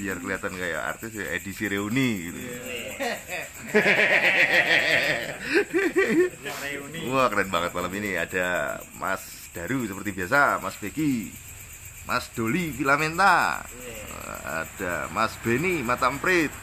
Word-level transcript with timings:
Biar 0.00 0.16
kelihatan 0.16 0.56
kayak 0.56 0.80
artis 0.96 1.12
ya 1.12 1.28
edisi 1.36 1.68
reuni 1.68 2.32
gitu. 2.32 2.40
reuni 6.64 7.04
Wah 7.12 7.28
keren 7.28 7.52
banget 7.52 7.76
malam 7.76 7.92
ini. 8.00 8.16
Ada 8.16 8.80
Mas 8.96 9.52
Daru 9.52 9.84
seperti 9.84 10.16
biasa, 10.16 10.56
Mas 10.64 10.80
Beki, 10.80 11.28
Mas 12.08 12.32
Doli 12.32 12.72
Filamenta, 12.72 13.60
ada 14.46 15.10
Mas 15.12 15.36
Beni 15.44 15.84
Matamprit, 15.84 16.54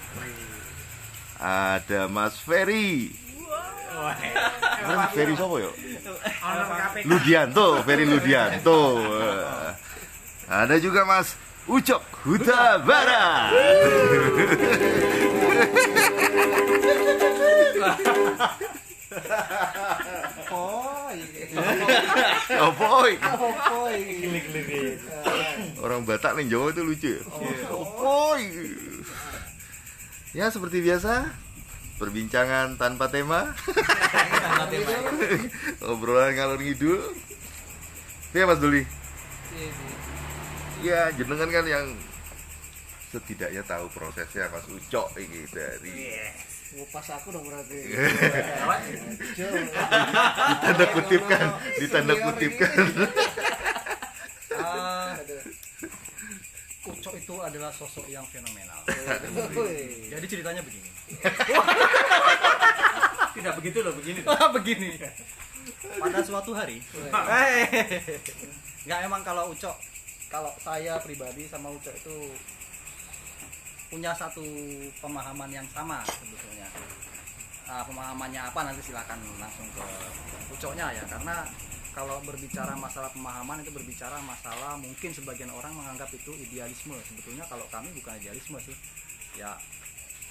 ada 1.37 2.09
Mas 2.09 2.41
Ferry, 2.41 3.13
Mas 4.87 5.11
Ferry 5.13 5.33
siapa 5.35 5.55
yo? 5.61 5.71
Ludianto, 7.05 7.67
Ferry 7.83 8.05
Ludianto. 8.05 8.79
Ada 10.47 10.79
juga 10.79 11.03
Mas 11.03 11.35
Ucok 11.67 12.16
Huta 12.27 12.83
Barat. 12.83 13.55
Oh 22.59 22.71
boy. 22.75 23.15
Orang 25.79 26.03
Batak 26.03 26.35
nih 26.35 26.51
Jawa 26.51 26.75
itu 26.75 26.83
lucu 26.83 27.15
ya. 27.15 27.23
Oh. 27.71 28.35
Ya 30.35 30.51
seperti 30.51 30.83
biasa 30.83 31.31
perbincangan 31.95 32.75
tanpa 32.75 33.07
tema. 33.07 33.55
Obrolan 35.79 36.35
ngalor 36.35 36.59
ngidul. 36.59 36.99
Ya 38.35 38.43
Mas 38.43 38.59
Duli. 38.59 38.83
Ya 40.83 41.07
jenengan 41.15 41.47
kan 41.47 41.63
yang 41.63 41.87
setidaknya 43.07 43.63
tahu 43.63 43.87
prosesnya 43.89 44.51
Mas 44.51 44.67
Ucok 44.67 45.15
ini 45.19 45.47
dari 45.47 46.19
Oh, 46.77 46.83
pas 46.91 47.07
aku 47.09 47.31
dong 47.31 47.47
berarti. 47.47 47.79
ditanda 50.61 50.85
kutipkan, 50.91 51.45
ditanda 51.79 52.13
kutipkan. 52.21 52.75
Ah, 54.51 55.15
Ucok 56.85 57.13
itu 57.15 57.35
adalah 57.39 57.71
sosok 57.71 58.03
yang 58.11 58.27
fenomenal. 58.27 58.83
Jadi 60.11 60.25
ceritanya 60.27 60.59
begini. 60.59 60.91
tidak 63.37 63.53
begitu 63.63 63.79
loh 63.79 63.93
begini 63.95 64.19
Ah, 64.27 64.51
begini. 64.51 64.89
Pada 65.97 66.19
suatu 66.19 66.51
hari, 66.51 66.83
nggak 68.87 68.99
emang 69.07 69.23
kalau 69.23 69.55
Ucok, 69.55 69.75
kalau 70.27 70.51
saya 70.59 70.99
pribadi 70.99 71.47
sama 71.47 71.71
Ucok 71.71 71.95
itu 71.95 72.15
punya 73.87 74.11
satu 74.11 74.43
pemahaman 74.97 75.49
yang 75.49 75.67
sama 75.69 76.03
sebetulnya. 76.03 76.67
Ah, 77.67 77.83
pemahamannya 77.83 78.39
apa 78.41 78.59
nanti 78.63 78.79
silakan 78.81 79.19
langsung 79.37 79.67
ke 79.71 79.83
Ucoknya 80.47 80.87
ya, 80.89 81.03
karena 81.03 81.43
kalau 81.91 82.21
berbicara 82.23 82.71
masalah 82.73 83.11
pemahaman 83.11 83.59
itu 83.59 83.73
berbicara 83.73 84.15
masalah 84.21 84.77
mungkin 84.77 85.11
sebagian 85.11 85.49
orang 85.49 85.73
menganggap 85.73 86.07
itu 86.13 86.31
idealisme 86.37 86.93
sebetulnya 87.03 87.43
kalau 87.49 87.65
kami 87.67 87.89
bukan 87.91 88.15
idealisme 88.15 88.55
sih 88.61 88.71
ya 89.33 89.57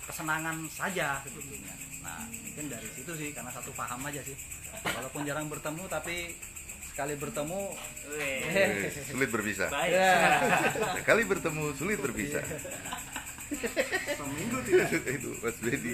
kesenangan 0.06 0.62
saja 0.70 1.18
sebetulnya 1.26 1.74
nah 2.00 2.22
mungkin 2.22 2.70
dari 2.70 2.86
situ 2.94 3.10
sih 3.12 3.34
karena 3.34 3.50
satu 3.50 3.74
paham 3.74 3.98
aja 4.06 4.22
sih 4.22 4.38
walaupun 4.86 5.26
jarang 5.26 5.50
bertemu 5.50 5.90
tapi 5.90 6.38
sekali 6.86 7.18
bertemu 7.18 7.60
Eh, 8.14 8.86
Sulit 9.10 9.28
berpisah. 9.28 9.66
baik 9.68 9.92
Sekali 11.02 11.22
bertemu 11.26 11.64
sulit 11.74 11.98
berpisah. 11.98 12.46
Seminggu 14.12 14.58
tidak 14.62 14.90
itu 15.16 15.30
Mas 15.38 15.56
Bedi. 15.58 15.90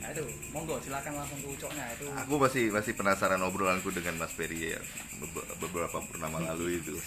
itu 0.00 0.24
monggo 0.54 0.76
silakan 0.80 1.12
langsung 1.14 1.38
ke 1.38 1.48
ucoknya 1.50 1.84
itu 1.94 2.04
Aku 2.18 2.34
masih 2.36 2.64
masih 2.68 2.92
penasaran 2.92 3.40
obrolanku 3.40 3.88
dengan 3.90 4.18
Mas 4.18 4.32
Ferry 4.32 4.74
ya 4.74 4.80
bebe- 5.16 5.46
beberapa 5.60 6.02
purnama 6.02 6.42
lalu 6.42 6.82
itu. 6.82 6.98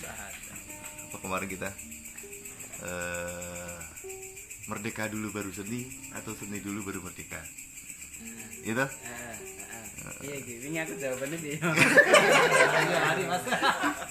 Apa 1.10 1.18
kemarin 1.20 1.48
kita 1.48 1.70
eh 2.82 3.78
merdeka 4.64 5.12
dulu 5.12 5.30
baru 5.30 5.52
seni 5.52 5.84
atau 6.14 6.32
seni 6.34 6.64
dulu 6.64 6.88
baru 6.88 7.04
merdeka? 7.04 7.44
Gitu? 8.64 8.86
Iya 10.20 10.36
gitu 10.38 10.64
ini 10.68 10.78
aku 10.78 10.94
jawabannya 10.96 11.38
dia 11.38 11.58
hari 13.08 13.24
mas 13.24 13.44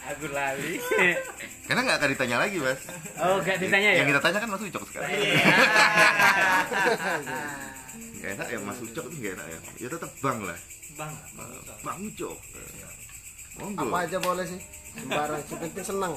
aku 0.07 0.27
lali 0.29 0.75
Karena 1.63 1.81
nggak 1.83 1.99
akan 1.99 2.11
ditanya 2.11 2.37
lagi, 2.39 2.57
Mas. 2.59 2.81
oh 3.17 3.39
gak 3.41 3.57
ditanya 3.57 3.89
ya 3.89 3.99
Yang 4.03 4.09
kita 4.13 4.21
tanya 4.21 4.39
kan 4.39 4.51
Mas 4.51 4.63
Ucok 4.63 4.83
sekarang. 4.85 5.09
Gak 8.15 8.31
enak 8.31 8.49
ya 8.49 8.59
Mas 8.61 8.79
Ucok 8.79 9.05
ini 9.09 9.17
gak 9.21 9.35
enak 9.35 9.47
ya. 9.47 9.59
Ya 9.79 9.89
tetap 9.89 10.11
Bang 10.21 10.39
lah. 10.43 10.59
bang 10.93 11.13
Bang 11.81 11.99
Ucok. 12.03 12.37
Monggo. 13.55 13.85
Apa 13.87 13.99
aja 14.03 14.19
boleh 14.19 14.45
sih. 14.45 14.61
Sembarang, 14.95 15.41
yang 15.41 15.61
penting 15.63 15.85
senang. 15.85 16.15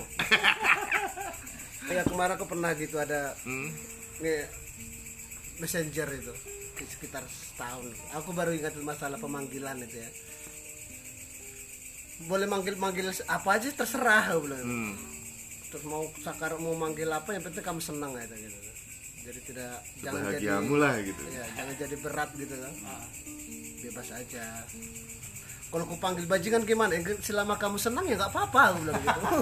Kayak 1.88 2.06
kemarin 2.06 2.34
aku 2.34 2.46
pernah 2.46 2.72
gitu 2.74 2.96
ada 2.98 3.36
Hmm. 3.44 3.70
nge 4.18 4.36
messenger 5.60 6.08
itu 6.12 6.34
di 6.76 6.86
sekitar 6.88 7.24
setahun. 7.24 7.88
Aku 8.20 8.36
baru 8.36 8.52
ingat 8.52 8.76
masalah 8.84 9.16
pemanggilan 9.16 9.80
itu 9.84 9.98
ya. 10.00 10.10
Boleh 12.28 12.48
manggil-manggil 12.48 13.12
apa 13.28 13.50
aja 13.60 13.68
terserah 13.72 14.36
aku 14.36 14.48
bilang. 14.48 14.64
Hmm. 14.64 14.94
Terus 15.72 15.84
mau 15.88 16.08
sakar 16.24 16.56
mau 16.60 16.76
manggil 16.76 17.08
apa 17.12 17.36
yang 17.36 17.44
penting 17.44 17.64
kamu 17.64 17.82
senang 17.84 18.16
ya 18.16 18.24
gitu. 18.28 18.60
Jadi 19.26 19.40
tidak 19.42 19.82
jangan 20.06 20.22
jadi 20.38 20.48
lah 20.70 20.96
gitu. 21.02 21.22
ya, 21.34 21.46
jangan 21.58 21.74
jadi 21.82 21.96
berat 21.98 22.30
gitu 22.38 22.56
kan. 22.56 22.74
Bebas 23.82 24.10
aja. 24.14 24.46
Kalau 25.76 25.84
aku 25.84 26.00
panggil 26.00 26.24
bajingan 26.24 26.64
gimana? 26.64 26.96
Eh, 26.96 27.04
Selama 27.20 27.60
kamu 27.60 27.76
senang 27.76 28.08
ya 28.08 28.16
nggak 28.16 28.32
apa-apa 28.32 28.62
aku 28.72 28.78
bilang 28.80 28.96
gitu. 28.96 29.20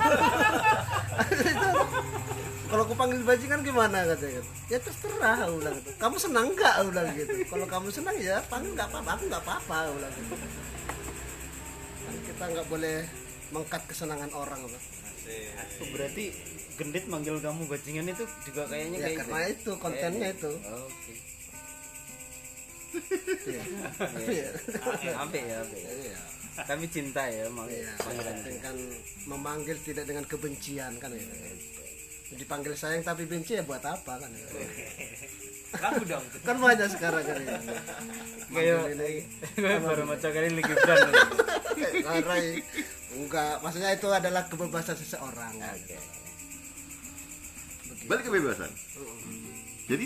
Kalau 2.65 2.89
aku 2.89 2.97
panggil 2.97 3.21
bajingan 3.21 3.61
gimana 3.61 4.01
katanya? 4.01 4.41
Ya 4.65 4.81
terserah 4.81 5.45
aku 5.45 5.61
bilang 5.61 5.77
gitu. 5.77 5.89
Kamu 5.93 6.15
senang 6.17 6.49
nggak 6.49 6.73
aku 6.73 6.87
bilang 6.89 7.07
gitu. 7.13 7.33
Kalau 7.45 7.65
kamu 7.69 7.87
senang 7.93 8.15
ya 8.17 8.41
panggil 8.49 8.73
nggak 8.73 8.89
apa-apa, 8.89 9.09
aku 9.13 9.23
nggak 9.29 9.43
apa-apa 9.45 9.75
aku 9.77 9.91
bilang 9.93 10.13
gitu. 10.17 10.33
Kan 12.01 12.15
kita 12.25 12.43
nggak 12.49 12.65
boleh 12.65 12.97
mengkat 13.53 13.81
kesenangan 13.85 14.31
orang 14.33 14.59
apa. 14.65 14.79
Oh, 15.53 15.87
berarti 15.93 16.33
gendit 16.73 17.05
manggil 17.05 17.37
kamu 17.37 17.69
bajingan 17.69 18.09
itu 18.09 18.25
juga 18.43 18.65
kayaknya 18.65 18.97
Ya 18.97 19.05
kayak 19.05 19.17
karena 19.21 19.37
gitu. 19.37 19.53
itu 19.53 19.71
kontennya 19.77 20.27
itu. 20.33 20.51
Oh, 20.65 20.89
oke 20.89 21.13
Iya. 21.13 21.21
Iya. 23.49 23.63
Apik 25.17 25.43
ya. 25.43 25.59
Iya. 25.73 26.17
Tapi 26.53 26.85
cinta 26.85 27.25
ya 27.25 27.49
mau 27.49 27.65
Iya, 27.65 27.89
panggilan 27.97 28.35
penting 28.45 28.57
kan 28.61 28.75
memanggil 29.25 29.77
tidak 29.81 30.05
dengan 30.05 30.25
kebencian 30.29 30.93
kan 31.01 31.09
ya. 31.09 31.25
Dipanggil 32.33 32.73
sayang 32.77 33.01
tapi 33.05 33.25
benci 33.25 33.57
ya 33.57 33.63
buat 33.65 33.81
apa 33.81 34.21
kan 34.21 34.29
ya. 34.29 34.45
Lagu 35.73 36.05
dong. 36.05 36.25
Kan 36.45 36.61
banyak 36.61 36.89
sekarang 36.93 37.25
kan 37.25 37.37
ya. 37.41 37.57
Kayak 38.53 39.81
baru 39.81 40.05
maca 40.05 40.27
kali 40.29 40.49
lagi 40.53 40.73
brand. 40.77 41.11
Larai. 42.05 42.61
Enggak, 43.13 43.61
maksudnya 43.61 43.93
itu 43.93 44.09
adalah 44.09 44.45
kebebasan 44.49 44.97
seseorang. 44.97 45.53
Oke. 45.57 45.97
Balik 48.09 48.23
kebebasan. 48.29 48.69
Jadi 49.89 50.05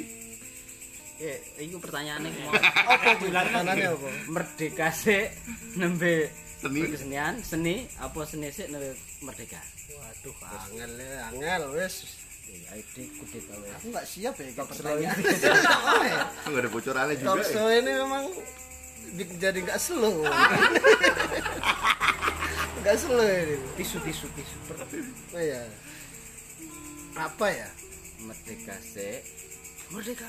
Ya, 1.17 1.33
ini 1.57 1.73
pertanyaannya 1.75 2.29
mau 2.29 2.53
Apa 2.93 3.17
bulanannya 3.17 3.89
apa? 3.89 4.09
merdeka 4.29 4.93
sih 4.93 5.25
nembe 5.73 6.29
Seni. 6.57 6.85
kesenian 6.87 7.33
seni 7.41 7.85
apa 7.97 8.21
seni 8.23 8.49
sih 8.49 8.65
nembe 8.67 8.93
merdeka 9.19 9.57
Waduh, 9.89 10.33
angel 10.63 10.91
ya, 10.95 11.29
angel 11.29 11.61
wes. 11.73 12.05
ID 12.47 12.95
kudet 13.13 13.43
awe 13.49 13.67
Aku 13.75 13.85
nggak 13.89 14.05
siap 14.05 14.33
ya 14.35 14.47
show 14.47 14.65
pertanyaan. 14.65 15.17
nggak 16.47 16.61
ada 16.61 16.69
bocorannya 16.69 17.15
juga. 17.15 17.33
Ya. 17.35 17.45
show 17.45 17.67
ini 17.67 17.91
memang 17.93 18.25
jadi 19.37 19.57
nggak 19.59 19.79
slow. 19.79 20.21
Nggak 22.77 22.95
slow 22.95 23.19
ini. 23.25 23.55
tisu 23.75 23.97
tisu 23.99 24.27
tisu 24.31 24.55
Oh 25.33 25.41
iya. 25.41 25.65
Apa 27.15 27.47
ya? 27.49 27.67
merdeka 28.17 28.73
sih 28.81 29.21
merdeka 29.89 30.27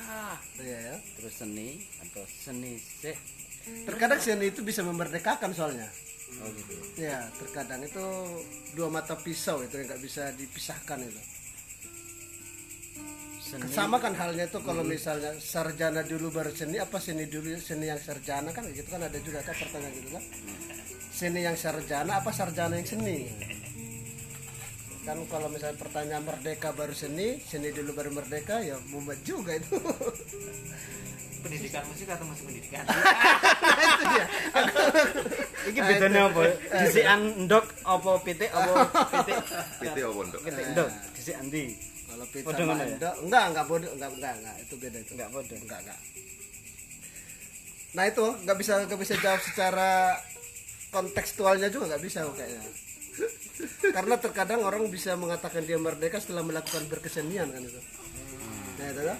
Iya 0.57 0.79
ya. 0.79 0.95
terus 1.15 1.33
seni 1.35 1.69
atau 1.99 2.23
seni 2.25 2.79
sih 2.79 3.15
Terkadang 3.85 4.17
seni 4.17 4.49
itu 4.49 4.63
bisa 4.63 4.81
memerdekakan 4.81 5.51
soalnya. 5.51 5.85
oh 6.41 6.49
gitu 6.51 6.73
Ya, 6.97 7.27
terkadang 7.37 7.81
itu 7.81 8.01
dua 8.73 8.87
mata 8.87 9.13
pisau 9.15 9.61
itu 9.61 9.77
yang 9.77 9.85
nggak 9.85 10.01
bisa 10.01 10.31
dipisahkan 10.33 10.99
itu. 11.01 11.21
seni 13.39 13.65
Sama 13.69 13.97
kan 13.97 14.13
halnya 14.13 14.45
itu 14.45 14.57
kalau 14.59 14.81
misalnya 14.81 15.33
sarjana 15.37 16.01
dulu 16.01 16.29
baru 16.29 16.49
seni 16.49 16.77
apa 16.77 16.97
seni 16.97 17.25
dulu 17.25 17.53
seni 17.57 17.89
yang 17.89 17.97
sarjana 17.97 18.49
kan 18.49 18.65
gitu 18.69 18.87
kan 18.87 19.01
ada 19.01 19.17
juga 19.19 19.41
kan 19.41 19.53
pertanyaan 19.53 19.93
gitu 19.95 20.09
kan. 20.13 20.23
Seni 21.09 21.39
yang 21.43 21.57
sarjana 21.57 22.21
apa 22.21 22.31
sarjana 22.31 22.77
yang 22.77 22.87
seni? 22.87 23.27
Kan 25.09 25.25
kalau 25.25 25.49
misalnya 25.49 25.73
pertanyaan 25.81 26.21
merdeka 26.21 26.69
baru 26.69 26.93
seni, 26.93 27.41
seni 27.41 27.73
dulu 27.73 27.97
baru 27.97 28.13
merdeka 28.13 28.61
ya 28.61 28.77
mumet 28.93 29.17
juga 29.25 29.57
itu. 29.57 29.81
Pendidikan 31.41 31.81
musik 31.89 32.05
atau 32.13 32.29
musik 32.29 32.45
pendidikan? 32.45 32.85
itu 33.89 34.03
dia. 34.05 34.25
iki 35.65 35.79
bedanya 35.81 36.29
apa 36.29 36.41
disian 36.85 37.21
ndok 37.49 37.65
apa 37.89 38.11
pitik 38.21 38.53
apa 38.53 38.85
pitik 39.17 39.37
PT 39.81 39.97
apa 39.97 40.19
ndok? 40.29 40.41
pitik 40.45 40.65
ndok 40.77 40.89
disi 41.17 41.31
andi 41.33 41.65
Kalau 42.09 42.25
Bodoh 42.25 42.65
mana 42.65 42.83
ya? 42.83 42.89
mandok, 42.89 43.13
enggak 43.21 43.43
enggak 43.49 43.65
bodoh, 43.69 43.91
enggak 43.93 44.09
enggak 44.13 44.33
enggak 44.41 44.55
itu 44.61 44.73
beda 44.77 44.97
itu. 44.97 45.11
enggak 45.17 45.29
bodoh 45.29 45.57
enggak 45.57 45.79
enggak 45.85 45.99
nah 47.89 48.03
itu 48.05 48.25
nggak 48.45 48.57
bisa 48.61 48.73
nggak 48.85 48.99
bisa 49.01 49.13
jawab 49.17 49.41
secara 49.41 49.91
kontekstualnya 50.93 51.67
juga 51.73 51.95
nggak 51.95 52.03
bisa 52.05 52.19
kayaknya 52.37 52.61
karena 53.95 54.15
terkadang 54.15 54.63
orang 54.63 54.87
bisa 54.87 55.15
mengatakan 55.19 55.63
dia 55.67 55.75
merdeka 55.75 56.19
setelah 56.23 56.43
melakukan 56.43 56.87
berkesenian 56.87 57.51
kan 57.51 57.61
itu. 57.63 57.81
Nah 58.79 58.87
itu 58.87 59.01
kan 59.03 59.19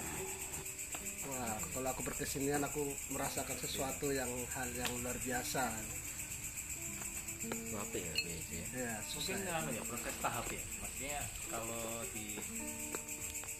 wah 1.28 1.56
kalau 1.76 1.88
aku 1.92 2.02
berkesenian 2.04 2.62
aku 2.64 2.82
merasakan 3.12 3.56
sesuatu 3.60 4.08
yang 4.08 4.28
hal 4.56 4.68
yang 4.72 4.90
luar 5.04 5.16
biasa. 5.20 5.64
Apa 7.72 7.96
ya 7.96 8.12
BC 8.20 8.48
ya 8.76 8.94
susah. 9.08 9.32
Mungkin 9.32 9.48
ya. 9.48 9.60
anu 9.64 9.70
ya 9.72 9.82
proses 9.88 10.14
tahap 10.20 10.46
ya. 10.48 10.62
Maksudnya 10.80 11.20
kalau 11.48 11.84
di 12.12 12.36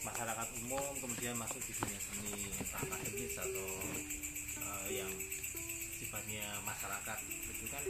masyarakat 0.01 0.49
umum 0.65 0.93
kemudian 1.01 1.37
masuk 1.37 1.61
di 1.65 1.73
dunia 1.77 2.01
seni 2.01 2.33
entah 2.57 2.81
akademis 2.81 3.37
atau 3.37 3.69
eh, 4.61 4.87
yang 5.01 5.13
sifatnya 6.01 6.45
masyarakat 6.65 7.19
itu 7.29 7.67
kan 7.69 7.85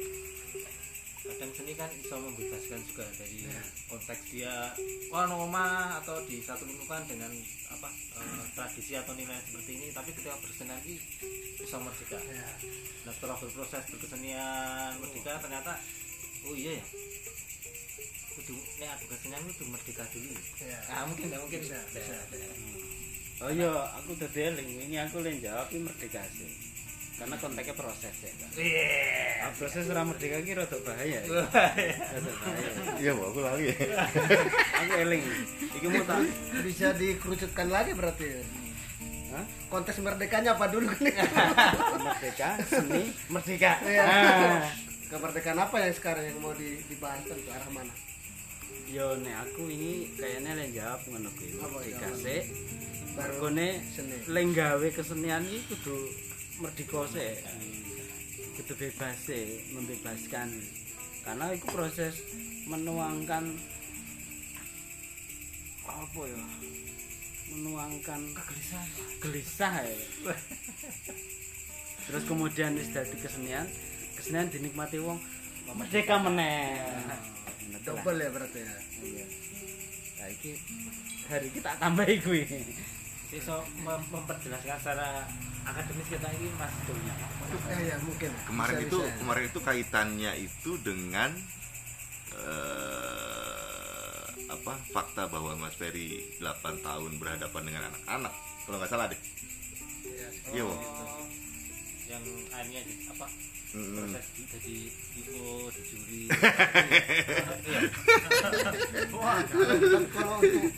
kadang 1.21 1.53
seni 1.53 1.73
kan 1.77 1.91
bisa 2.01 2.17
membebaskan 2.17 2.81
juga 2.89 3.05
dari 3.21 3.45
konteks 3.87 4.23
dia 4.33 4.73
wah 5.13 5.29
norma 5.29 6.01
atau 6.01 6.17
di 6.25 6.41
satu 6.41 6.65
lingkungan 6.65 7.05
dengan 7.05 7.29
apa 7.71 7.89
eh, 7.93 8.45
tradisi 8.57 8.97
atau 8.97 9.13
nilai 9.13 9.37
seperti 9.45 9.71
ini 9.77 9.87
tapi 9.93 10.17
ketika 10.17 10.33
bersenian 10.41 10.81
ini 10.89 10.97
bisa 11.61 11.77
merdeka. 11.77 12.17
Nah 13.05 13.13
setelah 13.13 13.37
berproses 13.37 13.85
berkesenian 13.93 14.97
merdeka 14.97 15.33
ternyata 15.45 15.73
oh 16.49 16.57
iya 16.57 16.81
ya. 16.81 16.85
Kudu 18.41 18.57
nek 18.81 18.91
aku 18.97 19.05
kesenian 19.13 19.43
kudu 19.53 19.65
merdeka 19.69 20.05
dulu 20.17 20.33
Ya. 20.65 20.79
ah 20.89 21.05
mungkin 21.05 21.29
ya 21.29 21.37
mungkin. 21.37 21.61
Bisa, 21.61 21.79
bisa. 21.93 22.17
oh 23.45 23.51
iya 23.53 23.69
aku 24.01 24.17
udah 24.17 24.31
eling 24.33 24.69
ini 24.89 24.97
aku 24.97 25.21
yang 25.21 25.37
jawab 25.41 25.69
ini 25.69 25.85
merdeka 25.85 26.25
sih 26.33 26.49
karena 27.21 27.37
konteksnya 27.37 27.77
proses 27.77 28.15
ya 28.17 28.33
kan 28.33 28.49
iya 28.57 28.89
Ah, 29.41 29.53
proses 29.53 29.85
ora 29.87 30.05
merdeka 30.05 30.37
ki 30.39 30.53
rada 30.53 30.77
bahaya 30.81 31.17
ya. 31.17 31.21
Rada 31.25 31.49
bahaya. 31.49 32.71
Iya, 33.01 33.11
Bu, 33.13 33.25
aku 33.25 33.41
lagi. 33.41 33.73
Aku 34.77 34.93
eling. 35.01 35.25
Iki 35.81 35.87
mau 35.89 36.05
tak 36.05 36.21
bisa 36.61 36.93
dikerucutkan 36.93 37.69
lagi 37.69 37.97
berarti 37.97 38.25
ya. 38.27 38.41
Hah? 39.31 39.45
konteks 39.71 40.03
merdekanya 40.03 40.59
apa 40.59 40.69
dulu 40.69 40.91
nih 40.99 41.15
merdeka, 41.97 42.59
seni, 42.67 43.15
merdeka. 43.31 43.79
Iya. 43.81 44.03
Ah. 44.03 44.67
kemerdekaan 45.09 45.57
apa 45.57 45.77
yang 45.81 45.95
sekarang 45.95 46.23
yang 46.23 46.37
mau 46.37 46.53
di- 46.53 46.83
dibahas 46.87 47.23
ke 47.25 47.33
arah 47.47 47.71
mana 47.71 47.95
Yo 48.87 49.15
nek 49.17 49.35
aku 49.47 49.67
ini 49.67 50.11
kayaknya 50.15 50.53
yang 50.59 50.73
jawab 50.83 51.01
ngono 51.07 51.31
kuwi. 51.33 51.57
Sik. 52.19 52.45
Baru 53.15 53.39
Mergone 53.41 53.69
seni. 53.89 54.17
lek 54.27 54.47
gawe 54.53 54.89
kesenian 54.91 55.43
iki 55.43 55.65
kudu 55.71 55.97
merdeka 56.61 57.09
sik. 57.09 57.41
Kudu 58.61 58.73
bebas 58.77 59.17
sik, 59.25 59.73
membebaskan. 59.73 60.49
Karena 61.25 61.53
itu 61.57 61.67
proses 61.69 62.15
menuangkan 62.69 63.45
apa 65.89 66.21
ya? 66.23 66.41
Menuangkan 67.57 68.21
kegelisahan. 68.37 68.89
Gelisah 69.25 69.75
ya. 69.83 69.97
Terus 72.07 72.25
kemudian 72.29 72.77
wis 72.77 72.93
dadi 72.93 73.17
kesenian, 73.17 73.67
kesenian 74.15 74.53
dinikmati 74.53 75.01
wong 75.01 75.19
merdeka 75.75 76.21
meneh. 76.21 76.77
Lah. 77.09 77.21
double 77.81 78.21
ya 78.21 78.29
berarti 78.29 78.61
ya 78.61 78.75
Iya. 79.01 79.27
Nah, 80.21 80.29
iki 80.29 80.53
hari 81.33 81.49
iki 81.49 81.61
tak 81.65 81.81
tambahi 81.81 82.21
kuwi. 82.21 82.45
So 83.39 83.55
mem- 83.79 84.09
memperjelaskan 84.11 84.75
secara 84.77 85.23
akademis 85.63 86.09
kita 86.11 86.29
ini 86.35 86.51
mas 86.59 86.75
Donya 86.83 87.15
eh 87.71 87.81
ya 87.87 87.97
mungkin 88.03 88.31
Kemarin 88.43 88.75
Bisa, 88.75 88.87
itu 88.87 88.99
bisa 88.99 89.07
ya. 89.07 89.15
kemarin 89.23 89.45
itu 89.47 89.61
kaitannya 89.61 90.33
itu 90.41 90.71
dengan 90.83 91.31
eh, 92.35 94.25
apa 94.51 94.75
fakta 94.91 95.31
bahwa 95.31 95.55
Mas 95.57 95.75
Ferry 95.75 96.19
8 96.43 96.83
tahun 96.83 97.13
berhadapan 97.23 97.63
dengan 97.63 97.83
anak-anak. 97.87 98.35
Kalau 98.67 98.77
nggak 98.83 98.91
salah 98.91 99.07
deh. 99.07 99.21
Iya, 100.51 100.63
Bu. 100.67 100.75
Oh, 100.75 100.79
yang 102.11 102.25
akhirnya 102.51 102.83
apa. 103.15 103.27
Proses 103.71 104.27
di- 104.35 104.47
jadi 104.51 104.77
IO 105.21 105.47
di 105.69 105.83
juri. 105.87 106.23
Dan 109.91 110.05
kalau 110.11 110.37
untuk 110.41 110.73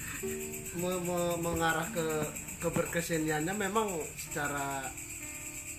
me- 0.76 1.02
me- 1.02 1.38
mengarah 1.40 1.88
ke 1.90 2.06
keberkeseniannya 2.60 3.54
memang 3.54 3.88
secara 4.16 4.86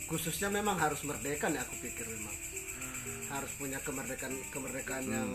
khususnya 0.06 0.50
memang 0.50 0.78
harus 0.78 1.02
merdeka 1.04 1.50
nih 1.50 1.62
aku 1.62 1.76
pikir 1.82 2.06
memang. 2.08 2.36
Harus 3.30 3.52
punya 3.58 3.80
kemerdekaan 3.82 4.34
kemerdekaan 4.50 5.06
yang 5.10 5.30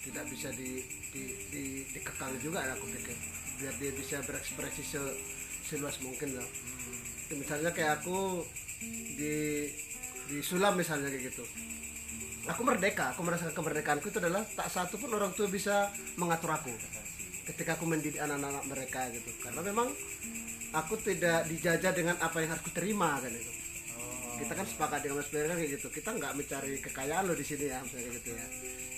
tidak 0.00 0.24
bisa 0.30 0.48
di, 0.54 0.82
di, 1.10 1.22
di- 1.50 1.84
dikekang 1.90 2.34
juga 2.38 2.62
ya 2.62 2.74
aku 2.74 2.86
pikir. 2.90 3.16
Biar 3.60 3.74
dia 3.78 3.92
bisa 3.92 4.22
berekspresi 4.24 4.82
se- 4.82 5.16
seluas 5.66 5.98
mungkin 6.00 6.34
lah. 6.34 6.48
Misalnya 7.30 7.70
kayak 7.70 8.02
aku 8.02 8.42
di 9.14 9.66
di 10.30 10.38
sulam 10.40 10.78
misalnya 10.78 11.10
kayak 11.10 11.34
gitu. 11.34 11.44
Aku 12.48 12.62
merdeka 12.62 13.12
aku 13.12 13.26
merasakan 13.26 13.52
kemerdekaanku 13.52 14.06
itu 14.08 14.18
adalah 14.22 14.46
tak 14.46 14.70
satu 14.70 14.96
pun 14.96 15.10
orang 15.12 15.34
tua 15.34 15.50
bisa 15.50 15.90
mengatur 16.16 16.54
aku 16.54 16.72
ketika 17.50 17.74
aku 17.74 17.84
mendidik 17.90 18.22
anak-anak 18.22 18.64
mereka 18.70 19.10
gitu. 19.10 19.28
Karena 19.42 19.60
memang 19.66 19.90
aku 20.70 20.94
tidak 21.02 21.50
dijajah 21.50 21.92
dengan 21.92 22.16
apa 22.22 22.38
yang 22.38 22.54
harus 22.54 22.64
kuterima 22.64 23.18
kan 23.18 23.34
itu 23.34 23.60
kita 24.40 24.56
kan 24.56 24.64
sepakat 24.66 24.98
dengan 25.04 25.20
Mas 25.20 25.28
kan 25.28 25.52
kayak 25.52 25.70
gitu. 25.76 25.86
Kita 25.92 26.10
nggak 26.16 26.32
mencari 26.32 26.72
kekayaan 26.80 27.24
loh 27.28 27.36
di 27.36 27.44
sini 27.44 27.68
ya 27.68 27.78
misalnya 27.84 28.10
gitu 28.16 28.30
ya. 28.32 28.46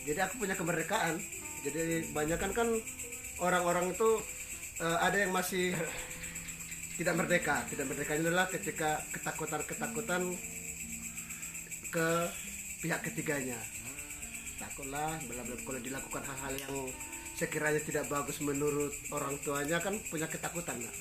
Jadi 0.07 0.19
aku 0.23 0.35
punya 0.39 0.55
kemerdekaan. 0.55 1.15
Jadi 1.67 1.81
banyak 2.15 2.39
kan 2.39 2.51
kan 2.55 2.69
orang-orang 3.43 3.91
itu 3.91 4.11
eh, 4.79 4.99
ada 5.03 5.17
yang 5.19 5.35
masih 5.35 5.75
tidak 6.95 7.15
merdeka. 7.19 7.67
Tidak 7.67 7.85
merdeka 7.87 8.15
ini 8.15 8.31
adalah 8.31 8.47
ketika 8.47 9.03
ketakutan-ketakutan 9.11 10.23
ke 11.93 12.09
pihak 12.81 13.05
ketiganya 13.05 13.61
takutlah 14.57 15.13
bla 15.29 15.43
bla 15.45 15.57
kalau 15.63 15.81
dilakukan 15.85 16.23
hal-hal 16.25 16.55
yang 16.57 16.75
sekiranya 17.37 17.81
tidak 17.83 18.09
bagus 18.09 18.39
menurut 18.41 18.93
orang 19.11 19.35
tuanya 19.45 19.83
kan 19.83 19.97
punya 20.09 20.31
ketakutan 20.31 20.79
Nak. 20.79 20.97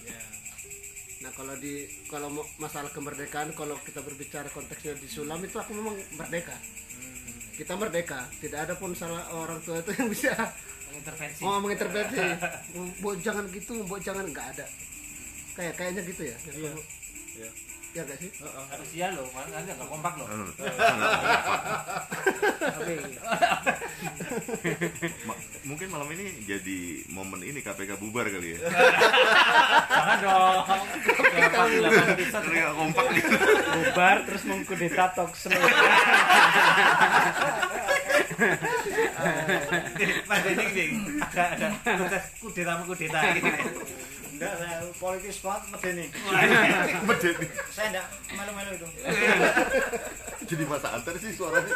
Nah 1.21 1.31
kalau 1.37 1.53
di 1.61 1.85
kalau 2.09 2.33
masalah 2.57 2.89
kemerdekaan 2.89 3.53
kalau 3.53 3.77
kita 3.85 4.01
berbicara 4.01 4.49
konteksnya 4.49 4.97
di 4.97 5.05
sulam 5.05 5.37
itu 5.45 5.61
aku 5.61 5.71
memang 5.77 5.93
merdeka. 6.17 6.57
Kita 7.53 7.77
merdeka, 7.77 8.25
tidak 8.41 8.59
ada 8.65 8.73
pun 8.73 8.97
salah 8.97 9.21
orang 9.37 9.61
tua 9.61 9.77
itu 9.85 9.93
yang 9.93 10.09
bisa 10.09 10.33
intervensi 10.97 11.45
oh 11.45 11.61
mengintervensi. 11.61 12.19
Mbok 12.99 13.15
jangan 13.21 13.45
gitu, 13.53 13.85
mbok 13.85 14.01
jangan 14.01 14.25
nggak 14.25 14.47
ada. 14.57 14.65
Kayak 15.53 15.73
kayaknya 15.77 16.01
gitu 16.09 16.23
ya. 16.25 16.37
Iya. 16.57 16.73
Iya. 17.37 17.49
Ya 17.91 18.07
nggak 18.07 18.17
sih? 18.23 18.31
harus 18.41 18.89
iya 18.95 19.11
loh 19.11 19.27
kan 19.35 19.51
anda 19.51 19.75
nggak 19.75 19.89
kompak 19.91 20.13
loh 20.15 20.27
mungkin 25.67 25.87
malam 25.91 26.07
ini 26.15 26.39
jadi 26.47 27.03
momen 27.11 27.43
ini 27.43 27.59
KPK 27.59 27.99
bubar 27.99 28.31
kali 28.31 28.55
ya. 28.55 28.59
Jangan 29.91 30.17
dong. 30.23 30.63
Karena 31.19 31.47
nggak 32.47 32.75
kompak. 32.79 33.05
Gitu 33.11 33.35
bubar 33.75 34.17
terus 34.23 34.43
mengkudeta 34.47 35.05
talk 35.11 35.35
slow 35.35 35.59
Mas 40.25 40.41
Dening 40.47 40.91
ada 41.35 42.19
kudeta 42.41 42.73
kudeta 42.87 43.19
gitu 43.37 43.51
enggak 44.41 44.57
saya 44.57 44.77
politis 44.97 45.37
banget 45.45 45.63
medeni. 45.69 46.05
Medeni. 47.13 47.47
saya 47.69 47.87
enggak 47.93 48.07
melu-melu 48.33 48.71
itu. 48.73 48.87
Jadi 50.49 50.63
masa 50.65 50.97
antar 50.97 51.13
sih 51.21 51.29
suaranya. 51.37 51.69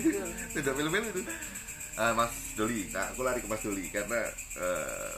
Tidak 0.56 0.72
mil-mil 0.72 1.04
itu. 1.04 1.20
Ah, 2.00 2.16
Mas 2.16 2.32
Doli, 2.56 2.88
nah 2.88 3.12
aku 3.12 3.20
lari 3.20 3.44
ke 3.44 3.48
Mas 3.50 3.60
Doli 3.60 3.92
karena 3.92 4.24
eh, 4.56 5.16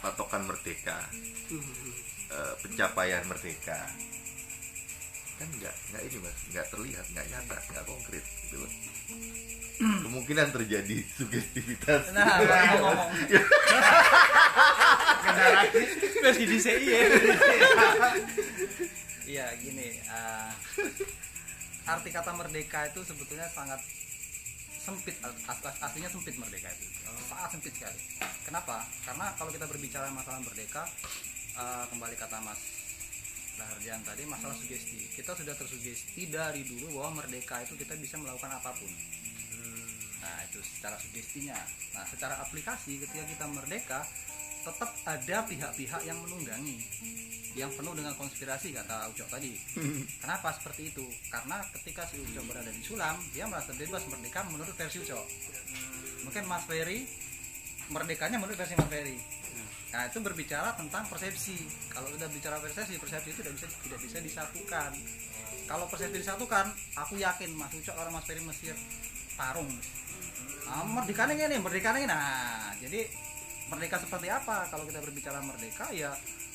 patokan 0.00 0.48
merdeka, 0.48 1.04
eh, 2.32 2.54
pencapaian 2.64 3.20
merdeka. 3.28 3.76
Kan 5.36 5.48
nggak 5.60 5.74
nggak 5.92 6.02
ini 6.04 6.16
mas 6.20 6.36
nggak 6.52 6.66
terlihat 6.68 7.06
nggak 7.16 7.26
nyata 7.32 7.56
nggak 7.72 7.84
konkret 7.88 8.24
gitu 8.44 8.60
loh 8.60 8.72
kemungkinan 9.80 10.52
terjadi 10.52 11.00
sugestivitas. 11.16 12.12
Nah 12.12 12.28
kalau 12.44 12.92
ngomong 15.20 15.68
terus 16.20 16.36
di 16.40 16.46
DCI 16.48 16.86
ya 16.88 17.02
iya 19.30 19.46
gini 19.60 19.88
eh, 20.00 20.50
arti 21.90 22.10
kata 22.12 22.30
merdeka 22.36 22.86
itu 22.90 23.00
sebetulnya 23.02 23.46
sangat 23.50 23.80
sempit 24.80 25.16
aslinya 25.84 26.08
sempit 26.08 26.34
merdeka 26.40 26.72
itu. 26.72 26.86
Sangat 27.28 27.52
sempit 27.52 27.72
sekali. 27.76 28.00
Kenapa? 28.48 28.80
Karena 29.04 29.28
kalau 29.36 29.52
kita 29.52 29.68
berbicara 29.68 30.08
masalah 30.10 30.40
merdeka 30.40 30.88
eh, 31.54 31.84
kembali 31.92 32.16
kata 32.16 32.40
mas 32.40 32.60
Rahardian 33.60 34.00
tadi 34.08 34.24
masalah 34.24 34.56
sugesti. 34.56 35.04
Kita 35.12 35.36
sudah 35.36 35.52
tersugesti 35.52 36.32
dari 36.32 36.64
dulu 36.64 36.96
bahwa 36.96 37.20
merdeka 37.20 37.60
itu 37.60 37.76
kita 37.76 37.92
bisa 38.00 38.16
melakukan 38.16 38.56
apa 38.56 38.72
pun. 38.72 38.88
Nah 40.24 40.36
itu 40.48 40.64
secara 40.64 40.96
sugestinya. 40.96 41.60
Nah 41.92 42.04
secara 42.08 42.40
aplikasi 42.40 43.04
ketika 43.04 43.24
kita 43.28 43.44
merdeka 43.52 44.00
tetap 44.60 44.90
ada 45.08 45.36
pihak-pihak 45.48 46.02
yang 46.04 46.18
menunggangi 46.22 46.76
yang 47.58 47.70
penuh 47.74 47.94
dengan 47.98 48.14
konspirasi 48.14 48.70
kata 48.70 49.10
Ucok 49.10 49.26
tadi. 49.26 49.50
Kenapa 50.22 50.54
seperti 50.54 50.94
itu? 50.94 51.02
Karena 51.26 51.58
ketika 51.74 52.06
si 52.06 52.22
Ucok 52.22 52.44
berada 52.46 52.70
di 52.70 52.82
Sulam 52.84 53.18
dia 53.34 53.50
merasa 53.50 53.74
bebas 53.74 54.06
merdeka 54.06 54.46
menurut 54.46 54.74
versi 54.78 55.02
Ucok. 55.02 55.26
Mungkin 56.28 56.44
Mas 56.46 56.62
Ferry 56.70 57.10
merdekanya 57.90 58.38
menurut 58.38 58.54
versi 58.54 58.78
Mas 58.78 58.86
Ferry. 58.86 59.18
Nah 59.90 60.06
itu 60.06 60.18
berbicara 60.22 60.78
tentang 60.78 61.02
persepsi. 61.10 61.58
Kalau 61.90 62.06
udah 62.14 62.28
bicara 62.30 62.62
persepsi 62.62 62.94
persepsi 63.02 63.34
itu 63.34 63.40
tidak 63.42 63.54
bisa 63.58 63.66
tidak 63.82 64.00
bisa 64.06 64.18
disatukan. 64.22 64.92
Kalau 65.66 65.86
persepsi 65.90 66.22
disatukan 66.22 66.70
aku 66.94 67.18
yakin 67.18 67.50
Mas 67.58 67.74
Ucok 67.74 67.94
kalau 67.98 68.10
Mas 68.14 68.24
Ferry 68.30 68.46
Mesir 68.46 68.78
tarung. 69.34 69.70
Ah, 70.70 70.86
merdeka 70.86 71.26
ini 71.26 71.58
merdeka 71.58 71.98
ini. 71.98 72.06
Nah 72.06 72.70
jadi 72.78 73.10
merdeka 73.70 73.96
seperti 74.02 74.28
apa? 74.28 74.66
Kalau 74.68 74.84
kita 74.84 74.98
berbicara 75.00 75.38
merdeka 75.40 75.88
ya 75.94 76.10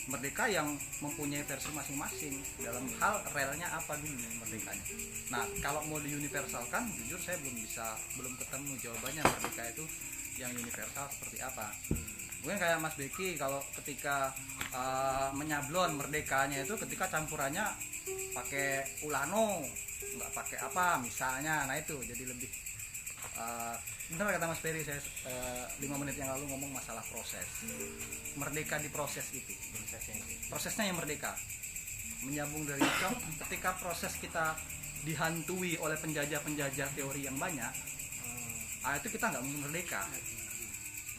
merdeka 0.05 0.45
yang 0.45 0.69
mempunyai 1.01 1.41
versi 1.49 1.73
masing-masing 1.73 2.37
dalam 2.61 2.85
hal 3.01 3.25
relnya 3.33 3.65
apa 3.73 3.97
dulu 3.97 4.13
merdekanya. 4.37 4.85
Nah 5.33 5.41
kalau 5.65 5.81
mau 5.89 5.97
diuniversalkan 5.97 6.85
jujur 7.01 7.17
saya 7.17 7.41
belum 7.41 7.57
bisa 7.57 7.97
belum 8.13 8.37
ketemu 8.37 8.71
jawabannya 8.85 9.23
merdeka 9.25 9.63
itu 9.73 9.85
yang 10.37 10.53
universal 10.53 11.09
seperti 11.09 11.41
apa. 11.41 11.73
Mungkin 12.45 12.61
kayak 12.61 12.77
Mas 12.77 12.93
Beki 12.93 13.41
kalau 13.41 13.57
ketika 13.81 14.29
uh, 14.69 15.33
menyablon 15.33 15.97
merdekanya 15.97 16.61
itu 16.61 16.77
ketika 16.77 17.09
campurannya 17.09 17.65
pakai 18.37 18.85
ulano 19.01 19.65
nggak 19.97 20.31
pakai 20.37 20.57
apa 20.61 21.01
misalnya. 21.01 21.65
Nah 21.65 21.73
itu 21.81 21.97
jadi 22.05 22.29
lebih 22.29 22.51
uh, 23.41 23.73
benar 24.05 24.37
kata 24.37 24.45
Mas 24.45 24.61
Ferry 24.61 24.85
saya 24.85 25.01
uh, 25.25 25.65
lima 25.81 25.97
menit 25.97 26.15
yang 26.21 26.29
lalu 26.37 26.45
ngomong 26.53 26.71
masalah 26.77 27.01
proses. 27.09 27.47
Merdeka 28.37 28.77
di 28.77 28.89
proses 28.93 29.25
itu. 29.33 29.53
Prosesnya 29.73 30.15
itu. 30.21 30.33
Prosesnya 30.49 30.83
yang 30.85 30.97
merdeka. 31.01 31.33
Menyambung 32.21 32.69
dari 32.69 32.85
itu 32.85 33.09
ketika 33.45 33.73
proses 33.81 34.13
kita 34.21 34.53
dihantui 35.05 35.77
oleh 35.81 35.97
penjajah-penjajah 36.01 36.89
teori 36.97 37.29
yang 37.29 37.37
banyak 37.37 37.69
ah 38.85 38.93
itu 39.01 39.09
kita 39.09 39.33
nggak 39.33 39.43
merdeka. 39.65 40.01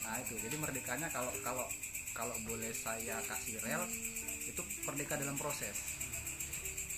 Nah 0.07 0.15
itu. 0.23 0.39
Jadi 0.39 0.55
merdekanya 0.55 1.11
kalau 1.11 1.31
kalau 1.43 1.67
kalau 2.15 2.35
boleh 2.47 2.71
saya 2.71 3.19
kasih 3.27 3.59
rel 3.67 3.83
itu 4.47 4.63
merdeka 4.87 5.19
dalam 5.19 5.35
proses. 5.35 5.75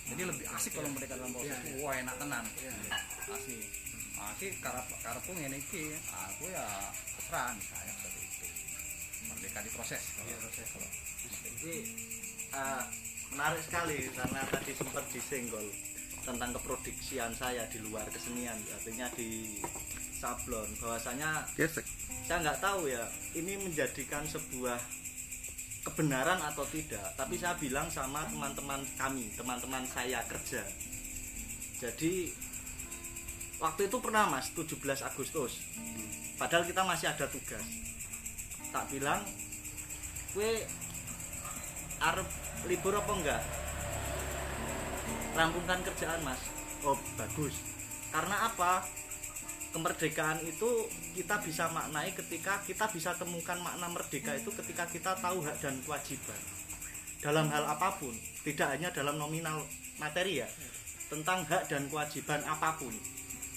Jadi 0.06 0.22
lebih 0.22 0.46
asik 0.54 0.78
kalau 0.78 0.90
merdeka 0.94 1.18
dalam 1.18 1.34
proses. 1.34 1.58
Wah 1.82 1.98
enak 1.98 2.14
tenan. 2.22 2.46
Asli 3.26 3.79
asli 4.28 4.52
karep 4.60 4.86
karepku 5.00 5.32
ngene 5.32 5.56
iki 5.56 5.96
aku 6.12 6.52
ya 6.52 6.66
terserah 7.16 7.56
misalnya 7.56 7.92
seperti 7.96 8.20
itu 8.28 8.46
merdeka 9.28 9.60
di 9.64 9.70
proses 9.72 10.02
kalau 10.16 10.38
proses 10.44 10.66
kalau 10.76 10.90
Jadi 11.30 11.76
eh, 12.56 12.84
menarik 13.30 13.62
sekali 13.62 13.98
karena 14.12 14.40
tadi 14.50 14.72
sempat 14.74 15.04
disenggol 15.12 15.66
tentang 16.20 16.52
keproduksian 16.52 17.32
saya 17.32 17.64
di 17.72 17.80
luar 17.80 18.04
kesenian, 18.12 18.56
artinya 18.76 19.08
di 19.16 19.60
sablon. 20.20 20.68
Bahwasanya 20.78 21.48
gesek 21.56 21.86
saya 22.28 22.44
nggak 22.46 22.60
tahu 22.62 22.86
ya 22.86 23.02
ini 23.34 23.58
menjadikan 23.58 24.22
sebuah 24.28 24.78
kebenaran 25.88 26.38
atau 26.44 26.62
tidak. 26.68 27.02
Tapi 27.16 27.34
saya 27.40 27.56
bilang 27.56 27.88
sama 27.88 28.22
teman-teman 28.28 28.84
kami, 29.00 29.32
teman-teman 29.34 29.82
saya 29.88 30.20
kerja. 30.28 30.62
Jadi 31.80 32.28
waktu 33.60 33.92
itu 33.92 33.96
pernah 34.00 34.26
mas 34.26 34.50
17 34.56 34.80
Agustus. 35.04 35.60
Padahal 36.40 36.64
kita 36.64 36.82
masih 36.82 37.12
ada 37.12 37.28
tugas. 37.28 37.60
Tak 38.72 38.88
bilang, 38.88 39.20
kue 40.32 40.64
arep 42.00 42.28
libur 42.64 42.96
apa 42.96 43.12
enggak? 43.12 43.42
Rampungkan 45.36 45.84
kerjaan 45.84 46.24
mas. 46.24 46.40
Oh 46.80 46.96
bagus. 47.20 47.54
Karena 48.08 48.48
apa? 48.48 48.82
Kemerdekaan 49.70 50.42
itu 50.42 50.90
kita 51.14 51.38
bisa 51.46 51.70
maknai 51.70 52.10
ketika 52.10 52.58
kita 52.66 52.90
bisa 52.90 53.14
temukan 53.14 53.54
makna 53.62 53.86
merdeka 53.86 54.34
itu 54.34 54.50
ketika 54.50 54.82
kita 54.90 55.14
tahu 55.22 55.44
hak 55.46 55.62
dan 55.62 55.78
kewajiban. 55.86 56.40
Dalam 57.22 57.46
hal 57.52 57.68
apa 57.68 57.94
pun 58.00 58.10
tidak 58.42 58.74
hanya 58.74 58.90
dalam 58.90 59.20
nominal 59.20 59.62
materi 60.00 60.42
ya 60.42 60.48
tentang 61.06 61.46
hak 61.46 61.70
dan 61.70 61.86
kewajiban 61.86 62.42
apa 62.48 62.74
pun 62.80 62.90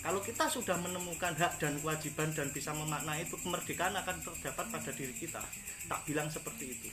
kalau 0.04 0.20
kita 0.20 0.52
sudah 0.52 0.76
menemukan 0.84 1.32
hak 1.32 1.64
dan 1.64 1.80
kewajiban 1.80 2.28
dan 2.36 2.52
bisa 2.52 2.76
memaknai 2.76 3.24
itu 3.24 3.40
kemerdekaan 3.40 3.96
akan 3.96 4.20
terdapat 4.20 4.68
pada 4.68 4.92
diri 4.92 5.16
kita. 5.16 5.40
Tak 5.88 6.04
bilang 6.04 6.28
seperti 6.28 6.76
itu. 6.76 6.92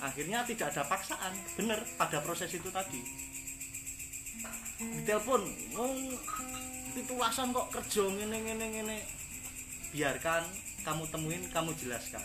Akhirnya 0.00 0.40
tidak 0.48 0.72
ada 0.72 0.88
paksaan. 0.88 1.36
Bener 1.60 1.76
pada 2.00 2.24
proses 2.24 2.48
itu 2.56 2.72
tadi. 2.72 3.04
Ditelepon 4.80 5.44
oh, 5.76 5.92
pituasan 6.96 7.52
kok 7.52 7.68
kerja 7.68 8.08
ngene 8.08 8.48
ngene 8.48 8.66
ngene. 8.80 8.98
Biarkan 9.92 10.48
kamu 10.80 11.04
temuin 11.12 11.44
kamu 11.52 11.76
jelaskan. 11.76 12.24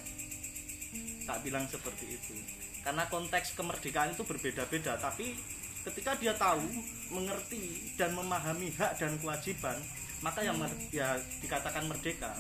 Tak 1.28 1.44
bilang 1.44 1.68
seperti 1.68 2.16
itu. 2.16 2.32
Karena 2.80 3.12
konteks 3.12 3.60
kemerdekaan 3.60 4.16
itu 4.16 4.24
berbeda-beda 4.24 4.96
tapi 4.96 5.36
ketika 5.86 6.18
dia 6.18 6.34
tahu 6.34 6.66
mengerti 7.14 7.94
dan 7.94 8.12
memahami 8.18 8.74
hak 8.74 8.98
dan 8.98 9.14
kewajiban 9.22 9.78
maka 10.26 10.42
yang 10.42 10.58
mer- 10.58 10.90
ya 10.90 11.14
dikatakan 11.38 11.86
merdeka. 11.86 12.34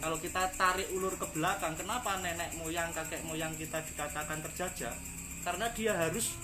Kalau 0.00 0.16
kita 0.20 0.48
tarik 0.56 0.88
ulur 0.92 1.12
ke 1.16 1.24
belakang 1.32 1.72
kenapa 1.76 2.20
nenek 2.20 2.52
moyang 2.60 2.92
kakek 2.92 3.24
moyang 3.24 3.52
kita 3.56 3.80
dikatakan 3.84 4.44
terjajah? 4.44 4.92
Karena 5.40 5.66
dia 5.72 5.96
harus 5.96 6.36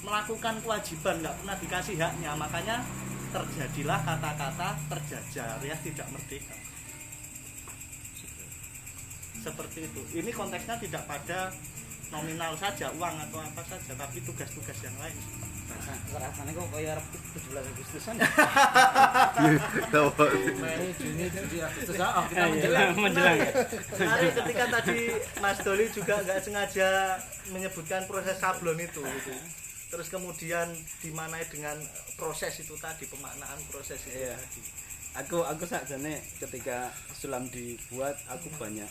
melakukan 0.00 0.56
kewajiban 0.64 1.20
nggak 1.20 1.36
pernah 1.44 1.56
dikasih 1.60 1.96
haknya. 2.00 2.32
Makanya 2.36 2.76
terjadilah 3.36 4.00
kata-kata 4.00 4.68
terjajar 4.88 5.56
ya 5.60 5.76
tidak 5.84 6.08
merdeka. 6.08 6.56
Seperti 9.40 9.88
itu. 9.88 10.02
Ini 10.20 10.30
konteksnya 10.32 10.76
tidak 10.76 11.04
pada 11.04 11.52
nominal 12.12 12.52
saja 12.56 12.92
uang 12.96 13.16
atau 13.28 13.38
apa 13.40 13.62
saja 13.64 13.92
tapi 13.94 14.18
tugas-tugas 14.24 14.76
yang 14.82 14.96
lain 14.98 15.16
rasanya 16.10 16.52
kok 16.52 16.66
kayak 16.70 16.90
arep 16.94 17.06
17 17.32 17.70
Agustusan 17.70 18.14
Tahu. 19.90 20.08
Mei, 20.60 20.90
Juni, 20.94 21.24
Juli, 21.28 21.58
Agustus. 21.60 21.96
Oh, 21.96 22.24
kita 22.26 22.36
iya, 22.36 22.44
menjelang. 22.46 22.90
menjelang 22.96 23.38
Menarik 23.96 24.32
ketika 24.36 24.64
tadi 24.70 24.98
Mas 25.38 25.58
Doli 25.60 25.86
juga 25.90 26.14
nggak 26.20 26.40
sengaja 26.40 26.88
menyebutkan 27.50 28.04
proses 28.04 28.36
sablon 28.36 28.78
itu 28.78 29.00
gitu. 29.00 29.32
Terus 29.90 30.06
kemudian 30.06 30.70
dimanai 31.02 31.42
dengan 31.50 31.74
proses 32.14 32.54
itu 32.58 32.78
tadi 32.78 33.10
pemaknaan 33.10 33.58
proses 33.66 33.98
itu 34.06 34.14
Iya. 34.14 34.38
tadi. 34.38 34.62
aku 35.10 35.42
aku 35.42 35.66
sakjane 35.66 36.22
ketika 36.38 36.86
sulam 37.10 37.50
dibuat 37.50 38.14
aku 38.30 38.46
banyak 38.54 38.86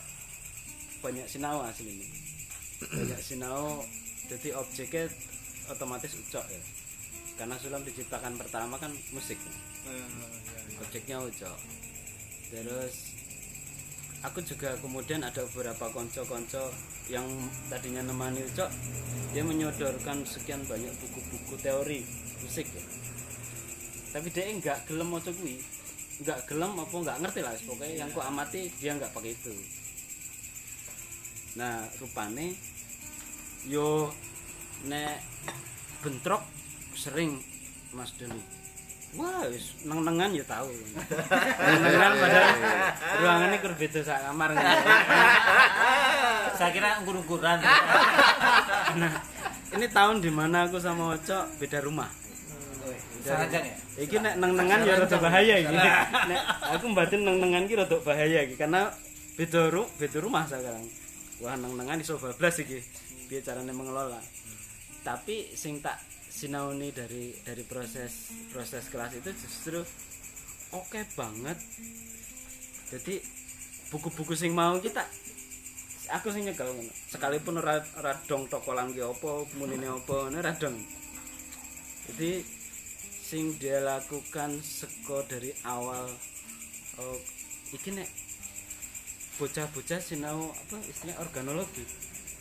banyak 0.99 1.23
sinau 1.23 1.63
asli 1.63 1.95
ini 1.95 2.07
banyak 2.83 3.15
sinau 3.23 3.79
jadi 4.27 4.51
objeknya 4.59 5.07
otomatis 5.69 6.17
ucok 6.17 6.45
ya. 6.49 6.61
Karena 7.39 7.55
sulam 7.55 7.85
diciptakan 7.87 8.35
pertama 8.35 8.75
kan 8.75 8.91
musik. 9.15 9.39
Objeknya 10.83 11.23
ucok. 11.23 11.57
Terus 12.49 13.15
aku 14.25 14.43
juga 14.43 14.75
kemudian 14.83 15.23
ada 15.23 15.45
beberapa 15.47 15.87
konco-konco 15.93 16.73
yang 17.07 17.25
tadinya 17.71 18.05
nemani 18.05 18.43
ucok 18.45 18.69
dia 19.31 19.41
menyodorkan 19.45 20.25
sekian 20.25 20.61
banyak 20.65 20.91
buku-buku 20.99 21.55
teori 21.61 22.01
musik 22.41 22.65
ya. 22.69 22.83
Tapi 24.09 24.27
dia 24.33 24.49
enggak 24.49 24.89
gelem 24.89 25.13
mau 25.13 25.21
kuwi. 25.21 25.61
Enggak 26.19 26.49
gelem 26.49 26.73
apa 26.75 26.95
enggak 26.97 27.19
ngerti 27.21 27.39
lah 27.45 27.53
pokoknya 27.63 27.95
yang 28.03 28.09
ku 28.09 28.19
amati 28.19 28.67
dia 28.81 28.97
enggak 28.97 29.13
pakai 29.13 29.37
itu. 29.37 29.53
Nah 31.55 31.85
rupane 32.01 32.57
yo 33.69 34.09
nek 34.87 35.19
bentrok 35.99 36.43
sering 36.95 37.41
Mas 37.91 38.13
Doni 38.15 38.39
wah 39.17 39.41
wis 39.49 39.73
neng-nengan 39.83 40.31
ya 40.37 40.45
tahu 40.45 40.69
neng-nengan 40.69 42.11
padahal 42.21 42.49
ruangannya 43.19 43.57
kur 43.59 43.73
beda 43.73 43.99
sak 44.05 44.19
kamar 44.29 44.49
Saya 46.59 46.75
kira 46.75 46.99
ukur-ukuran. 46.99 47.63
nah 48.99 49.13
ini 49.71 49.87
tahun 49.87 50.19
dimana 50.19 50.67
aku 50.67 50.75
sama 50.75 51.15
Oco 51.15 51.39
beda 51.55 51.79
rumah 51.79 52.11
Sarajang 53.23 53.63
ya? 53.63 53.75
Iki 53.99 54.15
nek 54.23 54.33
neng-nengan 54.39 54.79
ya 54.87 54.95
rada 54.95 55.17
bahaya 55.19 55.55
iki. 55.59 55.75
Nek 55.75 56.41
aku 56.79 56.85
mbatin 56.95 57.21
neng-nengan 57.27 57.67
ki 57.67 57.75
rada 57.75 57.97
bahaya 57.99 58.39
iki 58.47 58.55
karena 58.55 58.87
beda 59.35 59.67
ru 59.67 59.83
beda 59.99 60.17
rumah 60.23 60.47
sekarang. 60.47 60.87
Wah 61.43 61.55
neng-nengan 61.59 61.99
iso 61.99 62.15
bablas 62.15 62.55
iki. 62.63 62.79
Piye 63.27 63.43
carane 63.43 63.75
mengelola. 63.75 64.19
Tapi 65.01 65.55
sing 65.55 65.79
tak 65.79 65.97
sinauni 66.29 66.93
dari 66.93 67.33
dari 67.41 67.63
proses 67.65 68.31
proses 68.53 68.87
kelas 68.87 69.17
itu 69.17 69.29
justru 69.33 69.79
oke 70.75 70.99
banget. 71.17 71.57
Jadi 72.89 73.21
buku-buku 73.89 74.33
sing 74.37 74.53
mau 74.53 74.77
kita 74.77 75.03
aku 76.09 76.33
sing 76.33 76.45
nyekel. 76.45 76.69
Sekalipun 77.09 77.61
ora 77.61 77.81
ora 77.97 78.17
dong 78.25 78.49
tokolan 78.49 78.93
ki 78.93 79.01
apa, 79.05 79.45
munine 79.57 79.87
apa, 79.89 80.29
ngono 80.29 80.37
ora 80.41 80.53
dong. 80.57 80.77
Jadi 82.09 82.59
sing 83.29 83.53
dia 83.61 83.77
lakukan 83.85 84.57
seko 84.57 85.21
dari 85.29 85.53
awal 85.61 86.09
oh, 86.97 87.17
iki 87.69 87.93
nek 87.93 88.09
bocah-bocah 89.37 90.01
sinau 90.01 90.49
apa 90.49 90.81
istilahnya 90.89 91.21
organologi 91.21 91.85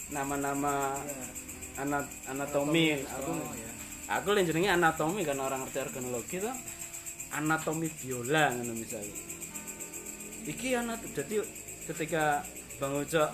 nama-nama 0.08 0.96
anat 1.78 2.06
anatomi. 2.26 2.98
Aku 2.98 3.30
aku 4.08 4.26
yang 4.32 4.48
jenenge 4.48 4.70
anatomi 4.72 5.20
kan 5.22 5.36
orang 5.36 5.62
ngerti 5.68 5.78
organologi 5.84 6.36
tuh 6.40 6.56
anatomi 7.36 7.92
biola 7.92 8.56
ngono 8.56 8.72
misalnya 8.72 9.12
iki 10.48 10.72
anat 10.72 11.04
jadi 11.12 11.44
ketika 11.92 12.40
Bang 12.80 12.96
Ucok 12.96 13.28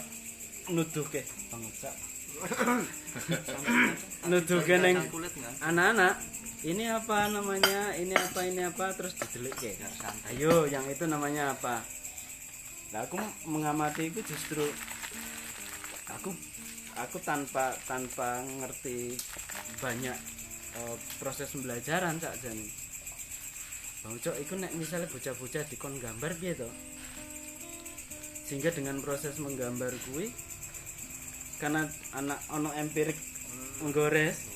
nuduh 0.75 1.07
ke 1.07 1.23
Bang 1.55 1.63
Ucok 1.63 1.95
nuduh 4.31 4.61
ke 4.67 4.75
neng 4.83 4.99
anak-anak 5.63 6.19
ini 6.65 6.89
apa 6.89 7.29
namanya? 7.29 7.93
Ini 7.93 8.17
apa 8.17 8.41
ini 8.49 8.65
apa? 8.65 8.97
Terus 8.97 9.13
didelik 9.21 9.53
ke 9.61 9.77
ayo 10.33 10.65
yang 10.65 10.89
itu 10.89 11.05
namanya 11.05 11.53
apa? 11.53 11.85
Nah 12.89 13.05
aku 13.05 13.21
mengamati 13.45 14.09
itu 14.09 14.25
justru 14.25 14.65
aku 16.09 16.33
aku 16.99 17.19
tanpa 17.23 17.75
tanpa 17.89 18.43
ngerti 18.43 19.19
banyak 19.83 20.19
eh, 20.79 20.97
proses 21.19 21.51
pembelajaran 21.51 22.19
saja 22.23 22.51
nih 22.51 22.85
bang 24.05 24.21
cok 24.21 24.37
itu 24.37 24.53
nek 24.61 24.73
misalnya 24.77 25.09
bocah-bocah 25.09 25.65
dikon 25.73 25.97
gambar 25.97 26.37
to? 26.37 26.69
Sehingga 28.45 28.69
dengan 28.77 29.01
proses 29.01 29.41
menggambar 29.41 29.97
kuwi 30.05 30.29
karena 31.57 31.89
anak 32.13 32.37
ono 32.53 32.69
empirik 32.77 33.17
menggores. 33.81 34.53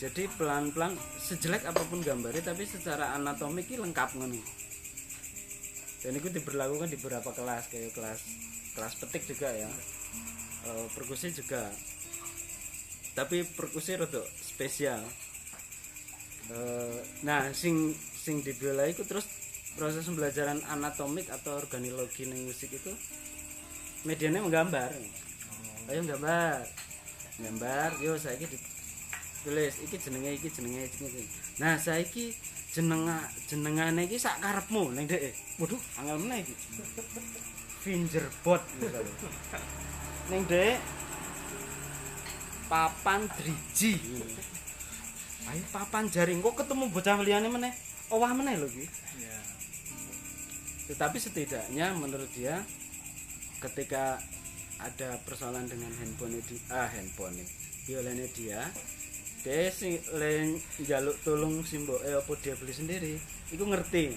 Jadi 0.00 0.26
pelan-pelan 0.40 0.96
sejelek 1.20 1.68
apa 1.68 1.84
pun 1.86 2.00
gambarnya 2.00 2.56
tapi 2.56 2.64
secara 2.64 3.12
anatomik 3.12 3.68
ini 3.68 3.84
lengkap 3.84 4.16
ngono. 4.16 4.40
Dan 6.00 6.12
itu 6.16 6.28
diberlakukan 6.32 6.88
di 6.88 6.96
beberapa 6.96 7.36
kelas 7.36 7.68
kayak 7.68 7.92
kelas 7.92 8.20
kelas 8.74 8.94
petik 8.96 9.28
juga 9.28 9.52
ya 9.52 9.68
Eh, 10.64 10.86
perkusi 10.96 11.28
juga. 11.36 11.68
Tapi 13.12 13.44
perkusi 13.44 14.00
rada 14.00 14.24
spesial. 14.40 15.04
Eh, 16.48 16.98
nah 17.20 17.52
sing 17.52 17.92
sing 17.96 18.40
di 18.40 18.56
biola 18.56 18.88
itu 18.88 19.04
terus 19.04 19.28
proses 19.76 20.08
pembelajaran 20.08 20.64
anatomik 20.72 21.28
atau 21.28 21.60
organilogi 21.60 22.24
ning 22.24 22.48
musik 22.48 22.72
itu 22.72 22.92
medianya 24.08 24.40
menggambar. 24.40 24.88
Ayo 25.92 26.00
gambar. 26.00 26.64
Gambar 27.44 27.90
yo 28.00 28.16
saya 28.16 28.40
tulis 29.44 29.76
iki 29.84 30.00
jenenge 30.00 30.40
iki 30.40 30.48
jenenge 30.48 30.88
iki 30.88 31.28
nah 31.60 31.76
saiki 31.76 32.32
jenenga 32.72 33.28
jenengane 33.44 34.08
iki 34.08 34.16
sak 34.16 34.40
karepmu 34.40 34.96
ning 34.96 35.04
dhek 35.04 35.36
waduh. 35.60 35.80
Angel 36.00 36.16
meneh 36.24 36.40
iki. 36.40 36.54
Fingerbot 37.84 38.64
misalnya 38.80 39.12
ning 40.32 40.42
dhek 40.48 40.80
papan 42.68 43.28
driji. 43.36 44.00
Ayo 45.44 45.62
papan 45.68 46.08
jaring. 46.08 46.40
Kok 46.40 46.64
ketemu 46.64 46.88
bocah 46.88 47.20
liyane 47.20 47.48
meneh? 47.52 47.72
Owah 48.08 48.32
meneh 48.32 48.56
lho 48.56 48.68
iki. 48.68 48.88
Tetapi 50.88 51.16
setidaknya 51.20 51.96
menurut 51.96 52.28
dia 52.32 52.64
ketika 53.60 54.20
ada 54.80 55.16
persoalan 55.24 55.64
dengan 55.64 55.88
handphone 55.96 56.36
di 56.44 56.60
ah 56.68 56.84
handphone 56.84 57.40
violenya 57.88 58.28
dia 58.36 58.60
dia 59.40 59.72
sing 59.72 59.96
len 60.16 60.60
jaluk 60.84 61.16
tolong 61.24 61.64
simbo 61.64 61.96
eh 62.04 62.16
apa 62.16 62.32
dia 62.40 62.56
beli 62.56 62.72
sendiri 62.72 63.14
itu 63.52 63.64
ngerti. 63.64 64.12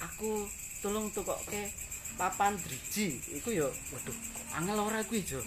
Aku 0.00 0.48
tolong 0.80 1.12
tuh 1.12 1.24
kok 1.24 1.40
ke 1.48 1.89
papan 2.20 2.52
driji. 2.60 3.16
Iku 3.40 3.48
yo 3.56 3.72
waduh 3.96 4.16
angel 4.60 4.76
ora 4.76 5.00
kuwi 5.08 5.24
jo? 5.24 5.40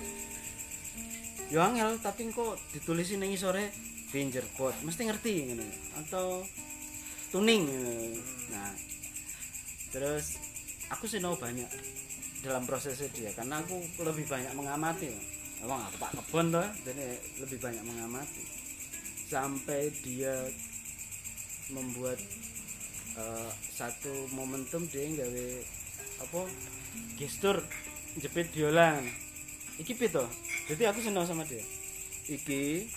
Yo 1.54 1.62
angel 1.62 2.02
tapi 2.02 2.34
kok 2.34 2.58
ditulisin 2.74 3.22
ning 3.22 3.38
sore 3.38 3.70
fingerbot 4.10 4.74
mesti 4.82 5.06
ngerti 5.06 5.54
ngono 5.54 5.66
atau 6.06 6.46
tuning 7.34 7.66
nah 8.54 8.70
terus 9.90 10.38
aku 10.94 11.10
sih 11.10 11.18
tahu 11.18 11.34
banyak 11.34 11.66
dalam 12.46 12.62
prosesnya 12.70 13.10
dia 13.10 13.34
karena 13.38 13.62
aku 13.62 13.78
lebih 14.02 14.26
banyak 14.26 14.54
mengamati. 14.58 15.14
Emang 15.62 15.80
aku 15.86 15.96
pak 16.02 16.12
kebon 16.18 16.52
toh 16.52 16.68
jadi 16.82 17.22
lebih 17.40 17.58
banyak 17.62 17.86
mengamati. 17.86 18.44
Sampai 19.30 19.94
dia 20.02 20.34
membuat 21.72 22.20
eh, 23.18 23.52
satu 23.72 24.28
momentum 24.36 24.84
dia 24.92 25.08
nggawe 25.08 25.48
apa? 26.24 26.42
Gestur 27.20 27.60
jepit 28.18 28.50
biola 28.54 29.02
iki 29.82 29.98
pito 29.98 30.24
jadi 30.70 30.94
aku 30.94 31.04
senang 31.04 31.28
sama 31.28 31.44
dia. 31.44 31.60
Iki 32.30 32.88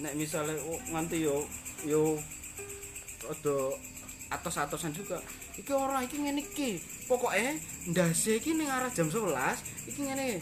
nek 0.00 0.16
misalnya 0.16 0.56
oh, 0.64 0.80
nganti 0.88 1.20
yo 1.20 1.44
yo 1.84 2.16
ada 3.28 3.56
atos-atosan 4.32 4.96
juga. 4.96 5.20
Iki 5.60 5.72
ora 5.76 6.00
iki 6.00 6.16
ngene 6.16 6.40
iki. 6.40 6.80
Pokoke 7.04 7.60
ndase 7.92 8.40
iki 8.40 8.56
ning 8.56 8.72
arah 8.72 8.88
jam 8.88 9.12
11 9.12 9.92
iki 9.92 10.00
ngene. 10.00 10.40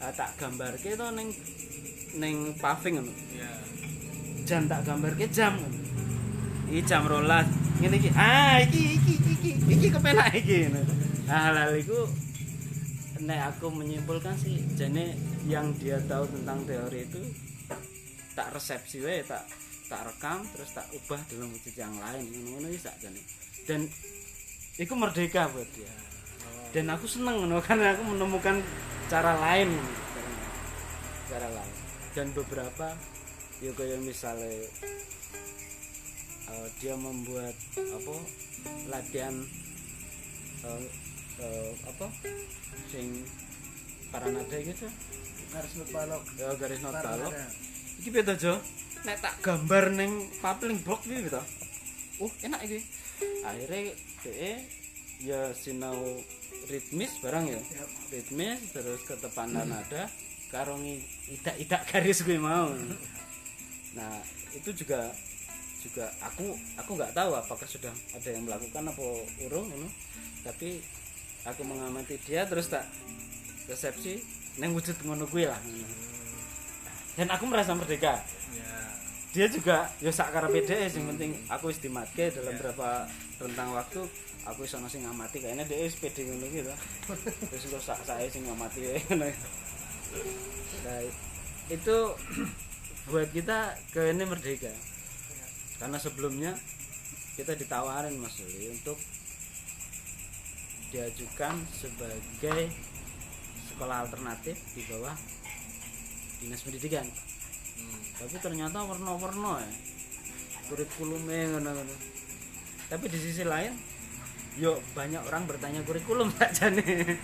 Ah, 0.00 0.08
tak 0.16 0.32
gambarke 0.40 0.96
to 0.96 1.06
ning 1.12 1.28
ning 2.16 2.56
paving 2.56 2.96
ngono. 2.96 3.12
Iya. 3.36 3.52
jam 4.48 4.66
tak 4.66 4.82
gambar 4.82 5.14
ke 5.14 5.30
jam 5.30 5.60
iki 6.72 6.80
jam 6.88 7.04
rolas. 7.04 7.44
Ngene 7.78 7.96
iki. 8.00 8.10
Ah 8.16 8.56
iki 8.64 8.96
iki 8.96 9.12
iki 9.20 9.32
iki 9.36 9.50
iki 9.68 9.86
kepenak 9.92 10.32
iki 10.32 10.72
ngono. 10.72 11.09
Nah 11.30 11.38
hal-hal 11.46 11.78
itu 11.78 11.98
nek 13.22 13.54
aku 13.54 13.70
menyimpulkan 13.70 14.34
sih 14.34 14.58
jane 14.74 15.14
yang 15.46 15.70
dia 15.78 16.02
tahu 16.10 16.26
tentang 16.26 16.58
teori 16.66 17.06
itu 17.06 17.22
tak 18.34 18.50
resepsi 18.50 18.98
wae 18.98 19.22
tak 19.22 19.46
tak 19.86 20.10
rekam 20.10 20.42
terus 20.50 20.74
tak 20.74 20.90
ubah 20.90 21.22
dalam 21.30 21.54
wujud 21.54 21.74
yang 21.78 21.94
lain 21.94 22.26
ngono-ngono 22.26 22.66
iki 22.74 22.82
sak 22.82 22.98
dan 23.70 23.86
itu 24.80 24.96
merdeka 24.96 25.44
buat 25.52 25.68
dia. 25.76 25.92
Dan 26.72 26.88
aku 26.88 27.04
seneng 27.04 27.44
ngono 27.44 27.60
karena 27.66 27.92
aku 27.92 28.02
menemukan 28.08 28.64
cara 29.12 29.36
lain 29.36 29.68
cara, 31.28 31.46
lain. 31.46 31.74
Dan 32.16 32.26
beberapa 32.34 32.96
ya 33.60 33.70
kayak 33.76 34.00
misalnya 34.02 34.50
eh, 36.50 36.68
dia 36.80 36.96
membuat 36.96 37.54
apa 37.76 38.16
latihan 38.88 39.36
eh, 40.64 40.82
eh, 41.40 41.70
apa? 41.88 42.06
Sing 42.92 43.24
paranada 44.10 44.56
gitu 44.58 44.86
Garis 45.50 45.74
not 45.78 45.88
balok. 45.90 46.22
ya 46.38 46.48
garis 46.58 46.80
not 46.82 46.94
balok 46.98 47.34
iki 48.00 48.08
piye 48.08 48.24
to 48.24 48.34
Jo. 48.40 48.54
Nek 49.04 49.20
tak 49.20 49.34
gambar 49.44 49.92
ning 49.92 50.12
papling 50.40 50.80
box 50.80 51.04
piye 51.04 51.28
to 51.28 51.42
uh 52.20 52.32
enak 52.48 52.60
iki. 52.64 52.80
Akhirnya 53.44 53.92
DE 54.24 54.52
ya 55.20 55.40
sinau 55.52 56.00
ritmis 56.68 57.12
barang 57.20 57.44
ya. 57.44 57.60
Ritmis 58.08 58.60
terus 58.72 59.00
ketepatan 59.04 59.68
nada 59.68 60.08
karungi 60.48 61.04
idak-idak 61.28 61.84
garis 61.92 62.24
gue 62.24 62.40
mau. 62.40 62.72
Nah 63.96 64.16
itu 64.56 64.72
juga 64.72 65.12
juga 65.80 66.08
aku 66.20 66.56
aku 66.76 66.90
nggak 66.96 67.16
tahu 67.16 67.32
apakah 67.36 67.68
sudah 67.68 67.92
ada 68.12 68.28
yang 68.28 68.44
melakukan 68.44 68.84
apa 68.84 69.04
urung 69.48 69.68
ngono. 69.68 69.88
tapi 70.40 70.80
aku 71.44 71.62
mengamati 71.64 72.20
dia 72.20 72.44
terus 72.44 72.68
tak 72.68 72.84
resepsi 73.70 74.20
neng 74.60 74.76
wujud 74.76 74.96
ngono 75.06 75.24
gue 75.30 75.48
lah. 75.48 75.60
Dan 77.16 77.28
aku 77.32 77.44
merasa 77.48 77.72
merdeka. 77.76 78.20
Iya. 78.50 78.78
dia 79.30 79.46
juga 79.46 79.86
ya 80.02 80.10
sak 80.10 80.34
karepe 80.34 80.66
dhewe 80.66 80.90
sing 80.90 81.06
penting 81.06 81.30
aku 81.46 81.70
wis 81.70 81.78
dimatke 81.78 82.34
dalam 82.34 82.50
berapa 82.58 83.06
rentang 83.38 83.70
waktu 83.78 84.02
aku 84.42 84.66
iso 84.66 84.82
sing 84.90 85.06
ngamati. 85.06 85.38
Kayaknya 85.38 85.64
dia 85.70 85.86
pede 85.86 86.26
ngono 86.26 86.46
to. 86.50 86.74
Terus 87.54 87.64
kok 87.70 87.82
sak 87.82 88.00
sae 88.02 88.26
sing 88.26 88.42
ngamati 88.44 88.80
ngono. 89.06 89.30
Nah 90.82 91.00
itu 91.70 91.96
buat 93.10 93.28
kita 93.30 93.78
ke 93.94 94.10
ini 94.10 94.24
merdeka. 94.26 94.72
Karena 95.78 95.96
sebelumnya 95.96 96.52
kita 97.38 97.56
ditawarin 97.56 98.18
Mas 98.20 98.36
Luli 98.42 98.68
untuk 98.74 98.98
diajukan 100.90 101.54
sebagai 101.72 102.70
sekolah 103.70 104.06
alternatif 104.06 104.58
di 104.74 104.82
bawah 104.90 105.14
dinas 106.42 106.62
pendidikan. 106.62 107.06
Tapi 108.20 108.36
ternyata 108.42 108.84
warna-warna 108.84 109.64
ya. 109.64 109.72
Kurikulumnya 110.70 111.58
ngono-ngono 111.58 112.20
tapi 112.90 113.06
di 113.06 113.18
sisi 113.22 113.46
lain 113.46 113.70
yuk 114.58 114.82
banyak 114.98 115.22
orang 115.30 115.46
bertanya 115.46 115.78
kurikulum 115.86 116.26
saja 116.36 116.74
nih 116.74 117.14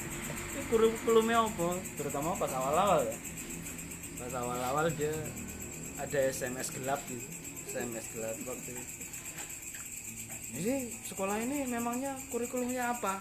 kurikulumnya 0.70 1.42
apa? 1.42 1.74
Terutama 1.98 2.38
pas 2.38 2.50
awal-awal 2.54 3.02
ya. 3.02 3.16
Pas 4.18 4.32
awal-awal 4.34 4.86
dia 4.94 5.14
ada 5.98 6.18
SMS 6.26 6.70
gelap 6.74 7.02
gitu. 7.10 7.26
SMS 7.70 8.06
gelap 8.14 8.34
waktu 8.46 8.72
itu. 8.72 8.84
jadi 10.56 10.88
sekolah 11.04 11.36
ini 11.42 11.68
memangnya 11.68 12.16
kurikulumnya 12.32 12.96
apa 12.96 13.20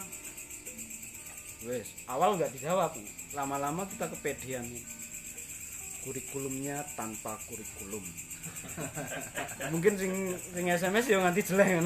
wes. 1.65 1.93
Awal 2.09 2.37
nggak 2.37 2.53
dijawab. 2.55 2.93
Lama-lama 3.33 3.83
kita 3.89 4.07
kepedean. 4.09 4.65
Nih 4.65 4.85
kurikulumnya 6.05 6.85
tanpa 6.93 7.33
kurikulum. 7.49 8.05
Mungkin 9.73 9.97
sing 9.97 10.13
sing 10.53 10.65
SMS 10.69 11.09
ya 11.09 11.17
nganti 11.17 11.41
jelek 11.41 11.81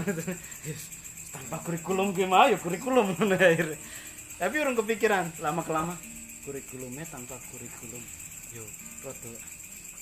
Yes, 0.68 0.92
tanpa 1.32 1.63
kurikulum 1.63 2.12
gue 2.12 2.28
mau 2.28 2.52
ya 2.52 2.60
kurikulum 2.60 3.15
akhirnya. 3.15 3.80
Tapi 4.36 4.56
orang 4.60 4.76
kepikiran 4.76 5.32
lama 5.39 5.63
kelama 5.63 5.96
kurikulumnya 6.44 7.08
tanpa 7.08 7.39
kurikulum. 7.48 8.04
Yo 8.52 8.68
rada 9.08 9.32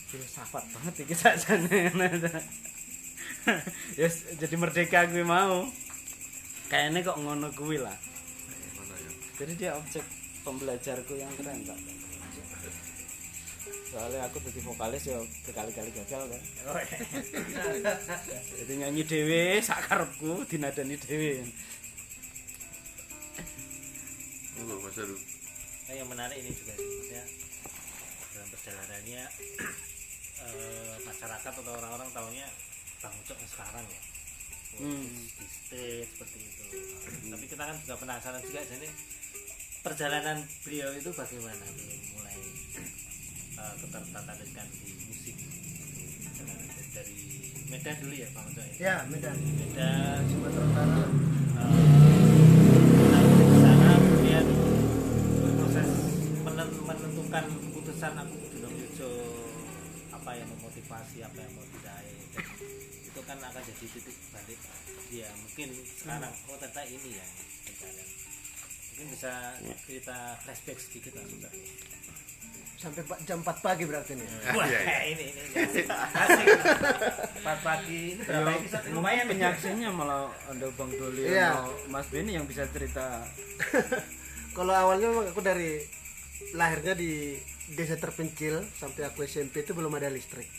filsafat 0.10 0.66
banget 0.74 1.06
iki 1.06 1.14
sakjane 1.14 1.94
yes 4.02 4.26
jadi 4.42 4.56
merdeka 4.58 5.06
gue 5.14 5.22
mau. 5.22 5.70
Kayaknya 6.74 7.06
kok 7.06 7.22
ngono 7.22 7.54
gue 7.54 7.78
lah. 7.80 7.94
ya? 7.94 8.17
Jadi 9.38 9.54
dia 9.56 9.72
objek 9.78 10.04
pembelajarku 10.42 11.14
yang 11.18 11.32
keren 11.38 11.62
tak 11.66 11.80
soalnya 13.88 14.20
aku 14.28 14.38
jadi 14.44 14.60
vokalis 14.68 15.04
ya 15.08 15.18
berkali-kali 15.48 15.90
gagal 15.96 16.22
kan. 16.28 16.42
Jadi 18.60 18.74
nyanyi 18.84 19.04
dewe 19.08 19.64
sakarepku 19.64 20.44
dinadani 20.44 21.00
dewe 21.00 21.48
Monggo 24.58 24.84
Mas 24.84 24.98
Aru. 25.00 25.16
Nah, 25.88 25.94
yang 25.96 26.10
menarik 26.12 26.38
ini 26.44 26.52
juga 26.52 26.74
sih, 26.76 26.84
maksudnya 26.84 27.24
dalam 28.36 28.48
perjalanannya 28.52 29.24
eh, 30.46 30.96
masyarakat 31.08 31.54
atau 31.56 31.72
orang-orang 31.72 32.10
tahunya 32.12 32.48
Bang 33.00 33.16
Ucok 33.24 33.38
sekarang 33.48 33.86
ya. 33.88 34.02
Hmm. 34.78 35.10
di 35.10 35.46
stage 35.48 36.06
seperti 36.12 36.38
itu. 36.44 36.64
Tapi 37.34 37.46
kita 37.50 37.64
kan 37.66 37.76
juga 37.82 37.96
penasaran 37.98 38.42
juga 38.46 38.62
jadi 38.68 38.88
perjalanan 39.88 40.44
beliau 40.68 40.92
itu 40.92 41.08
bagaimana 41.16 41.64
beliau 41.72 41.96
mulai 42.12 42.36
eh, 43.56 43.74
ketertarikan 43.80 44.68
di 44.68 44.92
musik. 45.08 45.36
Perjalanan 46.28 46.68
dari 46.92 47.16
Medan 47.72 47.96
dulu 48.04 48.14
ya 48.16 48.28
Bang 48.36 48.52
Ucok 48.52 48.66
ya 48.68 48.76
Ya, 48.84 48.96
Medan. 49.08 49.36
Medan 49.40 50.20
Sumatera 50.28 50.66
Utara. 50.68 51.04
Nah, 53.08 53.22
di 53.24 53.58
sana 53.64 53.90
kemudian 53.96 54.46
proses 55.56 55.90
menen- 56.44 56.84
menentukan 56.84 57.46
keputusan 57.48 58.14
aku 58.20 58.36
Yojo 58.68 59.10
apa 60.12 60.32
yang 60.36 60.48
memotivasi 60.52 61.24
apa 61.24 61.40
yang 61.40 61.52
mau 61.56 61.64
tidak 61.80 61.96
itu 63.08 63.20
kan 63.24 63.38
akan 63.40 63.62
jadi 63.64 63.86
titik 63.88 64.18
balik. 64.36 64.60
Dia 65.08 65.32
mungkin 65.40 65.70
sekarang 65.96 66.34
oh 66.52 66.60
ternyata 66.60 66.84
ini 66.84 67.16
ya 67.16 67.26
pencarian 67.64 68.08
mungkin 68.98 69.14
bisa 69.14 69.54
cerita 69.80 70.16
flashback 70.42 70.78
sedikit 70.80 71.14
lah 71.14 71.26
sudah 71.26 71.54
Sampai 72.76 73.02
pa- 73.04 73.18
jam 73.24 73.42
4 73.42 73.58
pagi 73.58 73.84
berarti 73.84 74.14
nih. 74.14 74.30
wah 74.52 74.62
iya, 74.64 74.80
iya. 74.80 74.98
ini 75.12 75.26
ini 75.28 75.42
asik 75.56 75.86
asik 76.24 76.48
empat 77.36 77.60
pagi 77.60 78.02
ini 78.12 78.22
berapa 78.22 78.54
episode 78.56 78.84
ini? 78.84 78.94
lumayan 78.94 79.26
penyaksinya 79.28 79.90
malah 79.92 80.22
ada 80.46 80.66
Bang 80.72 80.90
Doli 80.92 81.26
Iya. 81.26 81.66
Mas 81.88 82.06
Beni 82.08 82.34
yang 82.34 82.46
bisa 82.46 82.66
cerita 82.68 83.26
Kalau 84.58 84.74
awalnya 84.74 85.10
memang 85.10 85.26
aku 85.28 85.42
dari 85.42 85.78
lahirnya 86.54 86.94
di 86.94 87.38
desa 87.68 87.94
terpencil 87.96 88.62
sampai 88.72 89.06
aku 89.06 89.22
SMP 89.24 89.62
itu 89.62 89.74
belum 89.74 89.94
ada 89.94 90.10
listrik. 90.10 90.50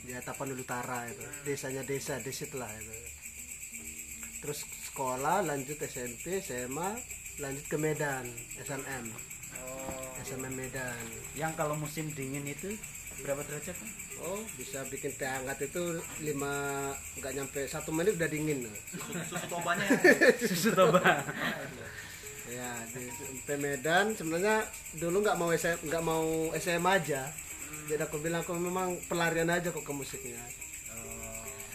Di 0.00 0.10
Tapanuli 0.16 0.58
Utara 0.58 1.06
itu. 1.06 1.22
Desanya 1.44 1.82
desa, 1.82 2.18
desit 2.18 2.50
lah 2.50 2.66
itu. 2.72 2.90
Terus 4.38 4.66
sekolah, 4.84 5.38
lanjut 5.40 5.78
SMP, 5.78 6.38
SMA, 6.40 6.98
lanjut 7.40 7.64
ke 7.68 7.76
Medan, 7.80 8.26
SNM. 8.60 9.06
SNM 10.22 10.54
Medan. 10.54 11.04
yang 11.32 11.52
kalau 11.56 11.72
musim 11.78 12.12
dingin 12.12 12.44
itu 12.44 12.76
berapa 13.24 13.40
derajat 13.46 13.72
kan? 13.72 13.90
Oh, 14.22 14.40
bisa 14.54 14.84
bikin 14.92 15.14
teh 15.16 15.26
hangat 15.26 15.58
itu 15.64 15.98
lima 16.22 16.52
nggak 17.18 17.32
nyampe 17.34 17.60
satu 17.66 17.90
menit 17.90 18.20
udah 18.20 18.28
dingin. 18.28 18.68
susu 19.26 19.46
tobanya 19.48 19.86
susu 20.40 20.70
toba 20.76 21.00
Ya, 22.52 22.68
di 22.92 23.08
SMP 23.08 23.56
Medan 23.56 24.12
sebenarnya 24.12 24.68
dulu 25.00 25.24
nggak 25.24 25.38
mau 25.40 25.48
SM, 25.56 25.88
nggak 25.88 26.04
mau 26.04 26.52
SMA 26.60 26.92
aja. 27.00 27.32
Jadi 27.88 28.02
aku 28.04 28.20
bilang 28.20 28.44
aku 28.44 28.52
memang 28.52 29.00
pelarian 29.08 29.48
aja 29.48 29.72
kok 29.72 29.80
ke 29.80 29.92
musiknya. 29.96 30.36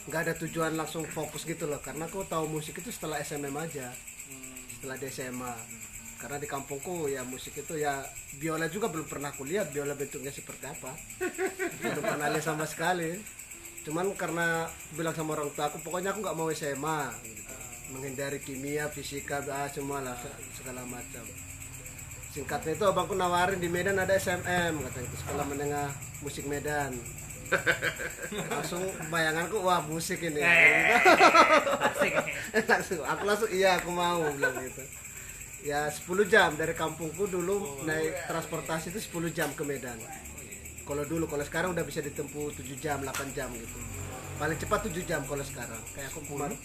Nggak 0.05 0.21
ada 0.29 0.33
tujuan 0.37 0.77
langsung 0.77 1.03
fokus 1.09 1.49
gitu 1.49 1.65
loh, 1.65 1.81
karena 1.81 2.05
aku 2.05 2.21
tahu 2.29 2.45
musik 2.45 2.77
itu 2.77 2.93
setelah 2.93 3.17
SMM 3.25 3.57
aja, 3.57 3.89
setelah 4.87 5.03
di 5.03 5.11
SMA. 5.11 5.55
Karena 6.17 6.37
di 6.39 6.47
kampungku 6.47 7.11
ya 7.11 7.27
musik 7.27 7.59
itu 7.59 7.75
ya 7.75 7.99
biola 8.39 8.71
juga 8.71 8.87
belum 8.87 9.03
pernah 9.03 9.35
aku 9.35 9.43
lihat 9.43 9.75
biola 9.75 9.99
bentuknya 9.99 10.31
seperti 10.31 10.63
apa. 10.63 10.95
belum 11.83 11.99
pernah 12.07 12.31
lihat 12.31 12.47
sama 12.47 12.63
sekali. 12.63 13.19
Cuman 13.83 14.15
karena 14.15 14.63
bilang 14.95 15.11
sama 15.11 15.35
orang 15.35 15.51
tua 15.51 15.67
aku 15.67 15.83
pokoknya 15.83 16.15
aku 16.15 16.23
nggak 16.23 16.37
mau 16.39 16.47
SMA. 16.55 17.11
gitu 17.27 17.55
menghindari 17.87 18.43
kimia, 18.43 18.91
fisika, 18.91 19.39
ah, 19.47 19.63
semua 19.71 20.03
lah 20.03 20.11
se- 20.19 20.39
segala 20.59 20.83
macam. 20.87 21.23
singkatnya 22.35 22.75
itu 22.75 22.83
abangku 22.83 23.15
nawarin 23.15 23.57
di 23.57 23.71
Medan 23.71 23.97
ada 23.97 24.13
SMM 24.13 24.77
katanya 24.77 25.07
itu 25.09 25.17
sekolah 25.25 25.45
menengah 25.47 25.89
musik 26.21 26.45
Medan 26.45 26.93
langsung 28.53 28.83
bayanganku 29.09 29.57
wah 29.63 29.79
musik 29.85 30.19
ini. 30.23 30.41
Langsung 32.67 33.01
aku 33.03 33.23
langsung 33.23 33.49
iya 33.51 33.79
aku 33.79 33.89
mau 33.91 34.23
bilang 34.35 34.55
gitu. 34.63 34.83
Ya 35.65 35.89
10 35.91 36.05
jam 36.31 36.55
dari 36.55 36.71
kampungku 36.77 37.27
dulu 37.27 37.83
naik 37.83 38.29
transportasi 38.29 38.93
itu 38.93 38.99
10 39.03 39.35
jam 39.35 39.49
ke 39.51 39.63
Medan. 39.67 39.97
Kalau 40.87 41.03
dulu 41.03 41.27
kalau 41.27 41.43
sekarang 41.43 41.75
udah 41.75 41.83
bisa 41.83 41.99
ditempuh 41.99 42.55
7 42.55 42.63
jam 42.79 43.03
8 43.03 43.35
jam 43.35 43.51
gitu. 43.51 43.79
Paling 44.39 44.55
cepat 44.55 44.87
7 44.87 45.03
jam 45.03 45.21
kalau 45.27 45.43
sekarang. 45.43 45.81
Kayak 45.91 46.13
aku 46.15 46.23
kemarin. 46.23 46.55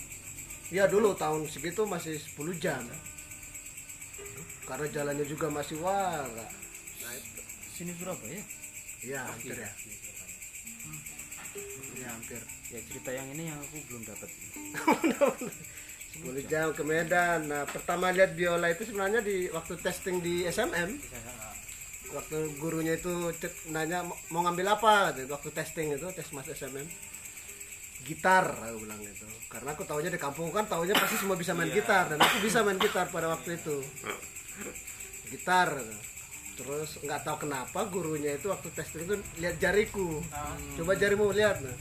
Ya 0.73 0.87
dulu 0.87 1.13
tahun 1.19 1.51
segitu 1.51 1.83
masih 1.85 2.17
10 2.17 2.57
jam. 2.63 2.81
Karena 4.63 4.87
jalannya 4.89 5.27
juga 5.27 5.51
masih 5.51 5.83
wah 5.83 6.23
nah 7.03 7.13
itu 7.19 7.41
Sini 7.75 7.93
Surabaya. 7.99 8.39
ya 9.03 9.27
hampir 9.27 9.59
ya 9.59 9.67
ya 11.95 12.09
hampir. 12.09 12.41
Ya 12.69 12.81
cerita 12.83 13.11
yang 13.11 13.29
ini 13.31 13.49
yang 13.49 13.59
aku 13.59 13.77
belum 13.87 14.03
dapat. 14.05 14.29
10 16.13 16.45
jam 16.45 16.69
ke 16.71 16.83
Medan. 16.83 17.49
Nah 17.49 17.65
pertama 17.65 18.13
lihat 18.13 18.37
biola 18.37 18.69
itu 18.69 18.85
sebenarnya 18.85 19.21
di 19.21 19.49
waktu 19.49 19.75
testing 19.79 20.21
di 20.21 20.45
SMM 20.45 20.91
waktu 22.13 22.37
gurunya 22.61 22.93
itu 22.93 23.09
cek- 23.33 23.73
nanya 23.73 24.05
"Mau- 24.05 24.45
ngambil 24.45 24.77
apa? 24.77 25.17
Gitu. 25.17 25.33
waktu 25.33 25.49
testing 25.51 25.97
itu 25.97 26.05
tes 26.13 26.29
mas 26.31 26.45
SMM 26.45 26.85
gitar 28.05 28.53
aku 28.53 28.85
bilang 28.85 29.01
gitu. 29.01 29.25
Karena 29.49 29.73
aku 29.73 29.89
tahunya 29.89 30.11
di 30.11 30.21
kampung 30.21 30.53
kan 30.53 30.67
tahunya 30.67 30.93
pasti 30.93 31.17
semua 31.17 31.41
bisa 31.41 31.57
main 31.57 31.73
gitar. 31.73 32.13
Dan 32.13 32.21
aku 32.21 32.45
bisa 32.45 32.61
main 32.61 32.77
gitar 32.77 33.09
pada 33.09 33.33
waktu 33.33 33.57
itu. 33.57 33.81
Gitar 35.31 35.73
gitu. 35.73 35.95
Terus 36.63 36.91
nggak 37.03 37.21
tahu 37.27 37.37
kenapa 37.49 37.81
gurunya 37.91 38.39
itu 38.39 38.47
waktu 38.49 38.69
testing 38.73 39.05
itu 39.05 39.15
lihat 39.43 39.59
jariku. 39.59 40.23
Coba 40.79 40.95
jarimu 40.95 41.35
lihat 41.35 41.59
nah. 41.59 41.77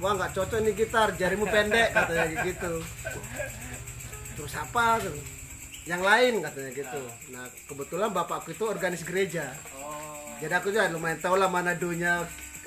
Wah 0.00 0.16
nggak 0.16 0.32
cocok 0.34 0.58
nih 0.64 0.74
gitar 0.74 1.12
jarimu 1.14 1.44
pendek 1.46 1.92
katanya 1.92 2.26
gitu. 2.48 2.72
Terus 4.34 4.54
apa 4.56 4.98
tuh? 5.04 5.14
Yang 5.84 6.02
lain 6.02 6.32
katanya 6.42 6.70
gitu. 6.72 7.02
Nah 7.30 7.44
kebetulan 7.68 8.08
bapakku 8.10 8.56
itu 8.56 8.64
organis 8.64 9.04
gereja. 9.04 9.52
Jadi 10.40 10.54
aku 10.56 10.72
juga 10.72 10.90
lumayan 10.90 11.20
tahu 11.20 11.36
lah 11.38 11.52
mana 11.52 11.76
dunya 11.76 12.24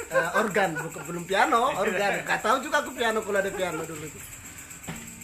eh, 0.08 0.30
organ. 0.38 0.78
Bukan 0.78 1.02
belum 1.10 1.24
piano 1.26 1.74
organ. 1.76 2.22
Nggak 2.24 2.42
tahu 2.46 2.58
juga 2.62 2.86
aku 2.86 2.94
piano 2.94 3.20
kalau 3.26 3.42
ada 3.42 3.52
piano 3.52 3.82
dulu. 3.84 4.06
itu 4.06 4.37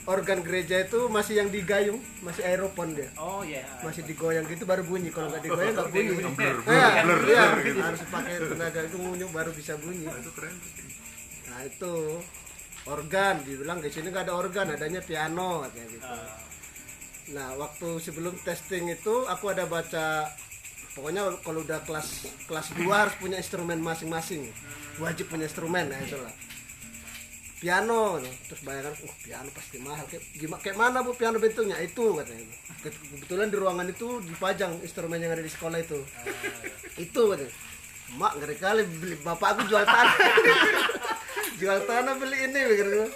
organ 0.04 0.44
gereja 0.44 0.84
itu 0.84 1.08
masih 1.08 1.40
yang 1.40 1.48
digayung 1.48 2.00
masih 2.20 2.44
aeropon 2.44 2.92
dia. 2.92 3.08
Oh 3.16 3.40
ya 3.44 3.64
masih 3.84 4.04
digoyang 4.04 4.44
gitu 4.52 4.68
baru 4.68 4.84
bunyi. 4.84 5.08
Kalau 5.16 5.32
nggak 5.32 5.44
digoyang 5.48 5.74
nggak 5.80 5.90
bunyi. 5.96 6.14
Blur, 6.20 6.56
Iya, 6.68 6.90
blur, 7.08 7.20
iya, 7.24 7.44
blur 7.56 7.64
gitu. 7.64 7.80
harus 7.80 8.02
pakai 8.12 8.36
tenaga 8.44 8.80
itu 8.84 8.98
ngunyuk 9.00 9.32
baru 9.32 9.52
bisa 9.56 9.74
bunyi. 9.80 10.06
Nah, 10.08 10.20
itu 10.20 10.32
keren 10.36 10.56
nah 11.48 11.60
itu 11.64 11.94
organ. 12.90 13.36
Dibilang 13.48 13.80
di 13.80 13.90
sini 13.92 14.08
nggak 14.12 14.28
ada 14.28 14.36
organ 14.36 14.68
adanya 14.76 15.00
piano 15.00 15.64
katanya 15.64 15.88
gitu. 15.88 16.14
Nah 17.40 17.48
waktu 17.56 17.88
sebelum 18.04 18.36
testing 18.44 18.92
itu 18.92 19.24
aku 19.24 19.56
ada 19.56 19.64
baca 19.64 20.28
pokoknya 20.94 21.26
kalau 21.42 21.64
udah 21.64 21.80
kelas 21.88 22.28
kelas 22.46 22.68
2 22.76 22.86
harus 22.92 23.16
punya 23.24 23.40
instrumen 23.40 23.80
masing-masing. 23.80 24.52
Wajib 25.00 25.32
punya 25.32 25.48
instrumen 25.48 25.88
ya 25.88 25.98
itulah 26.04 26.34
piano 27.64 28.20
terus 28.20 28.62
bayangkan 28.68 28.92
uh 28.92 29.14
piano 29.24 29.50
pasti 29.56 29.80
mahal. 29.80 30.04
Kayak 30.12 30.24
gimana 30.36 30.60
kayak 30.60 30.76
mana 30.76 30.98
bu 31.00 31.16
piano 31.16 31.40
bentuknya? 31.40 31.80
Itu 31.80 32.20
katanya 32.20 32.44
Ke- 32.84 32.92
kebetulan 32.92 33.48
di 33.48 33.56
ruangan 33.56 33.88
itu 33.88 34.20
dipajang 34.28 34.84
instrumen 34.84 35.24
yang 35.24 35.32
ada 35.32 35.40
di 35.40 35.48
sekolah 35.48 35.80
itu. 35.80 36.04
Itu 37.00 37.32
katanya. 37.32 37.56
Mak 38.20 38.34
ngeri 38.38 38.56
kali 38.60 38.82
beli 39.00 39.16
bapak 39.24 39.48
aku 39.56 39.62
jual 39.72 39.88
tanah. 39.88 40.16
Jual 41.64 41.80
tanah 41.88 42.14
beli 42.20 42.38
ini 42.50 42.60
pikir 42.68 42.88
gue. 42.92 43.08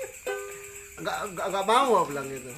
nggak 0.98 1.18
nggak 1.36 1.48
nggak 1.52 1.66
mau 1.68 2.08
bilang 2.08 2.26
gitu. 2.32 2.50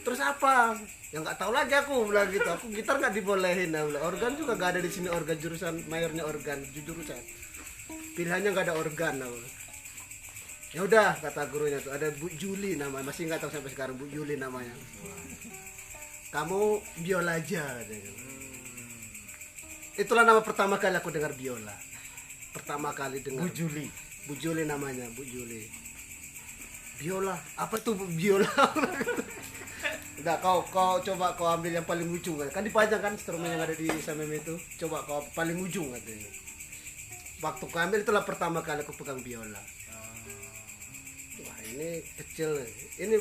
Terus 0.00 0.20
apa? 0.24 0.74
Yang 1.12 1.22
nggak 1.28 1.38
tahu 1.38 1.52
lagi 1.52 1.74
aku 1.76 1.94
bilang 2.08 2.26
gitu. 2.32 2.48
Aku 2.48 2.66
gitar 2.72 2.96
nggak 2.96 3.12
dibolehin 3.12 3.70
bilang. 3.76 4.00
organ 4.00 4.32
juga 4.40 4.56
nggak 4.56 4.70
ada 4.74 4.80
di 4.80 4.90
sini 4.90 5.12
organ 5.12 5.36
jurusan 5.36 5.84
mayornya 5.92 6.24
organ 6.24 6.64
jurusan. 6.72 7.20
Pilihannya 8.16 8.48
nggak 8.50 8.66
ada 8.72 8.74
organ 8.80 9.20
aku 9.20 9.36
bilang. 9.36 9.59
Ya 10.70 10.86
udah 10.86 11.18
kata 11.18 11.50
gurunya 11.50 11.82
tuh 11.82 11.90
ada 11.90 12.14
Bu 12.14 12.30
Juli 12.38 12.78
namanya 12.78 13.10
masih 13.10 13.26
nggak 13.26 13.42
tahu 13.42 13.50
sampai 13.50 13.74
sekarang 13.74 13.98
Bu 13.98 14.06
Juli 14.06 14.38
namanya 14.38 14.70
kamu 16.30 16.78
biola 17.02 17.42
aja 17.42 17.82
katanya. 17.82 18.12
itulah 19.98 20.22
nama 20.22 20.38
pertama 20.46 20.78
kali 20.78 20.94
aku 20.94 21.10
dengar 21.10 21.34
biola 21.34 21.74
pertama 22.54 22.94
kali 22.94 23.18
dengar 23.18 23.42
Bu 23.42 23.50
Juli 23.50 23.90
Bu 24.30 24.38
Juli 24.38 24.62
namanya 24.62 25.10
Bu 25.18 25.26
Juli 25.26 25.66
biola 27.02 27.34
apa 27.58 27.74
tuh 27.82 27.98
Bu 27.98 28.06
biola 28.06 28.46
Udah 30.20 30.36
kau 30.36 30.60
kau 30.68 31.00
coba 31.00 31.32
kau 31.32 31.48
ambil 31.48 31.80
yang 31.80 31.88
paling 31.88 32.04
ujung 32.12 32.36
kan. 32.36 32.60
Kan 32.60 32.68
dipajang 32.68 33.00
kan 33.00 33.16
instrumen 33.16 33.56
yang 33.56 33.64
ada 33.64 33.72
di 33.72 33.88
SMM 33.88 34.28
itu. 34.28 34.52
Coba 34.84 35.00
kau 35.08 35.24
paling 35.32 35.56
ujung 35.56 35.96
katanya. 35.96 36.28
Waktu 37.40 37.64
kau 37.64 37.80
ambil 37.80 38.04
itulah 38.04 38.20
pertama 38.20 38.60
kali 38.60 38.84
aku 38.84 38.92
pegang 39.00 39.24
biola. 39.24 39.79
Ini 41.74 41.88
kecil. 42.18 42.50
Ini 42.98 43.14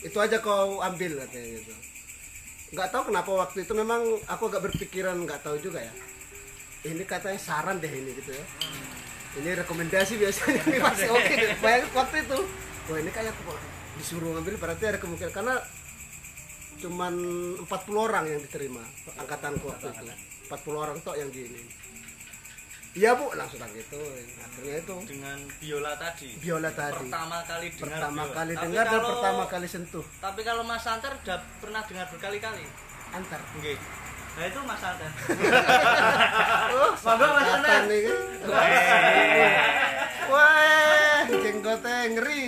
itu 0.00 0.18
aja 0.20 0.36
kau 0.40 0.80
ambil 0.80 1.20
katanya 1.24 1.48
gitu. 1.60 1.74
Nggak 2.70 2.88
tahu 2.94 3.02
kenapa 3.10 3.30
waktu 3.34 3.58
itu 3.66 3.72
memang 3.74 4.02
aku 4.30 4.48
agak 4.48 4.70
berpikiran 4.70 5.16
nggak 5.24 5.42
tahu 5.44 5.56
juga 5.60 5.82
ya. 5.82 5.94
Ini 6.86 7.02
katanya 7.04 7.40
saran 7.40 7.82
deh 7.82 7.90
ini 7.90 8.16
gitu 8.16 8.32
ya. 8.32 8.44
Ini 9.40 9.50
rekomendasi 9.64 10.16
biasanya 10.16 10.60
ini 10.68 10.78
masih 10.80 11.08
oke 11.12 11.32
deh. 11.34 11.50
Bayangin 11.60 11.90
waktu 11.92 12.16
itu. 12.24 12.38
Wah 12.90 12.98
ini 12.98 13.10
kayak 13.12 13.36
aku 13.36 13.54
disuruh 14.00 14.32
ngambil 14.32 14.56
berarti 14.56 14.84
ada 14.88 14.98
kemungkinan 14.98 15.32
karena 15.34 15.54
cuman 16.80 17.14
40 17.68 17.68
orang 17.92 18.24
yang 18.24 18.40
diterima 18.40 18.80
angkatanku 19.20 19.68
waktu 19.68 19.92
itu 19.92 20.04
40 20.48 20.80
orang 20.80 20.96
tok 21.04 21.16
yang 21.20 21.28
di 21.28 21.44
ini 21.44 21.62
iya 22.92 23.10
bu. 23.12 23.26
Langsung 23.32 23.60
gitu. 23.70 24.00
Akhirnya 24.36 24.74
itu. 24.78 24.96
Dengan 25.06 25.38
biola 25.56 25.92
tadi. 25.94 26.28
Biola 26.36 26.70
tadi. 26.70 27.06
Pertama 27.06 27.38
kali 27.42 27.66
dengar 27.70 27.80
pertama 27.80 28.22
biola. 28.22 28.34
kali 28.34 28.52
Tapi 28.52 28.62
dengar 28.64 28.84
dan 28.84 28.92
kalau- 28.92 29.08
pertama 29.10 29.44
kali 29.46 29.66
sentuh. 29.66 30.04
Tapi 30.18 30.40
kalau 30.42 30.62
Mas 30.62 30.84
Antar 30.84 31.12
udah 31.16 31.38
pernah 31.58 31.82
dengar 31.82 32.06
berkali-kali? 32.08 32.64
Antar. 33.10 33.40
Nggih. 33.54 33.78
nah 34.30 34.46
itu 34.46 34.60
Mas 34.62 34.78
Antar. 34.80 35.10
Oh 36.72 36.92
Monggo, 36.96 37.26
Mas 37.28 37.50
Antar. 37.50 37.82
wah 40.28 41.20
jenggotnya 41.26 41.96
ngeri. 42.10 42.46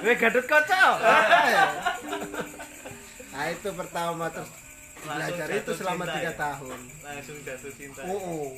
Weh 0.00 0.16
gadut 0.16 0.44
kocok. 0.44 0.96
nah 3.30 3.44
itu 3.46 3.68
pertama 3.70 4.30
terus 4.30 4.48
Langsung 5.04 5.36
belajar 5.36 5.48
itu 5.52 5.72
selama 5.76 6.04
tiga 6.08 6.32
ya? 6.32 6.32
tahun. 6.34 6.78
Langsung 7.04 7.36
jatuh 7.44 7.72
cinta 7.76 8.00
Oh, 8.08 8.16
oh. 8.16 8.48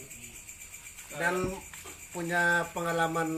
dan 1.18 1.34
punya 2.14 2.64
pengalaman 2.70 3.28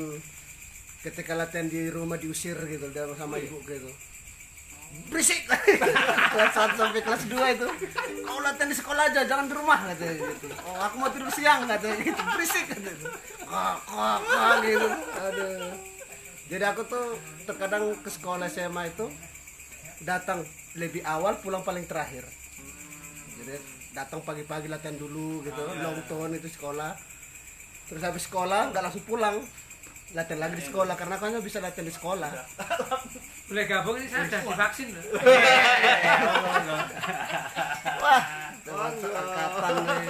ketika 1.01 1.33
latihan 1.33 1.67
di 1.67 1.89
rumah 1.89 2.21
diusir 2.21 2.59
gitu 2.69 2.87
dan 2.93 3.11
sama 3.17 3.41
ibu 3.41 3.59
gitu. 3.65 3.91
Berisik. 5.13 5.45
Kelas 6.33 6.53
1 6.57 6.81
sampai 6.81 7.05
kelas 7.05 7.29
2 7.29 7.37
itu. 7.61 7.69
Kau 8.25 8.41
latihan 8.41 8.69
di 8.73 8.77
sekolah 8.77 9.13
aja 9.13 9.21
jangan 9.29 9.45
di 9.45 9.55
rumah 9.57 9.79
katanya 9.85 10.15
gitu. 10.17 10.49
Oh 10.65 10.81
aku 10.81 10.95
mau 10.97 11.13
tidur 11.13 11.29
siang 11.29 11.69
katanya 11.69 11.97
gitu. 12.01 12.23
Berisik 12.37 12.65
katanya 12.73 13.09
kok 13.49 13.77
kok 13.85 14.19
kok 14.25 14.57
gitu. 14.65 14.89
Aduh. 15.29 15.73
Jadi 16.49 16.65
aku 16.65 16.83
tuh 16.89 17.07
terkadang 17.45 17.93
ke 18.01 18.09
sekolah 18.09 18.49
SMA 18.49 18.89
itu 18.89 19.13
datang 20.01 20.41
lebih 20.73 21.05
awal 21.05 21.37
pulang 21.43 21.61
paling 21.61 21.85
terakhir 21.85 22.25
jadi 23.39 23.57
datang 23.95 24.21
pagi-pagi 24.27 24.67
latihan 24.67 24.99
dulu 24.99 25.43
gitu 25.47 25.63
long 25.79 25.99
ton 26.11 26.31
itu 26.35 26.51
sekolah. 26.51 26.93
Terus 27.89 28.03
habis 28.05 28.27
sekolah 28.27 28.75
nggak 28.75 28.83
langsung 28.85 29.05
pulang. 29.07 29.41
Latihan 30.17 30.41
lagi 30.41 30.57
di 30.57 30.65
sekolah 30.65 30.97
karena 30.97 31.21
kan 31.21 31.37
nggak 31.37 31.45
bisa 31.45 31.61
latihan 31.61 31.87
di 31.87 31.95
sekolah. 31.95 32.33
Boleh 33.49 33.65
gabung 33.65 33.97
ini 34.01 34.09
saya 34.09 34.25
sudah 34.29 34.41
divaksin 34.45 34.89
loh. 34.93 35.05
Wah. 38.05 38.23
Termasuk 38.65 39.13
angkatan 39.13 39.75
nih. 39.85 40.09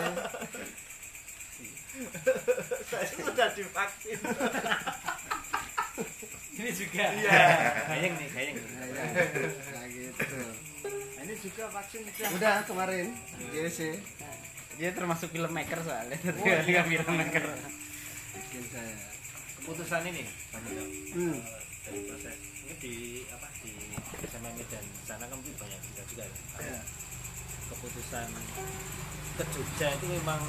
Saya 2.90 3.06
sudah 3.06 3.48
divaksin. 3.54 4.18
Ini 6.58 6.70
juga. 6.74 7.04
Gayeng 7.86 8.14
nih 8.18 8.28
gayeng. 8.34 8.56
Nah 9.74 9.86
gitu 9.90 10.67
juga 11.42 11.64
vaksin 11.70 12.02
sudah. 12.04 12.30
udah 12.34 12.56
kemarin 12.66 13.06
JC 13.54 13.98
Dia 14.78 14.94
termasuk 14.94 15.34
filmmaker 15.34 15.82
soalnya. 15.82 16.14
Dia 16.62 16.86
filmmaker. 16.86 17.44
bikin 18.38 18.62
saya 18.70 18.94
keputusan 19.58 20.00
ini 20.06 20.24
hmm. 20.24 21.38
dari 21.84 22.00
proses 22.06 22.36
ini 22.64 22.74
di 22.80 22.94
apa 23.28 23.48
di 23.60 23.72
SMA 24.24 24.50
Medan 24.54 24.84
sana 25.04 25.26
kan 25.26 25.36
banyak 25.36 25.80
juga 25.92 26.02
juga 26.08 26.24
ya 26.62 26.80
keputusan 27.68 28.28
ke 29.36 29.44
Jogja 29.52 29.88
itu 29.92 30.06
memang 30.08 30.40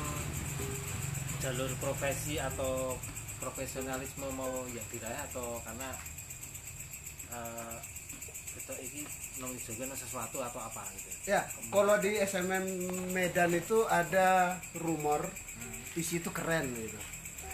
jalur 1.43 1.71
profesi 1.83 2.39
atau 2.39 2.95
profesionalisme 3.43 4.27
mau 4.37 4.63
yang 4.71 4.87
diraih 4.87 5.19
atau 5.27 5.59
karena 5.67 5.89
kita 8.55 8.73
ini 8.79 9.03
nong 9.39 9.55
sesuatu 9.95 10.37
atau 10.43 10.59
apa 10.59 10.83
gitu 10.95 11.31
Ya, 11.31 11.47
kalau 11.71 11.95
di 11.99 12.19
SMM 12.19 12.65
Medan 13.15 13.51
itu 13.55 13.87
ada 13.87 14.59
rumor 14.79 15.27
isi 15.95 16.19
itu 16.19 16.29
keren 16.31 16.69
gitu. 16.75 16.99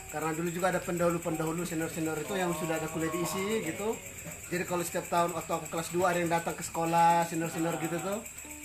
Karena 0.09 0.31
dulu 0.31 0.47
juga 0.47 0.71
ada 0.71 0.79
pendahulu-pendahulu 0.79 1.67
senior-senior 1.67 2.15
itu 2.23 2.33
yang 2.39 2.55
sudah 2.55 2.79
ada 2.79 2.87
kuliah 2.87 3.11
di 3.11 3.19
isi 3.19 3.67
gitu. 3.67 3.97
Jadi 4.47 4.63
kalau 4.63 4.83
setiap 4.85 5.05
tahun 5.11 5.35
waktu 5.35 5.51
aku 5.51 5.67
kelas 5.67 5.89
2 5.91 6.07
ada 6.07 6.19
yang 6.23 6.31
datang 6.31 6.55
ke 6.55 6.63
sekolah 6.63 7.27
senior-senior 7.27 7.75
gitu 7.83 7.97
tuh, 7.99 8.19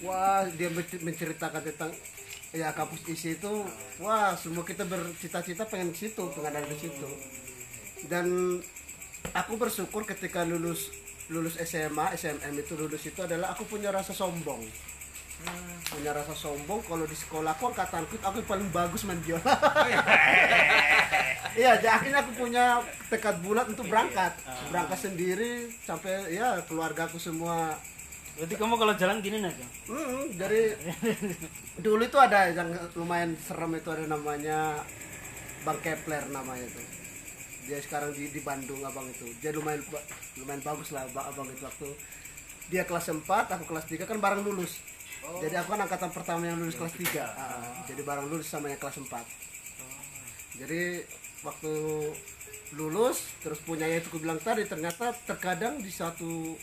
wah 0.06 0.46
dia 0.46 0.70
menc- 0.70 1.02
menceritakan 1.02 1.60
tentang 1.64 1.90
ya 2.54 2.70
kampus 2.70 3.02
isi 3.10 3.34
itu, 3.34 3.66
wah 3.98 4.38
semua 4.38 4.62
kita 4.62 4.86
bercita-cita 4.86 5.66
pengen 5.66 5.90
ke 5.90 6.06
situ, 6.06 6.22
pengen 6.34 6.54
ada 6.54 6.66
di 6.70 6.78
situ. 6.78 7.08
Dan 8.06 8.58
aku 9.34 9.58
bersyukur 9.58 10.06
ketika 10.06 10.46
lulus 10.46 10.88
lulus 11.30 11.56
SMA, 11.62 12.18
SMM 12.18 12.54
itu 12.58 12.74
lulus 12.74 13.02
itu 13.06 13.20
adalah 13.22 13.54
aku 13.54 13.64
punya 13.66 13.94
rasa 13.94 14.10
sombong 14.10 14.62
punya 15.90 16.12
rasa 16.12 16.36
sombong 16.36 16.84
kalau 16.84 17.08
di 17.08 17.16
sekolah 17.16 17.56
aku 17.56 17.72
angkatanku 17.72 18.20
aku 18.20 18.44
yang 18.44 18.48
paling 18.48 18.68
bagus 18.70 19.02
main 19.08 19.18
biola 19.24 19.40
iya 21.60 21.80
jadi 21.80 21.96
akhirnya 21.96 22.20
aku 22.22 22.32
punya 22.36 22.84
tekad 23.08 23.40
bulat 23.40 23.66
untuk 23.66 23.88
berangkat 23.88 24.36
berangkat 24.70 24.98
sendiri 25.00 25.72
sampai 25.82 26.30
ya 26.36 26.60
keluarga 26.68 27.08
aku 27.08 27.16
semua 27.16 27.74
Berarti 28.40 28.56
kamu 28.56 28.74
kalau 28.80 28.94
jalan 28.96 29.20
gini 29.20 29.36
aja. 29.44 29.66
Hmm, 29.84 30.32
dari 30.32 30.72
dulu 31.76 32.00
itu 32.00 32.16
ada 32.16 32.48
yang 32.48 32.72
lumayan 32.96 33.36
serem 33.36 33.76
itu 33.76 33.92
ada 33.92 34.08
namanya 34.08 34.80
Bang 35.60 35.76
Kepler 35.84 36.24
namanya 36.32 36.64
itu. 36.64 36.80
Dia 37.64 37.78
sekarang 37.80 38.10
di, 38.12 38.28
di 38.28 38.40
Bandung 38.40 38.80
abang 38.82 39.04
itu. 39.04 39.26
Dia 39.38 39.50
lumayan 39.50 39.80
lumayan 40.36 40.62
bagus 40.62 40.90
lah 40.90 41.04
Bang- 41.10 41.28
abang 41.28 41.48
itu 41.48 41.60
waktu 41.60 41.88
dia 42.70 42.86
kelas 42.86 43.10
4, 43.10 43.26
aku 43.26 43.64
kelas 43.66 43.84
3 43.84 44.06
kan 44.06 44.18
bareng 44.18 44.42
lulus. 44.42 44.78
Jadi 45.20 45.52
aku 45.52 45.76
kan 45.76 45.84
angkatan 45.84 46.10
pertama 46.10 46.46
yang 46.46 46.56
lulus 46.56 46.74
kelas 46.74 46.94
3. 46.96 47.20
Ah, 47.20 47.84
jadi 47.84 48.00
bareng 48.00 48.26
lulus 48.30 48.48
sama 48.48 48.70
yang 48.70 48.78
kelas 48.78 48.96
4. 48.96 49.10
Jadi 50.56 51.02
waktu 51.40 51.72
lulus 52.70 53.26
terus 53.42 53.58
punya 53.60 53.90
itu 53.90 54.06
aku 54.06 54.22
bilang 54.22 54.38
tadi 54.38 54.62
ternyata 54.62 55.10
terkadang 55.26 55.82
di 55.82 55.90
satu 55.90 56.54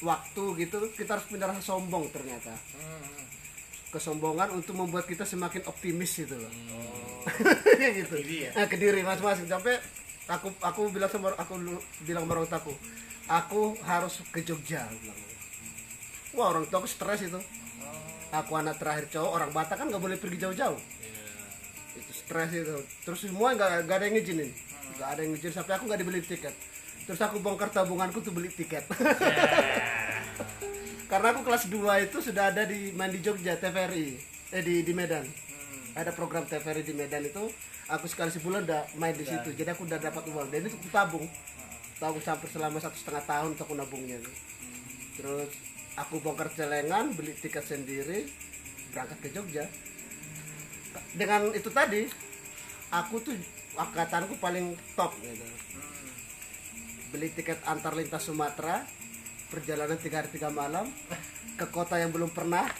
waktu 0.00 0.42
gitu 0.56 0.80
kita 0.96 1.20
harus 1.20 1.28
punya 1.28 1.44
rasa 1.44 1.60
sombong 1.60 2.08
ternyata. 2.08 2.56
Kesombongan 3.90 4.54
untuk 4.54 4.78
membuat 4.78 5.04
kita 5.04 5.26
semakin 5.26 5.66
optimis 5.66 6.14
gitu 6.16 6.38
loh. 6.38 6.52
Gitu. 7.80 8.16
Nah, 8.52 8.64
ke 8.64 8.76
diri 8.76 9.00
masing-masing 9.00 9.48
sampai 9.48 9.76
aku 10.30 10.48
aku 10.62 10.80
bilang 10.94 11.10
sama 11.10 11.34
aku 11.34 11.58
bilang 12.06 12.22
sama 12.24 12.32
orang 12.38 12.46
tuaku 12.46 12.74
aku 13.26 13.74
harus 13.82 14.22
ke 14.30 14.46
Jogja 14.46 14.86
bilang. 14.86 15.18
wah 16.38 16.54
orang 16.54 16.64
tua 16.70 16.82
aku 16.82 16.90
stres 16.90 17.26
itu. 17.26 17.40
Aku 18.30 18.54
anak 18.54 18.78
terakhir 18.78 19.10
cowok 19.10 19.30
orang 19.34 19.50
Batak 19.50 19.82
kan 19.82 19.90
nggak 19.90 19.98
boleh 19.98 20.14
pergi 20.14 20.38
jauh-jauh. 20.38 20.78
Itu 21.98 22.12
stres 22.14 22.54
itu. 22.54 22.78
Terus 23.02 23.26
semua 23.26 23.58
nggak 23.58 23.90
nggak 23.90 23.96
ada 23.98 24.06
yang 24.06 24.14
ngizinin. 24.22 24.50
Nggak 24.94 25.08
ada 25.10 25.20
yang 25.26 25.30
ngizinin 25.34 25.54
sampai 25.58 25.74
aku 25.74 25.90
nggak 25.90 25.98
dibeli 25.98 26.22
tiket. 26.22 26.54
Terus 27.10 27.18
aku 27.26 27.42
bongkar 27.42 27.74
tabunganku 27.74 28.22
tuh 28.22 28.30
beli 28.30 28.54
tiket. 28.54 28.86
Karena 31.10 31.34
aku 31.34 31.42
kelas 31.42 31.66
2 31.66 32.06
itu 32.06 32.18
sudah 32.22 32.54
ada 32.54 32.62
di 32.62 32.94
main 32.94 33.10
di 33.10 33.18
Jogja 33.18 33.58
TVRI 33.58 34.30
eh 34.50 34.62
di 34.62 34.82
di 34.82 34.92
Medan 34.94 35.49
ada 35.98 36.14
program 36.14 36.46
TVRI 36.46 36.86
di 36.86 36.94
Medan 36.94 37.26
itu 37.26 37.50
aku 37.90 38.06
sekali 38.06 38.30
sebulan 38.30 38.62
udah 38.66 38.82
main 38.98 39.14
di 39.14 39.26
situ 39.26 39.50
jadi 39.54 39.74
aku 39.74 39.86
udah 39.86 39.98
dapat 39.98 40.22
uang. 40.30 40.48
Dan 40.50 40.66
itu 40.66 40.78
aku 40.78 40.90
tabung. 40.90 41.26
Tabung 41.98 42.22
sampai 42.22 42.48
selama 42.48 42.78
satu 42.78 42.96
setengah 42.96 43.24
tahun 43.26 43.50
aku 43.58 43.74
nabungnya. 43.74 44.18
Terus 45.18 45.50
aku 45.98 46.22
bongkar 46.22 46.48
celengan 46.54 47.12
beli 47.12 47.34
tiket 47.36 47.66
sendiri 47.66 48.30
berangkat 48.94 49.18
ke 49.20 49.28
Jogja. 49.34 49.64
Dengan 51.14 51.50
itu 51.54 51.70
tadi 51.70 52.06
aku 52.90 53.22
tuh 53.22 53.34
angkatanku 53.78 54.38
paling 54.38 54.74
top 54.94 55.14
gitu. 55.22 55.46
Beli 57.10 57.28
tiket 57.34 57.58
antar 57.66 57.98
lintas 57.98 58.26
Sumatera 58.30 58.86
perjalanan 59.50 59.98
tiga 59.98 60.22
hari 60.22 60.30
tiga 60.30 60.46
malam 60.50 60.86
ke 61.58 61.66
kota 61.74 61.98
yang 61.98 62.14
belum 62.14 62.30
pernah 62.30 62.70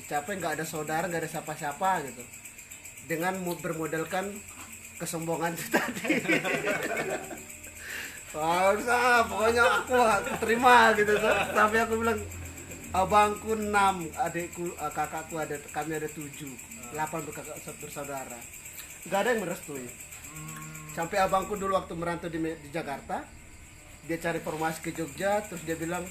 dicapai 0.00 0.38
nggak 0.38 0.60
ada 0.60 0.64
saudara 0.66 1.06
nggak 1.06 1.22
ada 1.26 1.30
siapa-siapa 1.30 2.04
gitu 2.10 2.22
dengan 3.06 3.36
mo- 3.40 3.58
bermodalkan 3.60 4.32
kesombongan 4.98 5.52
itu 5.54 5.66
tadi 5.76 6.12
Wah, 8.34 8.74
pokoknya 9.30 9.62
aku 9.62 9.94
terima 10.42 10.90
gitu. 10.98 11.14
Sampai 11.54 11.86
aku 11.86 12.02
bilang 12.02 12.18
abangku 12.90 13.54
enam, 13.54 14.10
adikku, 14.10 14.74
eh, 14.74 14.90
kakakku 14.90 15.38
ada, 15.38 15.54
kami 15.70 16.02
ada 16.02 16.10
tujuh, 16.10 16.50
delapan 16.90 17.22
bersaudara. 17.78 18.38
Gak 19.06 19.20
ada 19.22 19.38
yang 19.38 19.46
merestui. 19.46 19.86
Sampai 20.98 21.22
abangku 21.22 21.54
dulu 21.54 21.78
waktu 21.78 21.94
merantau 21.94 22.26
di, 22.26 22.42
di 22.42 22.68
Jakarta, 22.74 23.22
dia 24.10 24.18
cari 24.18 24.42
formasi 24.42 24.82
ke 24.82 24.90
Jogja, 24.90 25.38
terus 25.46 25.62
dia 25.62 25.78
bilang 25.78 26.02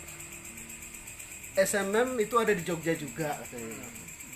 SMM 1.54 2.18
itu 2.18 2.36
ada 2.42 2.52
di 2.52 2.64
Jogja 2.66 2.94
juga 2.94 3.38
katanya. 3.40 3.88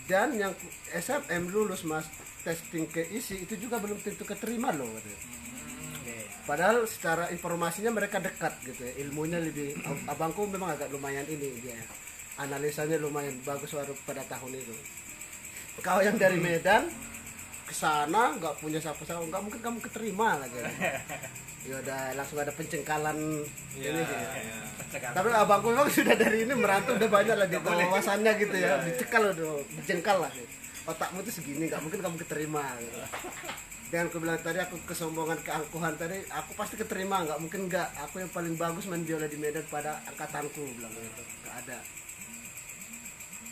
Dan 0.08 0.28
yang 0.40 0.54
SMM 0.94 1.52
lulus 1.52 1.84
mas 1.84 2.08
testing 2.42 2.88
ke 2.88 3.04
isi 3.12 3.44
itu 3.44 3.60
juga 3.60 3.82
belum 3.82 4.00
tentu 4.00 4.24
keterima 4.24 4.72
loh 4.72 4.88
katanya. 4.96 5.20
Padahal 6.48 6.88
secara 6.88 7.28
informasinya 7.28 7.92
mereka 7.92 8.24
dekat 8.24 8.56
gitu 8.64 8.80
ya. 8.88 8.94
Ilmunya 9.04 9.36
lebih 9.36 9.76
ab- 9.84 10.16
abangku 10.16 10.48
memang 10.48 10.80
agak 10.80 10.88
lumayan 10.96 11.28
ini 11.28 11.60
dia. 11.60 11.76
Analisanya 12.40 12.96
lumayan 12.96 13.36
bagus 13.44 13.76
pada 14.08 14.24
tahun 14.32 14.56
itu. 14.56 14.72
Kau 15.84 16.00
yang 16.00 16.16
dari 16.16 16.40
Medan 16.40 16.88
ke 17.68 17.76
sana 17.76 18.32
nggak 18.40 18.64
punya 18.64 18.80
siapa-siapa 18.80 19.28
nggak 19.28 19.44
mungkin 19.44 19.62
kamu 19.62 19.80
keterima 19.84 20.40
lagi. 20.40 20.60
Ya 21.68 21.84
udah 21.84 22.16
langsung 22.16 22.40
ada 22.40 22.48
pencengkalan 22.56 23.44
ini 23.76 24.02
sih. 24.08 24.20
Tapi 25.04 25.28
abangku 25.36 25.76
memang 25.76 25.92
sudah 25.92 26.16
dari 26.16 26.48
ini 26.48 26.56
merantau 26.56 26.96
udah 26.96 27.12
banyak 27.12 27.36
lah 27.36 27.44
di 27.44 27.60
wawasannya 27.60 28.32
gitu 28.40 28.56
ya. 28.56 28.80
Dicekal 28.88 29.36
udah, 29.36 29.68
dijengkal 29.76 30.24
lah. 30.24 30.32
Otakmu 30.88 31.28
tuh 31.28 31.34
segini 31.36 31.68
nggak 31.68 31.84
mungkin 31.84 32.00
kamu 32.00 32.16
keterima. 32.24 32.64
Gitu 32.80 33.04
dengan 33.88 34.12
aku 34.12 34.20
bilang 34.20 34.40
tadi 34.44 34.60
aku 34.60 34.76
kesombongan 34.84 35.40
keangkuhan 35.48 35.96
tadi 35.96 36.20
aku 36.28 36.52
pasti 36.60 36.76
keterima 36.76 37.24
nggak 37.24 37.40
mungkin 37.40 37.72
nggak 37.72 37.88
aku 38.04 38.20
yang 38.20 38.32
paling 38.36 38.60
bagus 38.60 38.84
main 38.92 39.08
biola 39.08 39.32
di 39.32 39.40
Medan 39.40 39.64
pada 39.72 40.04
angkatanku 40.12 40.60
bilang 40.76 40.92
gitu 40.92 41.24
nggak 41.24 41.56
ada 41.64 41.78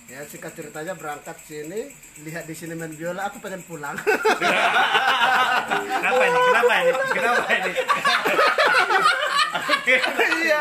ya 0.05 0.21
singkat 0.29 0.53
ceritanya 0.53 0.93
berangkat 0.93 1.33
sini 1.49 1.89
lihat 2.21 2.45
di 2.45 2.53
sini 2.53 2.77
main 2.77 2.93
biola 2.93 3.25
aku 3.25 3.41
pengen 3.41 3.65
pulang. 3.65 3.97
Kenapa 5.81 6.21
ini? 6.21 6.39
Kenapa 6.45 6.73
ini? 6.77 6.91
Kenapa 7.09 7.43
ini? 7.49 7.71
Iya. 10.45 10.59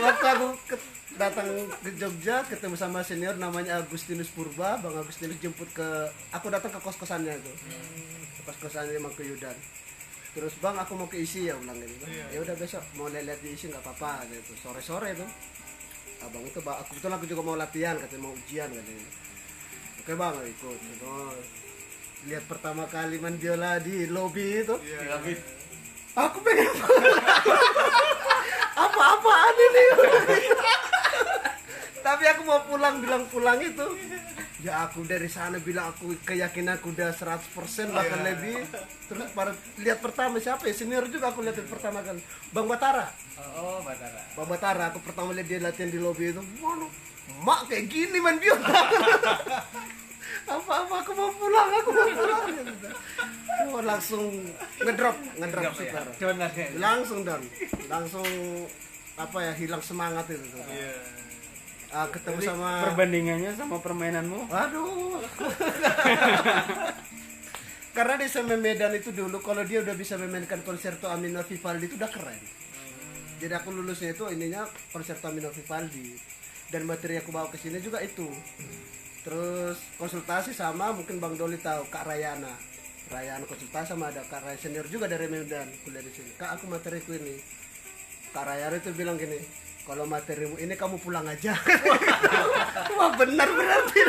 Waktu 0.00 0.26
aku 0.36 0.46
ke- 0.68 0.92
datang 1.14 1.46
ke 1.80 1.90
Jogja 1.94 2.42
ketemu 2.44 2.74
sama 2.74 3.00
senior 3.00 3.38
namanya 3.38 3.80
Agustinus 3.80 4.28
Purba. 4.28 4.76
Bang 4.82 4.98
Agustinus 4.98 5.38
jemput 5.40 5.70
ke 5.72 5.88
aku 6.34 6.52
datang 6.52 6.68
ke 6.74 6.80
kos 6.82 6.98
kosannya 6.98 7.38
tuh 7.40 7.56
kos 8.44 8.58
kosannya 8.60 9.00
emang 9.00 9.14
ke 9.16 9.24
Yudan 9.24 9.56
terus 10.34 10.50
bang 10.58 10.74
aku 10.74 10.98
mau 10.98 11.06
ke 11.06 11.14
isi 11.22 11.46
ya 11.46 11.54
bilang 11.54 11.78
gitu. 11.78 12.10
Ya 12.10 12.42
udah 12.42 12.58
besok 12.58 12.82
mau 12.98 13.06
lihat 13.06 13.38
di 13.38 13.54
isi 13.54 13.70
nggak 13.70 13.86
apa-apa 13.86 14.26
gitu. 14.34 14.52
Sore 14.58 14.82
sore 14.82 15.14
tuh 15.14 15.30
abang 16.24 16.44
itu 16.44 16.60
Bang, 16.64 16.76
aku 16.80 16.90
betul 16.96 17.12
aku 17.12 17.24
juga 17.28 17.42
mau 17.44 17.56
latihan 17.56 17.96
katanya 18.00 18.22
mau 18.24 18.32
ujian 18.32 18.68
katanya. 18.72 19.08
Oke 20.04 20.12
bang 20.16 20.34
ikut. 20.44 20.78
Oh, 21.04 21.32
lihat 22.28 22.44
pertama 22.48 22.88
kali 22.88 23.20
main 23.20 23.36
biola 23.36 23.80
di 23.80 24.08
lobby 24.08 24.64
itu. 24.64 24.76
Aku 26.14 26.38
pengen 26.46 26.70
apa-apaan 28.84 29.56
ini 29.58 29.84
tapi 32.04 32.24
aku 32.28 32.42
mau 32.44 32.60
pulang 32.68 33.00
bilang 33.00 33.24
pulang 33.32 33.56
itu. 33.64 33.86
Ya 34.60 34.84
aku 34.84 35.04
dari 35.08 35.28
sana 35.28 35.56
bilang 35.56 35.96
aku 35.96 36.12
keyakinan 36.24 36.76
aku 36.76 36.92
udah 36.92 37.16
100% 37.16 37.48
bahkan 37.96 38.20
lebih. 38.20 38.60
Terus 39.08 39.28
pada 39.32 39.56
lihat 39.80 40.04
pertama 40.04 40.36
siapa 40.36 40.68
ya? 40.68 40.76
Senior 40.76 41.08
juga 41.08 41.32
aku 41.32 41.40
lihat 41.40 41.56
pertama 41.64 42.04
kan. 42.04 42.20
Bang 42.52 42.68
Batara. 42.68 43.08
Oh 43.56 43.80
Batara. 43.80 44.20
Bang 44.36 44.48
Batara 44.48 44.84
aku 44.92 45.00
pertama 45.00 45.32
lihat 45.32 45.48
dia 45.48 45.60
latihan 45.64 45.88
di 45.88 45.96
lobby 45.96 46.28
itu. 46.28 46.44
Mana 46.60 46.88
mak 47.40 47.72
kayak 47.72 47.88
gini 47.88 48.20
main 48.20 48.36
biola 48.36 48.68
apa-apa 50.44 50.94
aku 51.00 51.12
mau 51.16 51.32
pulang 51.32 51.68
aku 51.72 51.88
mau 51.88 52.08
pulang. 52.12 52.44
Oh, 53.72 53.80
langsung 53.80 54.28
ngedrop 54.76 55.16
ngedrop 55.40 55.72
saudara 55.72 56.10
langsung 56.76 57.24
dan 57.24 57.40
langsung 57.88 58.28
apa 59.16 59.38
ya 59.40 59.52
hilang 59.56 59.80
semangat 59.80 60.28
itu. 60.28 60.44
Tuh. 60.52 60.64
Ah, 61.94 62.08
ketemu 62.10 62.38
Jadi 62.42 62.50
sama 62.50 62.70
perbandingannya 62.90 63.50
sama 63.54 63.78
permainanmu 63.78 64.38
Waduh. 64.50 65.22
Karena 67.94 68.18
di 68.18 68.26
SMA 68.26 68.58
Medan 68.58 68.90
itu 68.98 69.14
dulu 69.14 69.38
kalau 69.38 69.62
dia 69.62 69.78
udah 69.78 69.94
bisa 69.94 70.18
memainkan 70.18 70.66
konserto 70.66 71.06
Amino 71.06 71.46
Vivaldi 71.46 71.86
itu 71.86 71.94
udah 71.94 72.10
keren. 72.10 72.42
Jadi 73.38 73.54
aku 73.54 73.70
lulusnya 73.70 74.10
itu 74.10 74.26
ininya 74.34 74.66
konserto 74.90 75.30
Amino 75.30 75.54
Vivaldi 75.54 76.18
dan 76.74 76.90
materi 76.90 77.22
aku 77.22 77.30
bawa 77.30 77.46
ke 77.54 77.54
sini 77.54 77.78
juga 77.78 78.02
itu. 78.02 78.26
Terus 79.22 79.78
konsultasi 79.94 80.50
sama 80.50 80.90
mungkin 80.90 81.22
Bang 81.22 81.38
Doli 81.38 81.54
tahu 81.62 81.86
Kak 81.86 82.02
Rayana. 82.02 82.50
Rayana 83.14 83.46
konsultasi 83.46 83.94
sama 83.94 84.10
ada 84.10 84.26
Kak 84.26 84.42
Rayana 84.42 84.58
senior 84.58 84.90
juga 84.90 85.06
dari 85.06 85.30
Medan 85.30 85.70
kuliah 85.86 86.02
di 86.02 86.10
sini. 86.10 86.34
Kak 86.34 86.58
aku 86.58 86.66
materiku 86.66 87.14
ini. 87.14 87.38
Kak 88.34 88.42
Rayana 88.42 88.74
itu 88.82 88.90
bilang 88.90 89.14
gini, 89.14 89.38
kalau 89.84 90.04
materimu 90.08 90.56
ini 90.56 90.74
kamu 90.74 90.96
pulang 90.96 91.28
aja. 91.28 91.52
Wah 92.96 93.10
benar 93.20 93.48
berarti. 93.52 94.00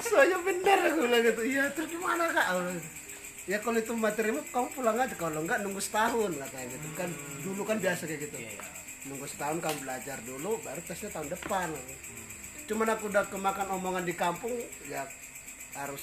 Soalnya 0.00 0.40
benar 0.40 0.78
aku 0.88 0.98
bilang 1.04 1.22
gitu. 1.22 1.42
Iya 1.44 1.64
terus 1.76 1.88
gimana 1.92 2.32
kak? 2.32 2.46
Ya 3.46 3.60
kalau 3.60 3.78
itu 3.78 3.92
materimu 3.92 4.40
kamu 4.48 4.68
pulang 4.72 4.96
aja. 4.96 5.14
Kalau 5.20 5.44
enggak 5.44 5.60
nunggu 5.60 5.80
setahun 5.84 6.32
katanya 6.32 6.66
gitu 6.72 6.88
kan. 6.96 7.08
Dulu 7.44 7.62
kan 7.68 7.76
biasa 7.76 8.02
kayak 8.08 8.20
gitu. 8.24 8.36
Nunggu 9.12 9.26
setahun 9.28 9.58
kamu 9.60 9.76
belajar 9.84 10.18
dulu, 10.24 10.58
baru 10.64 10.80
tesnya 10.88 11.12
tahun 11.12 11.28
depan. 11.30 11.68
Cuman 12.66 12.88
aku 12.96 13.12
udah 13.12 13.24
kemakan 13.30 13.68
omongan 13.78 14.02
di 14.02 14.14
kampung, 14.16 14.50
ya 14.90 15.06
harus 15.76 16.02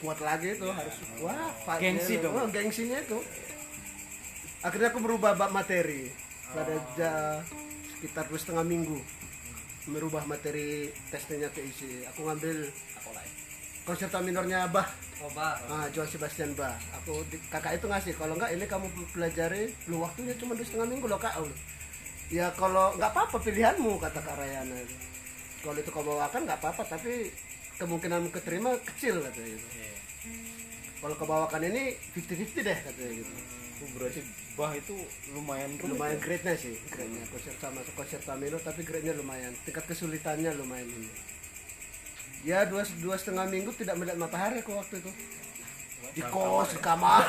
kuat 0.00 0.18
lagi 0.22 0.54
itu 0.54 0.68
harus 0.70 0.96
wah 1.18 1.50
Gengsi 1.82 2.22
dong. 2.22 2.36
Oh, 2.36 2.46
gengsinya 2.48 2.98
itu 3.00 3.18
akhirnya 4.64 4.88
aku 4.92 5.00
berubah 5.04 5.36
bab 5.36 5.52
materi 5.52 6.08
pada 6.54 6.76
sekitar 7.90 8.24
dua 8.30 8.38
setengah 8.38 8.64
minggu 8.64 8.98
merubah 9.84 10.24
materi 10.24 10.88
tesnya 11.10 11.50
ke 11.50 11.60
isi 11.60 12.06
aku 12.06 12.24
ngambil 12.24 12.70
konserta 13.84 14.16
minornya 14.18 14.64
Bah. 14.72 14.88
Coba. 15.14 15.56
ah, 15.68 15.86
Johann 15.92 16.08
Sebastian 16.08 16.52
Bach 16.52 16.72
aku 16.94 17.20
di- 17.28 17.40
kakak 17.48 17.76
itu 17.76 17.86
ngasih 17.86 18.12
kalau 18.16 18.36
enggak 18.36 18.52
ini 18.52 18.64
kamu 18.64 18.86
pelajari 19.12 19.72
lu 19.88 20.00
waktunya 20.00 20.32
cuma 20.36 20.52
dua 20.52 20.64
setengah 20.64 20.88
minggu 20.88 21.04
loh 21.04 21.16
kak. 21.16 21.36
Aku, 21.36 21.48
ya 22.28 22.48
kalau 22.56 22.92
nggak 22.96 23.12
apa-apa 23.12 23.36
pilihanmu 23.40 24.00
kata 24.00 24.20
kak 24.20 24.36
Rayana. 24.36 24.76
Kalau 25.60 25.76
itu 25.76 25.90
kau 25.92 26.04
bawakan 26.04 26.44
nggak 26.44 26.60
apa-apa 26.60 26.82
tapi 26.88 27.28
kemungkinan 27.76 28.28
keterima 28.30 28.76
kecil 28.84 29.18
katanya 29.20 29.48
gitu 29.56 29.66
kalau 31.00 31.14
kau 31.16 31.28
bawakan 31.28 31.68
ini 31.68 31.92
50-50 32.16 32.64
deh 32.64 32.78
katanya 32.80 33.12
gitu 33.20 33.34
Oh, 33.74 33.90
berarti 33.98 34.22
bah 34.54 34.70
itu 34.70 34.94
lumayan 35.34 35.74
lumayan 35.82 36.18
grade-nya 36.22 36.54
sih 36.54 36.78
grade-nya. 36.86 37.26
Konser 37.26 37.54
sama 37.58 37.82
konser 37.98 38.22
minor 38.38 38.62
tapi 38.62 38.86
grade-nya 38.86 39.18
lumayan. 39.18 39.50
Tingkat 39.66 39.90
kesulitannya 39.90 40.54
lumayan 40.54 40.86
ini. 40.86 41.10
Ya 42.46 42.62
dua 42.68 42.86
dua 43.02 43.16
setengah 43.18 43.50
minggu 43.50 43.74
tidak 43.74 43.98
melihat 43.98 44.20
matahari 44.20 44.62
aku 44.62 44.78
waktu 44.78 45.02
itu. 45.02 45.10
Di 46.14 46.22
kos 46.22 46.76
di 46.76 46.78
kamar. 46.78 47.26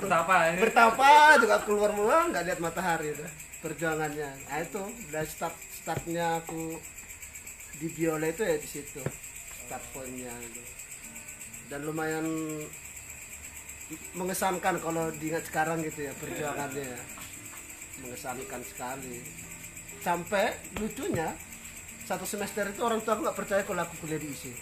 Betapa 0.00 0.34
ini 0.54 0.64
bertapa 0.64 1.08
juga 1.42 1.56
keluar 1.68 1.92
mula 1.92 2.32
nggak 2.32 2.44
lihat 2.48 2.60
matahari 2.64 3.12
udah. 3.12 3.30
Perjuangannya. 3.60 4.30
Nah 4.48 4.58
itu 4.62 4.82
dari 5.12 5.28
start 5.28 5.52
startnya 5.74 6.40
aku 6.40 6.78
di 7.76 7.92
biola 7.92 8.30
itu 8.30 8.40
ya 8.46 8.56
di 8.56 8.68
situ. 8.70 9.02
Start 9.66 9.84
pointnya 9.92 10.32
itu. 10.40 10.62
Dan 11.68 11.84
lumayan 11.84 12.24
mengesankan 14.12 14.80
kalau 14.84 15.08
diingat 15.16 15.44
sekarang 15.48 15.80
gitu 15.84 16.08
ya 16.08 16.12
perjuangannya 16.20 16.84
ya. 16.84 17.00
mengesankan 18.04 18.62
sekali. 18.62 19.24
Sampai 20.04 20.54
lucunya 20.78 21.34
satu 22.06 22.24
semester 22.24 22.68
itu 22.70 22.80
orang 22.80 23.02
tua 23.02 23.18
aku 23.18 23.22
nggak 23.26 23.38
percaya 23.38 23.62
kalau 23.66 23.82
aku 23.84 23.94
kuliah 24.00 24.20
di 24.20 24.30
ISI 24.32 24.52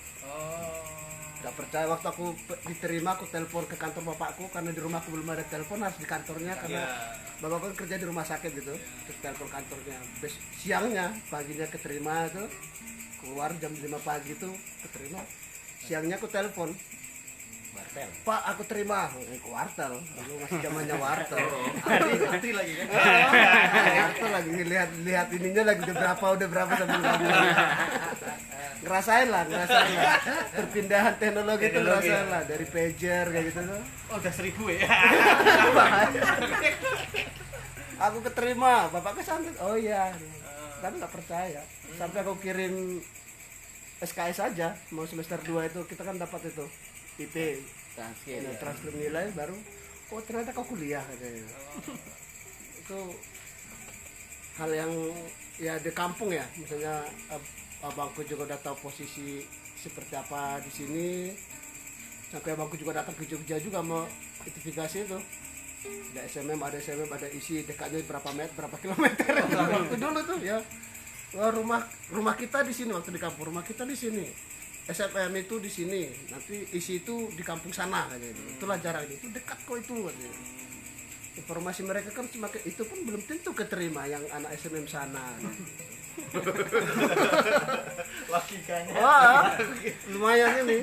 nggak 1.37 1.63
percaya 1.63 1.87
waktu 1.87 2.07
aku 2.11 2.35
diterima 2.67 3.15
aku 3.15 3.31
telepon 3.31 3.63
ke 3.71 3.79
kantor 3.79 4.03
bapakku 4.11 4.51
karena 4.51 4.75
di 4.75 4.81
rumahku 4.83 5.15
belum 5.15 5.31
ada 5.31 5.47
telepon 5.47 5.79
harus 5.79 5.95
di 5.95 6.09
kantornya 6.09 6.59
karena 6.59 6.83
bapakku 7.39 7.71
kan 7.71 7.75
kerja 7.87 8.03
di 8.03 8.07
rumah 8.09 8.27
sakit 8.27 8.51
gitu. 8.51 8.75
Terus 8.75 9.19
telepon 9.23 9.47
kantornya. 9.55 9.95
Bes- 10.19 10.43
siangnya 10.59 11.15
paginya 11.31 11.71
keterima 11.71 12.27
itu 12.27 12.43
keluar 13.23 13.55
jam 13.63 13.71
5 13.71 13.95
pagi 14.03 14.35
itu 14.35 14.51
keterima. 14.83 15.23
Siangnya 15.87 16.19
aku 16.19 16.27
telepon 16.27 16.75
Pak 17.97 18.41
aku 18.53 18.63
terima. 18.69 19.09
Ke 19.17 19.49
wartel. 19.49 19.97
Dulu 19.97 20.33
masih 20.45 20.59
zamannya 20.61 20.97
wartel. 21.01 21.41
Ngerti 22.29 22.51
lagi 22.53 22.73
kan. 22.77 22.87
wartel 24.05 24.31
lagi. 24.37 24.51
Lihat 24.53 24.91
lihat 25.01 25.29
ininya 25.33 25.63
lagi. 25.73 25.81
Udah 25.89 25.97
berapa 25.97 26.25
udah 26.37 26.49
berapa 26.53 26.73
sambil 26.77 27.01
ngomong 27.01 27.33
ngerasain 28.85 29.29
lah 29.33 29.43
ngerasain 29.49 29.97
lah. 29.97 30.21
Perpindahan 30.53 31.15
teknologi 31.17 31.65
itu 31.73 31.81
ngerasain 31.81 32.27
lah. 32.29 32.43
Dari 32.45 32.67
pager 32.69 33.25
kayak 33.33 33.45
gitu 33.49 33.61
tuh. 33.65 33.83
Oh 34.13 34.17
udah 34.21 34.33
seribu 34.35 34.65
ya? 34.69 34.85
Aku 38.11 38.19
keterima. 38.21 38.93
Bapaknya 38.93 39.25
santai 39.25 39.57
oh 39.65 39.77
iya. 39.81 40.13
Tapi 40.85 41.01
nggak 41.01 41.15
percaya. 41.17 41.65
Sampai 41.97 42.21
aku 42.21 42.37
kirim 42.45 43.01
SKS 44.05 44.53
aja. 44.53 44.77
Mau 44.93 45.09
semester 45.09 45.41
2 45.41 45.73
itu 45.73 45.81
kita 45.89 46.05
kan 46.05 46.21
dapat 46.21 46.53
itu. 46.53 46.69
IP 47.17 47.65
Transfer, 47.97 48.37
Nah, 48.39 48.53
ya. 48.53 48.61
transfer 48.61 48.93
nilai 48.93 49.27
baru 49.33 49.57
oh 50.07 50.21
ternyata 50.23 50.53
kau 50.53 50.63
kuliah 50.63 51.01
katanya. 51.03 51.49
Itu 52.77 52.99
hal 54.57 54.71
yang 54.71 54.93
ya 55.57 55.75
di 55.77 55.91
kampung 55.91 56.31
ya. 56.31 56.45
Misalnya 56.55 57.03
ab- 57.27 57.51
abangku 57.83 58.23
juga 58.23 58.47
udah 58.47 58.61
tahu 58.63 58.77
posisi 58.85 59.43
seperti 59.75 60.15
apa 60.15 60.61
di 60.61 60.71
sini. 60.71 61.09
Sampai 62.29 62.53
abangku 62.53 62.77
juga 62.77 63.01
datang 63.01 63.17
ke 63.17 63.25
Jogja 63.25 63.57
juga 63.59 63.81
mau 63.81 64.05
identifikasi 64.45 64.97
itu. 65.03 65.19
Ada 66.13 66.21
SMM 66.27 66.59
ada 66.59 66.77
SMM 66.77 67.07
ada 67.09 67.29
isi 67.31 67.63
dekatnya 67.63 68.03
berapa 68.05 68.29
meter 68.33 68.53
berapa 68.53 68.77
kilometer. 68.77 69.31
Waktu 69.51 69.97
dulu 69.97 70.21
tuh 70.23 70.39
ya. 70.43 70.59
Wah, 71.35 71.51
rumah 71.51 71.83
rumah 72.09 72.33
kita 72.33 72.63
di 72.63 72.71
sini 72.71 72.93
waktu 72.93 73.11
di 73.11 73.19
kampung 73.19 73.51
rumah 73.51 73.61
kita 73.61 73.83
di 73.83 73.93
sini 73.93 74.25
SMM 74.87 75.33
itu 75.35 75.55
di 75.59 75.71
sini. 75.71 76.03
Nanti 76.31 76.63
isi 76.71 77.03
itu 77.03 77.27
di 77.35 77.43
kampung 77.43 77.75
sana 77.75 78.07
katanya. 78.07 78.39
Itulah 78.55 78.79
jaraknya 78.79 79.15
itu 79.19 79.27
dekat 79.35 79.59
kok 79.67 79.77
itu 79.77 79.95
katanya. 80.07 80.33
Informasi 81.37 81.81
mereka 81.85 82.11
kan 82.15 82.25
semakin 82.31 82.63
itu 82.65 82.83
pun 82.87 82.99
belum 83.05 83.23
tentu 83.27 83.51
keterima 83.53 84.07
yang 84.07 84.23
anak 84.33 84.55
SMM 84.57 84.87
sana. 84.87 85.37
Logikanya. 88.33 88.93
Wah 88.97 89.53
lumayan 90.09 90.65
ini. 90.65 90.79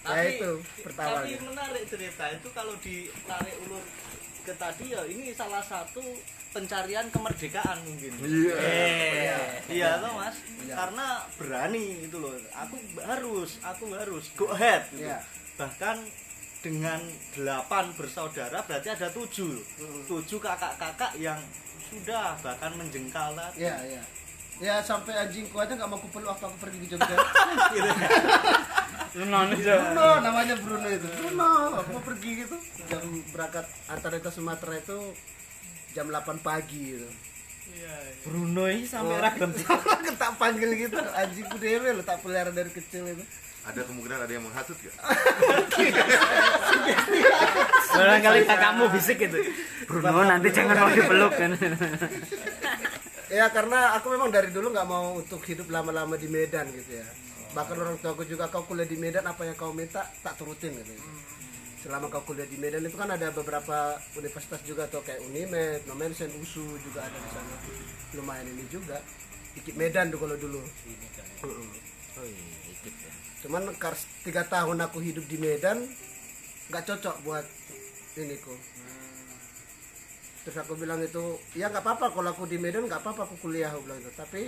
Ya 0.00 0.16
Tapi- 0.16 0.40
itu 0.40 0.52
Tapi 0.56 0.80
pertawanya 0.80 1.38
menarik 1.44 1.84
cerita. 1.84 2.24
Itu 2.32 2.48
kalau 2.56 2.72
ditarik 2.80 3.54
ulur 3.68 3.84
ke 4.42 4.54
tadi 4.56 4.92
ya 4.92 5.02
ini 5.06 5.32
salah 5.36 5.62
satu 5.62 6.02
pencarian 6.50 7.06
kemerdekaan 7.14 7.78
mungkin. 7.86 8.12
Iya. 8.20 9.38
Iya 9.70 9.90
toh 10.02 10.12
Mas. 10.18 10.36
Karena 10.66 11.06
berani 11.38 12.10
itu 12.10 12.16
loh. 12.18 12.34
Aku 12.54 12.76
harus, 13.06 13.62
aku 13.62 13.94
harus 13.94 14.24
go 14.34 14.50
ahead. 14.50 14.82
gitu. 14.90 15.06
Iya. 15.06 15.22
Bahkan 15.54 15.96
dengan 16.60 17.00
delapan 17.32 17.88
bersaudara 17.96 18.60
berarti 18.66 18.88
ada 18.92 19.08
tujuh. 19.14 19.56
Tujuh 20.10 20.38
kakak-kakak 20.42 21.16
yang 21.16 21.38
sudah 21.90 22.38
bahkan 22.38 22.70
menjengkal 22.78 23.34
tadi. 23.34 23.66
ya 23.66 23.74
ya 23.82 24.02
ya 24.60 24.76
sampai 24.84 25.16
anjingku 25.16 25.56
aja 25.58 25.72
nggak 25.74 25.88
mau 25.90 25.98
kupeluk 25.98 26.30
waktu 26.30 26.46
aku 26.46 26.56
pergi 26.62 26.78
ke 26.84 26.86
Jogja 26.94 27.16
Lu 29.10 29.24
nangis 29.26 29.58
ya. 29.60 29.74
Bruno 29.76 30.06
namanya 30.20 30.54
Bruno 30.54 30.86
itu 30.86 31.06
Bruno 31.12 31.50
aku 31.76 31.88
mau 31.90 32.02
pergi 32.04 32.30
gitu 32.40 32.56
jam 32.86 33.02
berangkat 33.28 33.66
antar 33.86 34.12
itu 34.14 34.30
Sumatera 34.30 34.74
itu 34.76 34.98
jam 35.90 36.06
8 36.06 36.38
pagi 36.38 36.94
gitu 36.94 37.08
Bruno 38.22 38.66
ini 38.66 38.82
sampai 38.82 39.14
Oh. 39.14 39.18
ragam 39.18 39.50
tak 40.20 40.30
panggil 40.36 40.70
gitu 40.76 40.94
anjingku 40.94 41.56
dewe 41.56 41.90
lo 41.90 42.02
tak 42.02 42.18
pelihara 42.20 42.50
dari 42.50 42.70
kecil 42.70 43.06
itu 43.08 43.24
Ada 43.60 43.84
kemungkinan 43.84 44.24
ada 44.24 44.32
yang 44.32 44.40
menghasut 44.42 44.72
gak? 44.74 44.94
Barangkali 47.90 48.40
kakakmu 48.44 48.88
bisik 48.88 49.20
gitu. 49.20 49.36
Bruno 49.84 50.24
nanti 50.24 50.48
jangan 50.48 50.76
mau 50.78 50.88
dipeluk 50.88 51.32
kan. 51.34 51.50
ya 53.36 53.46
karena 53.50 53.94
aku 53.94 54.10
memang 54.10 54.32
dari 54.32 54.48
dulu 54.48 54.70
nggak 54.70 54.88
mau 54.88 55.14
untuk 55.14 55.38
hidup 55.44 55.68
lama-lama 55.68 56.16
di 56.16 56.26
Medan 56.26 56.66
gitu 56.72 56.98
ya 56.98 57.06
bahkan 57.50 57.76
orang 57.78 57.98
tua 57.98 58.14
aku 58.14 58.24
juga 58.26 58.46
kau 58.46 58.62
kuliah 58.66 58.86
di 58.86 58.94
Medan 58.94 59.26
apa 59.26 59.42
yang 59.46 59.56
kau 59.58 59.74
minta? 59.74 60.06
Tak 60.22 60.38
turutin 60.38 60.74
gitu. 60.74 60.94
Selama 61.80 62.12
kau 62.12 62.22
kuliah 62.22 62.46
di 62.46 62.60
Medan 62.60 62.84
itu 62.84 62.94
kan 62.94 63.10
ada 63.10 63.32
beberapa 63.32 63.98
universitas 64.14 64.60
juga 64.62 64.86
tuh. 64.86 65.02
Kayak 65.02 65.24
Unimed, 65.26 65.80
Nomensen, 65.88 66.30
USU 66.38 66.64
juga 66.84 67.06
ada 67.06 67.18
di 67.18 67.30
sana. 67.32 67.56
Lumayan 68.14 68.46
ini 68.52 68.64
juga. 68.70 69.00
Dikit 69.56 69.74
Medan 69.74 70.14
tuh 70.14 70.20
kalau 70.22 70.36
dulu. 70.38 70.62
Oh 72.20 72.26
iya, 72.26 72.46
ikut 72.74 72.94
ya. 73.00 73.12
cuman 73.40 73.72
kars 73.80 74.04
tiga 74.20 74.44
tahun 74.44 74.84
aku 74.84 75.00
hidup 75.00 75.24
di 75.24 75.40
Medan 75.40 75.88
nggak 76.68 76.84
cocok 76.84 77.16
buat 77.24 77.46
ini 78.20 78.36
ku. 78.44 78.52
Terus 80.44 80.56
aku 80.60 80.76
bilang 80.76 81.00
itu 81.00 81.40
ya 81.56 81.72
nggak 81.72 81.80
apa-apa. 81.80 82.12
Kalau 82.12 82.28
aku 82.32 82.44
di 82.44 82.60
Medan 82.60 82.84
nggak 82.84 83.00
apa-apa 83.00 83.24
aku 83.24 83.40
kuliah 83.40 83.72
aku 83.72 83.88
bilang 83.88 84.00
itu. 84.04 84.12
Tapi 84.12 84.42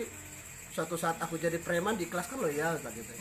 suatu 0.73 0.97
saat 0.97 1.21
aku 1.21 1.37
jadi 1.37 1.61
preman 1.61 2.01
di 2.01 2.09
kelas 2.09 2.33
kan 2.33 2.41
loyal 2.41 2.81
tak 2.81 2.97
gitu. 2.97 3.13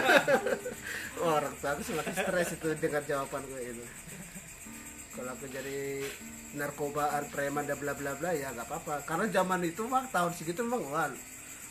Orang 1.24 1.56
tua 1.56 1.72
aku 1.72 1.82
semakin 1.88 2.12
stres 2.12 2.52
itu 2.52 2.68
dengan 2.76 3.00
jawaban 3.08 3.40
gue 3.48 3.60
itu. 3.64 3.84
Kalau 5.16 5.32
aku 5.32 5.48
jadi 5.48 6.04
narkobaan 6.60 7.32
preman 7.32 7.64
dan 7.64 7.80
bla 7.80 7.96
bla 7.96 8.12
bla 8.12 8.36
ya 8.36 8.52
nggak 8.52 8.68
apa-apa. 8.68 9.08
Karena 9.08 9.24
zaman 9.32 9.64
itu 9.64 9.88
mah 9.88 10.04
tahun 10.12 10.36
segitu 10.36 10.60
memang 10.60 10.84
wah 10.92 11.08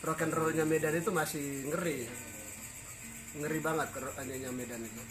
rock 0.02 0.26
and 0.26 0.34
rollnya 0.34 0.66
Medan 0.66 0.98
itu 0.98 1.14
masih 1.14 1.70
ngeri. 1.70 2.10
Ngeri 3.38 3.58
banget 3.62 3.94
kerokannya 3.94 4.50
Medan 4.50 4.82
itu. 4.82 5.02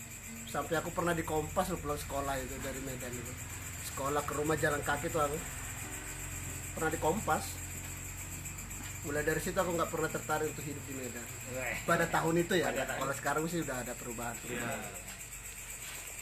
Sampai 0.51 0.75
aku 0.75 0.91
pernah 0.91 1.15
di 1.15 1.23
Kompas 1.23 1.71
loh 1.71 1.79
pulang 1.79 1.95
sekolah 1.95 2.35
itu 2.35 2.55
dari 2.59 2.83
Medan 2.83 3.15
itu. 3.15 3.33
Sekolah 3.95 4.27
ke 4.27 4.35
rumah 4.35 4.59
jalan 4.59 4.83
kaki 4.83 5.07
tuh 5.07 5.23
aku. 5.23 5.39
Pernah 6.75 6.91
di 6.91 6.99
Kompas 6.99 7.58
mulai 9.07 9.23
dari 9.23 9.39
situ 9.39 9.55
aku 9.55 9.71
nggak 9.79 9.91
pernah 9.91 10.09
tertarik 10.11 10.47
untuk 10.51 10.65
hidup 10.67 10.83
di 10.83 10.93
Medan. 10.99 11.27
Pada 11.87 12.05
tahun 12.11 12.35
itu 12.43 12.53
ya 12.59 12.67
kalau 12.71 13.13
sekarang 13.15 13.43
sih 13.47 13.63
udah 13.63 13.77
ada 13.79 13.93
perubahan 13.95 14.35
perubahan. 14.43 14.79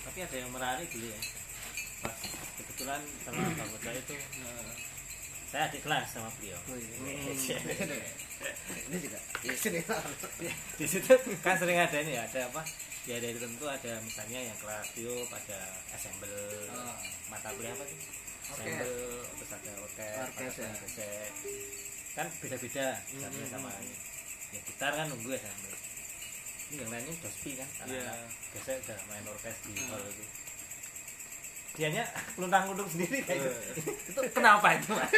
Tapi 0.08 0.20
ada 0.24 0.36
yang 0.38 0.52
menarik 0.54 0.88
dulu 0.94 1.08
ya. 1.10 1.20
Pas 2.06 2.16
kebetulan 2.62 3.02
sama 3.26 3.42
Bang 3.58 3.72
Ocha 3.74 3.92
itu 3.92 4.14
eh, 4.16 4.72
saya 5.50 5.62
adik 5.72 5.82
kelas 5.82 6.08
sama 6.12 6.30
beliau. 6.38 6.60
Oh, 6.70 6.78
iya. 6.78 7.58
ini 8.92 8.98
juga 9.02 9.20
di 9.42 9.50
sini 9.58 9.80
di 10.78 10.86
situ 10.86 11.14
kan 11.42 11.58
sering 11.58 11.82
ada 11.82 11.98
ini 11.98 12.14
ya 12.14 12.30
ada 12.30 12.46
apa? 12.54 12.62
Ya 13.08 13.18
dari 13.24 13.40
tentu 13.40 13.66
ada 13.66 13.98
misalnya 14.04 14.52
yang 14.52 14.58
kelas 14.62 14.86
tiup 14.94 15.30
ada 15.32 15.60
assemble 15.96 16.38
mata 17.32 17.50
kuliah 17.56 17.74
apa 17.74 17.84
tuh 17.88 18.00
assemble 18.54 18.96
terus 19.40 19.52
ada 19.56 19.72
orkes 19.80 20.16
Orkes, 20.28 20.54
ya. 20.60 20.72
Kan 22.18 22.26
beda-beda 22.42 22.98
misalnya 23.14 23.46
sama 23.46 23.70
ini 23.78 23.94
ya 24.50 24.60
gitar 24.66 24.90
kan 24.98 25.06
nunggu 25.06 25.38
assemble 25.38 25.78
ini 26.68 26.84
yang 26.84 26.90
lainnya 26.92 27.14
udah 27.16 27.32
sepi 27.32 27.52
kan 27.56 27.70
karena 27.80 28.14
gesek 28.52 28.76
udah 28.84 28.98
main 29.08 29.24
orkes 29.24 29.56
di 29.64 29.72
hall 29.88 30.04
itu. 30.04 30.26
Dianya 31.80 32.04
luntang 32.36 32.74
luntung 32.74 32.90
sendiri 32.92 33.24
kayak 33.24 33.40
gitu. 33.40 33.88
itu 34.12 34.20
kenapa 34.36 34.76
itu 34.76 34.92
Mas? 34.92 35.12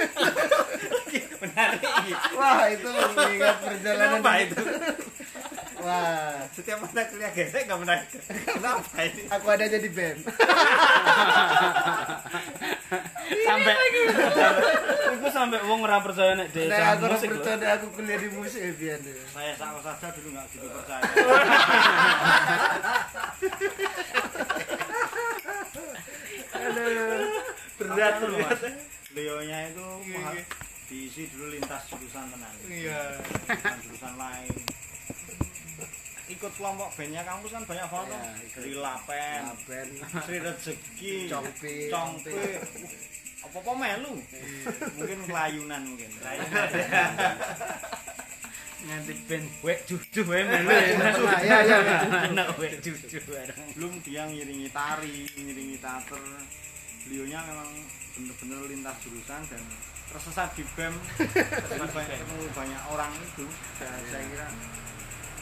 menarik. 1.41 1.81
Ini. 1.81 2.13
wah 2.37 2.67
itu 2.69 2.85
mengingat 2.85 3.57
perjalanan 3.65 4.21
kenapa 4.21 4.31
itu? 4.45 4.61
Wah. 5.79 6.43
Setiap 6.51 6.83
mata 6.83 7.07
kuliah 7.07 7.31
gesek 7.31 7.63
nggak 7.63 7.79
menarik. 7.79 8.07
Kenapa 8.43 8.99
ini? 8.99 9.21
Aku 9.31 9.47
adanya 9.47 9.79
di 9.79 9.89
band 9.89 10.19
sampai 13.29 13.75
itu 15.13 15.27
sampai 15.29 15.59
wong 15.65 15.79
ora 15.85 16.01
percaya 16.01 16.33
nek 16.35 16.49
desa 16.53 16.73
nah 16.73 16.87
aku 16.97 17.05
musik 17.13 17.29
lho. 17.29 17.35
percaya 17.41 17.67
aku 17.77 17.87
kuliah 17.93 18.17
di 18.17 18.29
musik 18.33 18.61
ya 18.61 18.95
deh 18.97 19.13
saya 19.33 19.53
sama 19.57 19.79
saja 19.85 20.07
dulu 20.15 20.29
nggak 20.33 20.45
gitu 20.53 20.67
percaya 20.69 21.03
berat 27.79 28.13
Apa 28.19 28.25
loh 28.27 28.37
lu, 28.37 28.43
mas 28.43 28.61
itu 29.71 29.87
maha- 30.13 30.45
diisi 30.89 31.29
dulu 31.29 31.53
lintas 31.53 31.85
jurusan 31.85 32.25
tenan. 32.33 32.53
Iya. 32.65 33.21
Jurusan 33.85 34.13
lain. 34.17 34.53
Ikut 36.39 36.53
kelompok 36.55 36.87
bandnya 36.95 37.19
kampus 37.27 37.51
kan 37.51 37.63
banyak 37.67 37.87
banget 37.91 38.07
tuh. 38.07 38.15
Iya. 38.15 38.31
Dari 38.55 38.73
Lapen, 38.79 39.41
Sri 40.23 40.37
Rezeki, 40.39 41.13
Congpi. 41.27 41.75
Congpi. 41.91 42.35
Apa-apa 43.43 43.71
melu. 43.75 44.15
Mungkin 44.95 45.19
kelayunan 45.27 45.81
mungkin. 45.83 46.11
nganti 48.79 49.11
ben 49.27 49.43
wek 49.59 49.83
jujuh 49.91 50.23
wae 50.23 50.39
melu 50.39 50.71
ya 51.43 51.59
ya 51.67 51.77
anak 52.31 52.55
wek 52.55 52.79
bareng 52.79 53.59
Belum 53.75 53.93
dia 54.07 54.23
ngiringi 54.23 54.71
tari, 54.71 55.27
ngiringi 55.35 55.75
teater. 55.83 56.23
Beliaunya 57.03 57.43
memang 57.43 57.67
bener-bener 58.15 58.59
lintas 58.71 58.95
jurusan 59.03 59.43
dan 59.51 59.63
tersesat 60.09 60.49
di 60.55 60.63
BEM 60.73 60.95
banyak 61.95 62.19
banyak 62.55 62.81
orang 62.89 63.11
itu 63.19 63.45
saya, 63.77 63.93
saya 64.09 64.23
kira 64.25 64.47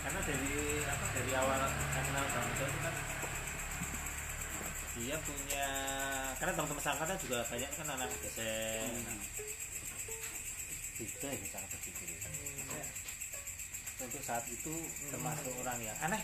karena 0.07 0.23
dari 0.23 0.55
apa 0.87 1.05
dari 1.19 1.31
awal 1.35 1.59
kenal 1.67 2.25
Bang 2.31 2.47
itu 2.47 2.63
kan 2.79 2.95
dia 4.95 5.15
punya 5.19 5.67
karena 6.39 6.51
teman-teman 6.55 6.79
sangkatan 6.79 7.17
juga 7.19 7.43
banyak 7.43 7.71
kan 7.75 7.87
anak 7.91 8.07
gesek 8.23 8.87
beda 10.95 11.27
ya 11.27 11.45
cara 11.51 11.65
berpikir 11.67 12.07
itu. 12.07 12.23
Maksudnya, 12.23 12.83
untuk 13.99 14.23
saat 14.23 14.45
itu 14.47 14.73
termasuk 15.11 15.53
orang 15.59 15.77
yang 15.83 15.97
aneh. 15.99 16.21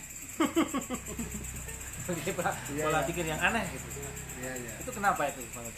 Pola, 2.04 2.52
Iya, 2.72 2.84
pola 2.88 3.00
iya. 3.00 3.08
pikir 3.08 3.24
yang 3.28 3.40
aneh 3.40 3.64
gitu. 3.68 3.88
Iya, 4.40 4.52
iya. 4.64 4.74
itu 4.80 4.90
kenapa 4.96 5.28
itu 5.28 5.44
Bang 5.52 5.68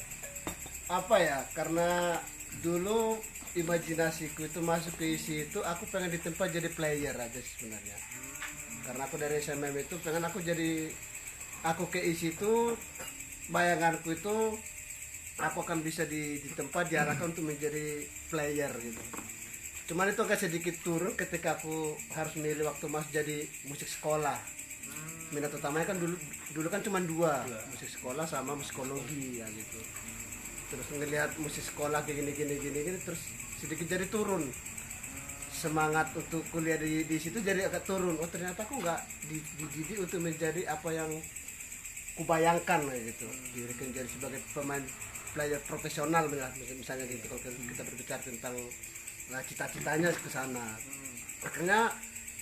apa 0.86 1.16
ya 1.18 1.38
karena 1.59 2.22
dulu 2.62 3.18
imajinasiku 3.57 4.44
itu 4.44 4.61
masuk 4.61 5.00
ke 5.00 5.16
isi 5.16 5.48
itu 5.48 5.64
aku 5.64 5.88
pengen 5.88 6.12
ditempa 6.12 6.44
jadi 6.52 6.68
player 6.68 7.16
aja 7.16 7.40
sebenarnya. 7.40 7.96
Karena 8.84 9.02
aku 9.09 9.16
dari 9.16 9.40
SMM 9.40 9.74
itu 9.80 9.96
pengen 10.04 10.22
aku 10.28 10.44
jadi 10.44 10.92
aku 11.64 11.88
ke 11.88 11.98
isi 12.04 12.36
itu 12.36 12.76
bayanganku 13.48 14.12
itu 14.12 14.34
aku 15.40 15.59
akan 15.64 15.80
bisa 15.80 16.04
di, 16.04 16.40
ditempa 16.44 16.84
diarahkan 16.84 17.32
untuk 17.32 17.48
menjadi 17.48 18.04
player 18.28 18.72
gitu. 18.80 19.02
Cuman 19.86 20.11
itu 20.11 20.20
agak 20.20 20.40
sedikit 20.42 20.74
turun 20.82 21.14
ketika 21.16 21.57
aku 21.57 21.96
harus 22.12 22.34
milih 22.36 22.68
waktu 22.68 22.86
masuk 22.92 23.11
jadi 23.14 23.46
musik 23.70 23.88
sekolah. 23.88 24.36
Minat 25.32 25.54
utamanya 25.54 25.94
kan 25.94 25.98
dulu 25.98 26.14
dulu 26.52 26.68
kan 26.68 26.84
cuma 26.84 26.98
dua 27.02 27.42
musik 27.72 27.88
sekolah 27.88 28.28
sama 28.28 28.52
musikologi 28.52 29.40
ya 29.40 29.46
gitu. 29.48 29.80
Terus 30.66 30.86
ngelihat 30.90 31.30
musik 31.38 31.62
sekolah 31.62 32.02
kayak 32.02 32.22
gini 32.22 32.32
gini 32.34 32.54
gini 32.59 32.78
gini 32.82 32.98
terus 33.07 33.45
sedikit 33.61 33.86
jadi 33.88 34.07
turun. 34.09 34.44
Semangat 35.57 36.12
untuk 36.12 36.44
kuliah 36.52 36.76
di 36.76 37.09
di 37.09 37.16
situ 37.16 37.40
jadi 37.40 37.66
agak 37.66 37.88
turun. 37.88 38.20
Oh 38.20 38.28
ternyata 38.28 38.62
aku 38.62 38.76
nggak 38.80 39.00
di- 39.32 39.46
dididik 39.57 39.98
untuk 40.04 40.20
menjadi 40.20 40.68
apa 40.68 40.88
yang 40.92 41.11
kubayangkan 42.16 42.80
gitu. 42.92 43.28
Dirikan 43.57 43.88
jadi 43.92 44.09
sebagai 44.09 44.40
pemain 44.52 44.84
player 45.36 45.61
profesional 45.68 46.24
misalnya, 46.32 47.04
gitu 47.04 47.28
kalau 47.28 47.40
kita 47.44 47.82
berbicara 47.84 48.20
tentang 48.24 48.57
nah, 49.28 49.40
cita-citanya 49.44 50.09
ke 50.12 50.30
sana. 50.32 50.64
Akhirnya 51.44 51.92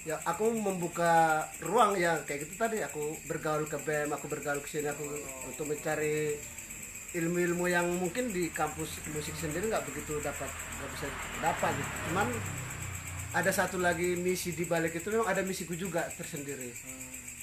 ya 0.06 0.20
aku 0.22 0.52
membuka 0.54 1.42
ruang 1.58 1.98
ya 1.98 2.22
kayak 2.22 2.46
gitu 2.46 2.54
tadi. 2.54 2.82
Aku 2.86 3.18
bergaul 3.26 3.66
ke 3.66 3.78
BEM 3.82 4.14
aku 4.14 4.30
bergaul 4.30 4.62
ke 4.62 4.70
sini 4.70 4.90
aku 4.90 5.06
untuk 5.50 5.66
mencari 5.70 6.38
ilmu-ilmu 7.14 7.64
yang 7.66 7.86
mungkin 7.94 8.28
di 8.28 8.50
kampus 8.50 8.98
musik 9.10 9.34
sendiri 9.34 9.70
nggak 9.70 9.86
begitu 9.86 10.18
dapat 10.18 10.50
nggak 10.50 10.90
bisa 10.92 11.06
dapat 11.38 11.72
gitu. 11.72 11.90
cuman 12.10 12.26
ada 13.30 13.50
satu 13.50 13.78
lagi 13.78 14.14
misi 14.14 14.50
di 14.50 14.62
balik 14.62 14.94
itu 14.94 15.10
memang 15.10 15.26
ada 15.26 15.42
misiku 15.42 15.74
juga 15.74 16.06
tersendiri 16.14 16.74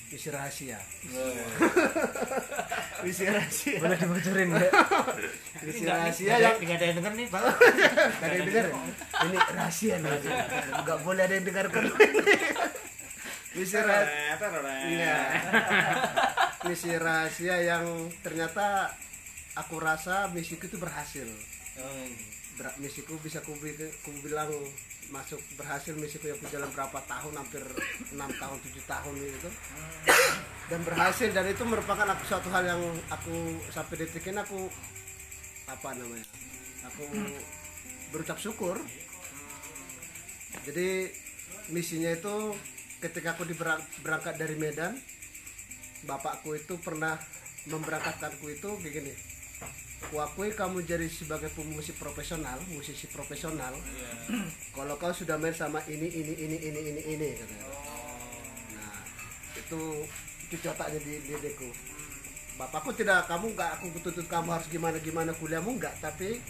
misi 0.07 0.27
rahasia 0.27 0.75
misi 3.03 3.23
rahasia 3.25 3.79
boleh 3.79 3.95
dibocorin 3.95 4.47
nggak 4.51 4.71
misi 5.65 5.79
Nggak- 5.81 5.97
rahasia 5.97 6.27
nggak 6.27 6.39
yang 6.41 6.55
nggak 6.59 6.75
ada 6.75 6.85
yang 6.85 6.95
denger 6.99 7.13
nih 7.15 7.27
Bang 7.31 7.43
Gak 8.19 8.27
ada 8.27 8.35
yang 8.35 8.47
dengar 8.47 8.65
ya? 8.67 8.75
Ini 9.21 9.37
rahasia 9.53 9.95
nih. 9.97 10.11
Gak 10.81 10.99
boleh 11.01 11.21
ada 11.21 11.33
yang 11.33 11.45
dengarkan. 11.45 11.83
Misi 13.53 13.77
rahasia. 13.77 14.33
Iya. 14.81 15.17
Misi 16.65 16.91
rahasia 16.95 17.55
yang 17.61 17.85
ternyata 18.19 18.89
aku 19.55 19.75
rasa 19.81 20.31
misiku 20.31 20.67
itu 20.67 20.77
berhasil. 20.79 21.27
Ber- 22.59 22.77
misiku 22.79 23.15
bisa 23.19 23.39
ku, 23.43 23.55
ku 24.03 24.09
bilang 24.23 24.51
masuk 25.11 25.39
berhasil 25.59 25.91
misiku 25.97 26.31
yang 26.31 26.39
ku 26.39 26.47
jalan 26.47 26.69
berapa 26.71 26.99
tahun 27.03 27.33
hampir 27.35 27.63
enam 28.15 28.31
tahun 28.39 28.57
tujuh 28.63 28.83
tahun 28.87 29.13
itu. 29.19 29.49
Dan 30.71 30.79
berhasil 30.87 31.29
dan 31.35 31.51
itu 31.51 31.63
merupakan 31.67 32.07
aku 32.15 32.23
suatu 32.27 32.47
hal 32.51 32.63
yang 32.63 32.81
aku 33.11 33.59
sampai 33.75 33.95
detik 33.99 34.23
ini 34.31 34.39
aku 34.39 34.71
apa 35.67 35.95
namanya 35.95 36.27
aku 36.87 37.03
berucap 38.15 38.39
syukur. 38.39 38.79
Jadi 40.63 41.11
misinya 41.71 42.11
itu 42.11 42.55
ketika 42.99 43.35
aku 43.35 43.47
berangkat 44.03 44.35
dari 44.37 44.55
Medan 44.59 44.93
bapakku 46.05 46.53
itu 46.55 46.77
pernah 46.77 47.17
memberangkatkanku 47.65 48.45
itu 48.51 48.69
begini 48.81 49.13
kuakui 50.11 50.51
kamu 50.51 50.83
jadi 50.83 51.07
sebagai 51.07 51.47
pemusik 51.55 51.95
profesional 51.95 52.59
musisi 52.73 53.07
profesional 53.07 53.71
kalau 54.75 54.95
kau 54.99 55.13
sudah 55.15 55.39
main 55.39 55.55
sama 55.55 55.79
ini 55.87 56.09
ini 56.09 56.33
ini 56.35 56.57
ini 56.57 56.79
ini 56.91 57.01
ini 57.15 57.29
katanya. 57.37 57.67
nah 58.75 58.99
itu 59.55 59.81
itu 60.49 60.55
cotaknya 60.67 60.99
di 60.99 61.13
diriku 61.23 61.69
bapakku 62.59 62.91
tidak 62.91 63.29
kamu 63.31 63.55
nggak 63.55 63.69
aku 63.79 63.85
tuntut 64.03 64.27
kamu 64.27 64.49
harus 64.51 64.67
gimana 64.67 64.97
gimana 64.99 65.31
kuliahmu 65.37 65.79
nggak 65.79 65.95
tapi 66.03 66.43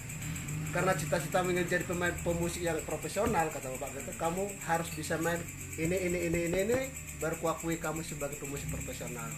karena 0.72 0.96
cita-cita 0.96 1.44
ingin 1.44 1.68
jadi 1.68 1.84
pemain 1.84 2.16
pemusik 2.24 2.64
yang 2.64 2.80
profesional 2.88 3.52
kata 3.52 3.68
bapak 3.76 3.92
gitu 4.02 4.12
kamu 4.16 4.48
harus 4.64 4.88
bisa 4.96 5.20
main 5.20 5.38
ini 5.76 6.00
ini 6.00 6.20
ini 6.32 6.40
ini 6.48 6.58
ini 6.64 6.78
baru 7.20 7.36
kuakui 7.38 7.78
kamu 7.78 8.02
sebagai 8.02 8.40
pemusik 8.42 8.72
profesional. 8.72 9.30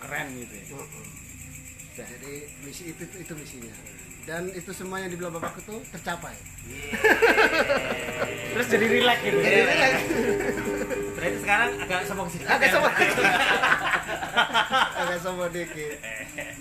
Keren 0.00 0.26
gitu 0.40 0.54
ya 0.56 0.64
Heeh. 1.94 2.08
jadi 2.10 2.32
misi 2.66 2.90
itu 2.90 3.02
itu 3.06 3.32
misinya. 3.38 3.74
Dan 4.24 4.48
itu 4.56 4.72
semua 4.72 5.04
yang 5.04 5.12
dibilang 5.12 5.36
bapak 5.36 5.60
itu 5.60 5.76
tercapai. 5.92 6.32
Terus 8.56 8.66
jadi 8.72 8.86
relax 8.88 9.18
gitu 9.20 9.38
berarti 11.14 11.38
sekarang 11.40 11.70
agak 11.80 12.00
sombong 12.04 12.28
sih 12.28 12.40
agak 12.44 12.68
sama 12.68 12.88
agak 15.00 15.18
sama 15.20 15.44
dikit. 15.48 15.96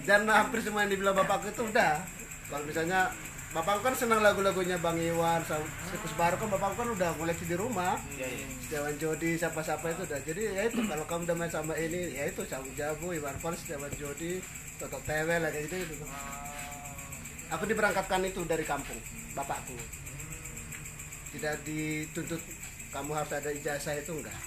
Dan 0.07 0.27
hampir 0.27 0.59
semua 0.63 0.88
yang 0.88 0.91
dibilang 0.91 1.15
bapak 1.15 1.51
itu 1.51 1.63
udah. 1.67 1.99
Kalau 2.47 2.63
misalnya 2.67 3.11
bapak 3.55 3.84
kan 3.84 3.93
senang 3.95 4.19
lagu-lagunya 4.23 4.79
Bang 4.79 4.97
Iwan 4.99 5.43
Sikus 5.43 6.13
Baru 6.15 6.36
kan 6.39 6.47
bapak 6.51 6.79
kan 6.79 6.88
udah 6.91 7.11
koleksi 7.15 7.47
di 7.47 7.55
rumah. 7.59 7.99
Iya 8.15 8.27
iya. 8.27 8.45
Setiawan 8.63 8.95
Jodi 8.99 9.36
siapa-siapa 9.36 9.84
itu 9.88 10.03
udah. 10.07 10.19
Jadi 10.23 10.41
ya 10.51 10.61
itu 10.67 10.79
kalau 10.88 11.05
kamu 11.07 11.27
udah 11.27 11.36
main 11.36 11.51
sama 11.51 11.73
ini 11.79 12.15
ya 12.15 12.27
itu 12.27 12.43
Cawu 12.43 12.67
Jabu 12.75 13.11
Iwan 13.15 13.36
Fals 13.39 13.59
Setiawan 13.63 13.91
Jodi 13.95 14.39
Toto 14.82 14.99
Tewe 15.05 15.36
lah 15.38 15.49
kayak 15.53 15.69
gitu, 15.69 15.76
gitu. 15.86 16.05
aku 17.53 17.63
diberangkatkan 17.69 18.26
itu 18.26 18.41
dari 18.49 18.65
kampung 18.65 18.97
bapakku. 19.38 19.78
Tidak 21.34 21.55
dituntut 21.65 22.41
kamu 22.93 23.11
harus 23.13 23.32
ada 23.34 23.49
ijazah 23.53 23.93
itu 23.97 24.11
enggak. 24.13 24.38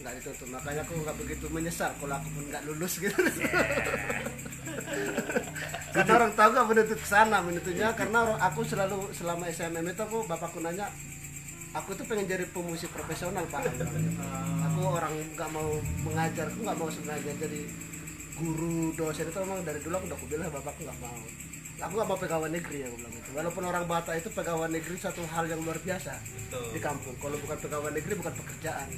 Enggak 0.00 0.14
dituntut 0.20 0.48
makanya 0.52 0.84
aku 0.84 0.92
enggak 1.00 1.16
begitu 1.16 1.46
menyesal 1.48 1.92
kalau 1.96 2.14
aku 2.16 2.28
pun 2.32 2.44
enggak 2.48 2.64
lulus 2.68 3.00
gitu. 3.00 3.16
Karena 5.88 6.12
orang 6.14 6.32
tahu 6.36 6.48
gak 6.54 6.68
menuntut 6.68 6.98
ke 7.00 7.08
sana 7.08 7.42
menuntutnya 7.42 7.90
karena 7.96 8.36
aku 8.38 8.60
selalu 8.62 9.10
selama 9.10 9.50
SMM 9.50 9.82
itu 9.82 10.02
aku 10.04 10.22
bapakku 10.28 10.60
nanya 10.62 10.86
aku 11.74 11.96
tuh 11.96 12.04
pengen 12.06 12.28
jadi 12.28 12.44
pemusik 12.48 12.92
profesional 12.92 13.44
pak. 13.50 13.66
Aku 14.72 14.80
orang 14.88 15.12
nggak 15.34 15.50
mau 15.50 15.68
mengajar 16.06 16.46
aku 16.48 16.60
nggak 16.64 16.78
mau 16.78 16.88
sebenarnya 16.88 17.34
jadi 17.40 17.60
guru 18.38 18.94
dosen 18.94 19.26
itu 19.26 19.38
memang 19.42 19.66
dari 19.66 19.82
dulu 19.82 19.94
aku 19.98 20.06
udah 20.06 20.18
aku 20.18 20.26
bilang 20.30 20.50
bapakku 20.54 20.80
nggak 20.86 20.98
mau. 21.02 21.18
Aku 21.78 21.92
nggak 21.94 22.08
mau 22.10 22.18
pegawai 22.18 22.48
negeri 22.50 22.78
aku 22.86 22.94
bilang 23.02 23.12
gitu. 23.18 23.30
Walaupun 23.34 23.62
orang 23.66 23.84
Batak 23.86 24.14
itu 24.22 24.30
pegawai 24.30 24.68
negeri 24.70 24.96
satu 24.98 25.22
hal 25.26 25.44
yang 25.50 25.60
luar 25.62 25.78
biasa 25.82 26.14
di 26.74 26.80
kampung. 26.82 27.14
Kalau 27.18 27.36
bukan 27.42 27.58
pegawai 27.58 27.90
negeri 27.94 28.14
bukan 28.18 28.34
pekerjaan. 28.34 28.88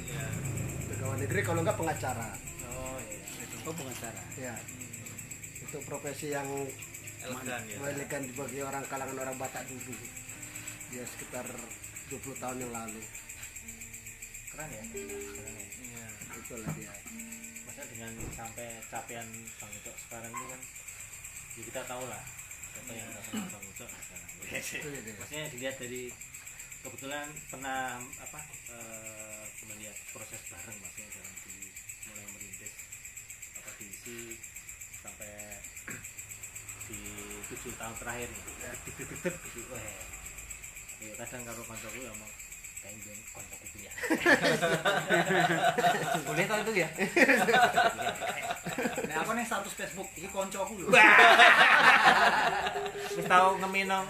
Pegawai 0.93 1.17
negeri 1.25 1.39
kalau 1.41 1.59
nggak 1.65 1.77
pengacara. 1.77 2.29
Oh 2.69 2.97
iya. 3.01 3.45
Oh 3.65 3.73
pengacara. 3.73 4.21
Ya 4.37 4.53
itu 5.61 5.77
profesi 5.87 6.33
yang 6.33 6.47
elegan 7.21 7.61
ya. 8.25 8.33
bagi 8.37 8.59
orang 8.61 8.83
kalangan 8.89 9.17
orang 9.17 9.35
Batak 9.41 9.65
dulu. 9.69 9.93
Ya 10.93 11.03
sekitar 11.05 11.45
20 12.13 12.41
tahun 12.41 12.57
yang 12.61 12.73
lalu. 12.73 13.01
Keren 14.51 14.69
ya? 14.69 14.83
Keren. 14.89 15.05
Ya 15.37 15.49
iya. 15.85 16.05
Itulah 16.37 16.69
dia 16.75 16.93
masa 17.81 17.97
dengan 17.97 18.13
sampai 18.37 18.77
capaian 18.93 19.25
bang 19.25 19.71
Ucok 19.81 19.95
sekarang 20.05 20.29
ini 20.29 20.45
kan 20.53 20.61
ya 21.57 21.61
kita 21.65 21.81
tahu 21.89 22.03
lah 22.05 22.21
siapa 22.69 22.91
yang 22.93 23.09
nggak 23.09 23.23
kenal 23.25 23.47
bang 23.49 23.65
Ucok. 23.73 23.89
Sekarang 23.89 24.29
Itu 24.37 24.89
dia. 25.01 25.13
maksudnya 25.17 25.45
dilihat 25.49 25.75
dari 25.81 26.03
kebetulan 26.85 27.25
pernah 27.49 27.97
apa 28.21 28.39
eh, 28.69 29.43
melihat 29.65 29.97
proses 30.13 30.41
bareng 30.53 30.77
maksudnya 30.77 31.09
dalam 31.09 31.33
di 31.41 31.57
mulai 32.05 32.25
merintis 32.37 32.73
apa 33.57 33.69
diisi 33.81 34.37
sampai 35.01 35.33
di 36.85 37.01
tujuh 37.49 37.73
tahun 37.81 37.95
terakhir. 37.97 38.29
Nih 38.29 38.43
ya, 38.61 38.71
gitu 38.85 39.61
wah 39.73 39.81
ya 41.01 41.13
kadang 41.17 41.41
kalau 41.49 41.65
kantorku 41.65 41.97
ya 41.97 42.13
mau 42.13 42.29
kayak 42.81 42.95
gini 42.97 43.21
kantorku 43.29 43.65
pilihan 43.71 43.95
boleh 46.25 46.45
tau 46.49 46.59
itu 46.65 46.73
ya? 46.81 46.89
Nah 49.07 49.15
aku 49.21 49.31
nih 49.37 49.45
status 49.45 49.73
Facebook? 49.77 50.09
Ini 50.17 50.27
konco 50.33 50.57
aku 50.65 50.73
lho. 50.81 50.89
Wis 53.15 53.25
tau 53.29 53.55
ngeminong 53.61 54.05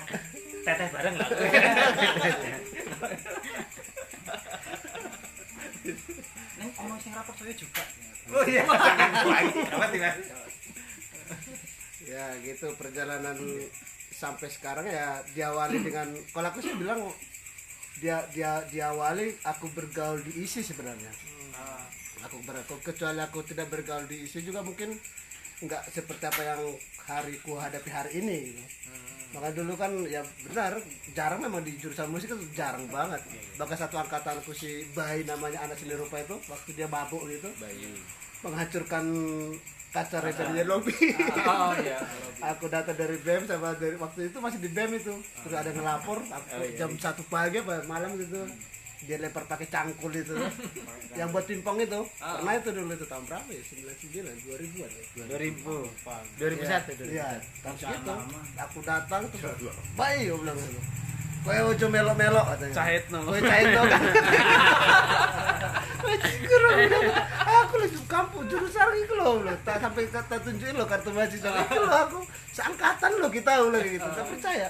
teteh 0.61 0.88
bareng 0.93 1.15
lah. 1.17 1.28
ini 6.61 6.69
ono 6.78 6.95
sing 7.01 7.13
rapor 7.17 7.34
saya 7.36 7.53
juga. 7.57 7.84
Oh 8.32 8.43
iya. 8.45 8.63
Apa 8.63 9.86
sih 9.91 9.99
Mas? 9.99 10.17
ya 12.11 12.28
gitu 12.43 12.67
perjalanan 12.76 13.39
sampai 14.11 14.51
sekarang 14.51 14.84
ya 14.84 15.24
diawali 15.32 15.80
dengan 15.80 16.11
kalau 16.36 16.51
aku 16.51 16.59
sih 16.59 16.76
bilang 16.76 17.07
dia 18.02 18.18
dia 18.34 18.66
diawali 18.66 19.38
aku 19.45 19.70
bergaul 19.72 20.20
di 20.26 20.41
isi 20.41 20.66
sebenarnya. 20.66 21.14
Aku 22.26 22.41
ber 22.41 22.58
aku- 22.58 22.82
kecuali 22.82 23.22
aku 23.22 23.45
tidak 23.45 23.70
bergaul 23.70 24.10
di 24.10 24.26
isi 24.26 24.41
juga 24.41 24.66
mungkin 24.66 24.97
nggak 25.62 25.93
seperti 25.93 26.26
apa 26.26 26.41
yang 26.41 26.62
hariku 27.06 27.54
hadapi 27.54 27.89
hari 27.93 28.12
ini 28.26 28.38
gitu. 28.49 28.64
maka 29.32 29.47
dulu 29.56 29.80
kan 29.80 29.93
ya 30.12 30.20
benar 30.43 30.76
jarang 31.16 31.39
memang 31.39 31.64
di 31.64 31.72
jurusan 31.80 32.12
musik 32.12 32.28
itu 32.36 32.36
jarang 32.52 32.84
banget. 32.91 33.22
Bahkan 33.56 33.78
satu 33.80 33.95
angkatanku 33.95 34.52
si 34.52 34.84
bayi 34.91 35.24
namanya 35.24 35.64
anak 35.64 35.80
seni 35.80 35.95
rupa 35.95 36.20
itu 36.20 36.36
waktu 36.52 36.70
dia 36.76 36.84
mabuk 36.91 37.24
gitu 37.32 37.47
menghancurkan 38.43 39.06
kaca 39.92 40.18
resernya 40.24 40.64
lobby 40.64 40.96
oh 41.46 41.76
iya 41.84 42.00
aku 42.42 42.66
datang 42.68 42.98
dari 42.98 43.18
BEM 43.22 43.46
sama 43.46 43.78
dari 43.78 43.96
waktu 43.96 44.34
itu 44.34 44.38
masih 44.42 44.60
di 44.60 44.70
BEM 44.74 44.98
itu. 44.98 45.14
Terus 45.46 45.56
ada 45.56 45.70
yang 45.70 45.78
ngelapor 45.82 46.18
aku 46.26 46.66
jam 46.76 46.92
satu 46.98 47.22
pagi 47.30 47.62
apa 47.62 47.86
malam 47.86 48.18
gitu. 48.18 48.42
Dia 49.02 49.18
lempar 49.18 49.50
pakai 49.50 49.66
cangkul 49.66 50.14
itu. 50.14 50.38
Yang 51.18 51.34
buat 51.34 51.46
pingpong 51.50 51.82
itu. 51.82 52.06
Pernah 52.22 52.54
itu 52.54 52.70
dulu 52.70 52.94
itu 52.94 53.06
tahun 53.10 53.26
berapa 53.26 53.50
ya? 53.50 53.62
99 53.66 54.46
2000-an 54.46 54.92
ya? 54.94 55.26
2000 55.26 56.38
2001 56.38 57.10
iya. 57.10 57.42
tahun 57.66 57.76
segitu. 57.82 58.14
aku 58.62 58.80
datang 58.86 59.26
terus 59.34 59.74
baik 59.98 60.30
aku 60.30 60.38
bilang 60.46 60.58
gitu. 60.62 60.82
Kowe 61.42 61.58
ojo 61.74 61.86
melok-melok 61.89 62.46
katanya. 62.54 62.76
Cahit 62.78 63.04
no. 63.10 63.20
Kowe 63.26 63.39
cahit 63.42 63.68
no. 63.74 63.82
Cikur 66.22 66.62
aku 67.62 67.74
lagi 67.82 67.98
di 67.98 68.00
jurusan 68.52 68.91
iki 68.99 69.14
lho, 69.16 69.32
lho. 69.47 69.54
tak 69.64 69.80
sampai 69.80 70.04
tak 70.12 70.28
tunjukin 70.43 70.76
lo 70.76 70.84
kartu 70.84 71.10
mahasiswa 71.16 71.52
iki 71.64 71.80
lho 71.80 71.95
aku 71.95 72.20
seangkatan 72.52 73.12
lo 73.24 73.28
kita 73.32 73.52
lho 73.64 73.80
gitu. 73.80 74.08
Tak 74.12 74.26
percaya. 74.28 74.68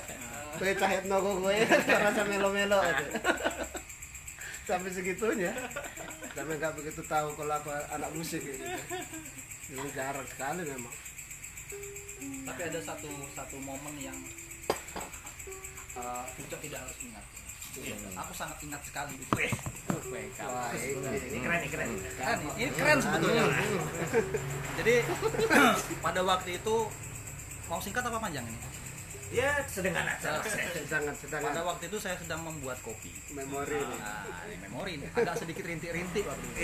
Kowe 0.62 0.74
cahit 0.78 1.04
no 1.10 1.18
kok 1.18 1.36
kowe 1.42 1.58
rasa 2.06 2.22
melo-melo 2.30 2.78
katanya. 2.78 3.20
Sampai 4.70 4.92
segitunya. 4.94 5.52
Sampai 6.38 6.56
nggak 6.62 6.74
begitu 6.78 7.02
tahu 7.10 7.34
kalau 7.34 7.56
aku 7.58 7.74
anak 7.74 8.12
musik 8.14 8.46
gitu. 8.46 8.62
Ini 9.74 9.90
jarang 9.98 10.28
sekali 10.30 10.62
memang. 10.70 10.96
tapi 12.22 12.62
ada 12.70 12.78
satu 12.78 13.10
satu 13.34 13.58
momen 13.66 13.98
yang 13.98 14.14
uh, 15.98 16.22
tidak 16.38 16.80
harus 16.86 16.98
ingat 17.02 17.26
aku 18.20 18.32
sangat 18.36 18.58
ingat 18.68 18.82
sekali 18.84 19.16
itu 19.16 19.32
Wah, 20.44 20.76
ini. 20.76 21.08
Ini 21.32 21.40
keren 21.40 21.60
nih 21.64 21.70
keren. 21.72 21.88
keren 22.20 22.38
nih, 22.44 22.52
ini 22.68 22.72
keren 22.76 23.00
sebetulnya 23.00 23.44
jadi 24.76 24.96
pada 26.06 26.22
waktu 26.28 26.60
itu 26.60 26.76
mau 27.72 27.80
singkat 27.80 28.04
apa 28.04 28.20
panjang 28.20 28.44
ini 28.44 28.60
Ya 29.32 29.64
sedangkan 29.64 30.04
aja. 30.04 30.44
Sedangkan 30.44 31.16
sedangkan 31.16 31.56
pada 31.56 31.64
waktu 31.64 31.88
itu 31.88 31.96
saya 32.04 32.20
sedang 32.20 32.44
membuat 32.44 32.84
kopi 32.84 33.16
memori 33.32 33.80
ini. 33.80 33.96
nah 34.04 34.28
ini 34.44 34.60
memori 34.68 34.92
ini 35.00 35.08
agak 35.16 35.40
sedikit 35.40 35.64
rintik-rintik 35.64 36.28
waktu 36.28 36.44
itu 36.52 36.60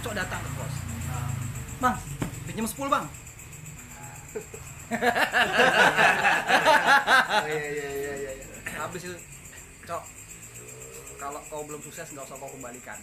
Ucok 0.00 0.16
datang 0.16 0.40
ke 0.40 0.50
kos 0.56 0.74
bang 1.76 1.96
pinjam 2.48 2.64
10 2.64 2.88
bang 2.88 3.04
Oh 7.36 7.46
iya 7.48 7.66
iya 7.68 7.88
iya 7.92 8.12
iya. 8.16 8.30
iya. 8.32 8.46
habis 8.80 9.04
itu 9.04 9.16
cok 9.86 10.02
kalau 11.16 11.40
kau 11.46 11.62
belum 11.62 11.80
sukses 11.80 12.10
nggak 12.10 12.22
usah 12.22 12.36
kau 12.36 12.50
kembalikan 12.50 12.98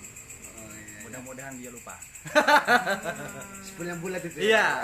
Oh 0.53 0.69
iya. 0.69 0.99
mudah-mudahan 1.01 1.53
dia 1.57 1.69
lupa 1.69 1.95
Sepuluh 3.65 3.89
yang 3.89 3.99
bulat 3.99 4.21
itu. 4.21 4.37
iya 4.39 4.83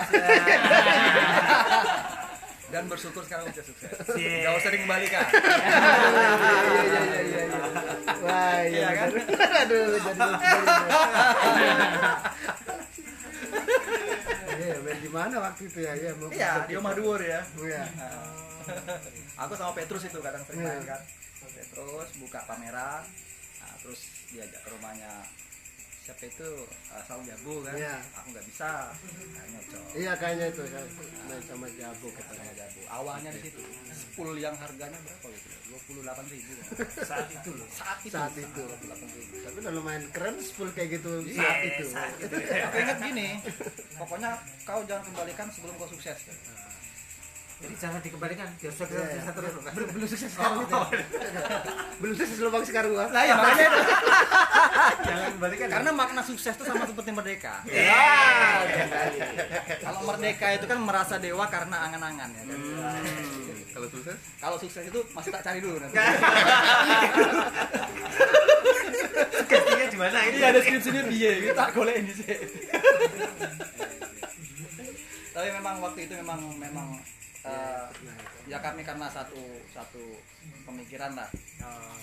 dan 2.70 2.86
bersyukur 2.86 3.22
sekarang 3.22 3.46
udah 3.46 3.64
sukses 3.64 3.90
nggak 4.10 4.54
usah 4.56 4.70
dikembalikan 4.70 5.24
Iya 5.30 6.80
iya 6.80 7.20
iya 7.22 7.42
iya. 7.42 7.42
iya. 7.44 7.64
Wah 8.20 8.60
iya 8.60 8.78
Iya 8.82 8.88
kan? 8.92 9.08
kan. 9.10 9.50
Aduh 9.60 9.84
jadi 9.96 10.20
Iya, 14.60 14.76
di 14.98 15.08
mana 15.08 15.36
waktu 15.40 15.62
itu 15.64 15.78
ya? 15.80 15.92
Iya, 15.94 16.10
iya 16.30 16.50
di 16.64 16.74
rumah 16.74 16.92
duur 16.92 17.18
ya 17.18 17.40
Iya. 17.56 17.82
aku 19.36 19.52
sama 19.54 19.72
Petrus 19.72 20.04
itu 20.04 20.18
kadang 20.20 20.42
sering 20.44 20.62
main 20.62 20.80
Iya. 20.80 20.96
Kan 21.40 21.50
Petrus 21.52 22.08
buka 22.18 22.40
kamera. 22.44 23.02
Nah, 23.60 23.74
terus 23.80 24.00
diajak 24.28 24.60
ke 24.60 24.68
rumahnya. 24.70 25.12
Siapa 26.00 26.24
itu? 26.24 26.64
Uh, 26.88 27.02
Saung 27.04 27.28
Jabu 27.28 27.60
kan? 27.60 27.76
Iya. 27.76 28.00
aku 28.16 28.32
nggak 28.32 28.46
bisa. 28.48 28.88
Kayaknya 28.88 29.60
iya 29.92 30.12
kayaknya 30.16 30.46
itu 30.48 30.62
saya 30.64 30.84
main 31.28 31.42
sama 31.44 31.68
Jabu 31.76 32.08
katanya. 32.16 32.52
Jabu 32.56 32.80
awalnya 32.88 33.30
di 33.36 33.40
situ. 33.44 33.60
Spool 33.92 34.32
yang 34.40 34.56
harganya 34.56 34.96
berapa 34.96 35.28
gitu 35.28 35.48
dua 35.70 35.80
puluh 35.86 36.00
delapan 36.02 36.24
ribu 36.32 36.52
saat 37.08 37.28
itu 37.28 37.50
loh. 37.52 37.68
Saat 37.68 38.00
itu. 38.02 38.10
Saat 38.16 38.34
itu. 38.34 38.64
28.000. 38.64 39.44
tapi 39.44 39.56
udah 39.60 39.72
lumayan 39.76 40.04
keren 40.10 40.36
spool 40.40 40.72
kayak 40.72 40.98
gitu 40.98 41.20
Iya, 41.20 41.36
saat 41.36 41.62
itu. 41.68 41.86
aku 42.66 42.76
ingat 42.80 42.98
gini 43.04 43.28
pokoknya 43.94 44.30
kau 44.64 44.80
jangan 44.88 45.04
kembalikan 45.04 45.46
sebelum 45.52 45.74
kau 45.76 45.86
sukses 45.86 46.16
jadi 47.60 47.74
jangan 47.76 48.00
dikembalikan 48.00 48.48
biar 48.56 48.72
sukses 48.72 48.96
Iya, 48.96 49.04
iya. 49.04 49.16
bisa 49.20 49.30
terus. 49.32 49.52
Belum 49.76 49.88
belum 49.92 50.08
sukses 50.08 50.30
sekarang 50.32 50.56
gitu 50.64 50.72
ya. 50.72 51.04
belum 52.00 52.14
sukses 52.16 52.38
lubang 52.40 52.64
sekarang 52.64 52.90
gua. 52.90 53.06
Lah 53.12 53.22
ya 53.28 53.34
makanya 53.36 53.64
itu. 53.68 53.80
jangan 55.00 55.28
kembalikan 55.36 55.68
karena 55.68 55.90
makna 55.92 56.22
sukses 56.24 56.52
itu 56.52 56.64
sama 56.64 56.84
seperti 56.88 57.10
merdeka. 57.12 57.54
Ya 57.68 58.64
kalau 59.78 60.00
merdeka 60.08 60.46
itu 60.56 60.64
kan 60.64 60.78
merasa 60.80 61.14
dewa 61.16 61.44
karena 61.46 61.76
angan-angan 61.84 62.28
ya 62.32 62.42
kan? 62.48 62.58
Kalau 63.70 63.86
sukses? 63.88 64.16
Kalau 64.40 64.56
sukses 64.56 64.82
itu 64.82 65.00
masih 65.12 65.30
tak 65.30 65.42
cari 65.44 65.60
dulu 65.60 65.76
nanti. 65.76 65.96
Sugestinya 69.30 69.86
di 69.86 69.98
mana 69.98 70.18
ini? 70.24 70.36
Iya 70.38 70.48
deskripsinya 70.54 71.02
biye 71.06 71.32
kita 71.44 71.64
golek 71.72 71.96
ini 72.00 72.12
sih 72.14 72.36
tapi 75.30 75.46
memang 75.56 75.78
waktu 75.80 76.04
itu 76.04 76.14
memang 76.20 76.42
memang 76.58 77.00
eh, 77.46 77.86
ya 78.48 78.58
kami 78.60 78.84
karena 78.84 79.06
satu 79.08 79.40
satu 79.72 80.04
pemikiran 80.68 81.16
lah. 81.16 81.28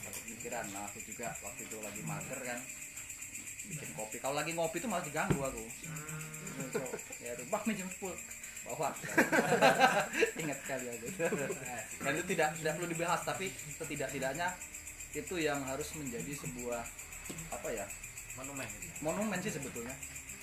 Satu 0.01 0.19
pemikiran. 0.25 0.65
Nah 0.73 0.89
aku 0.89 0.99
juga 1.05 1.33
waktu 1.41 1.61
itu 1.65 1.77
lagi 1.81 2.01
mager 2.05 2.39
kan 2.41 2.59
bikin 3.67 3.89
kopi. 3.93 4.17
Kalau 4.23 4.35
lagi 4.35 4.51
ngopi 4.55 4.79
itu 4.79 4.87
malah 4.87 5.03
diganggu 5.03 5.39
aku. 5.43 5.65
So, 6.73 6.81
ya 7.21 7.31
rubah 7.37 7.61
full. 7.99 8.15
Bawa. 8.67 8.91
Ingat 10.43 10.59
kali 10.67 10.85
aku. 10.91 11.07
Dan 12.03 12.11
itu 12.19 12.25
tidak 12.35 12.49
tidak 12.59 12.73
perlu 12.75 12.89
dibahas 12.91 13.21
tapi 13.23 13.47
setidak-tidaknya 13.79 14.51
itu 15.15 15.35
yang 15.39 15.63
harus 15.63 15.87
menjadi 15.95 16.35
sebuah 16.35 16.83
apa 17.51 17.69
ya 17.71 17.85
monumen. 18.35 18.67
ya. 18.67 18.93
monumen 19.03 19.39
sih 19.39 19.53
sebetulnya. 19.53 19.95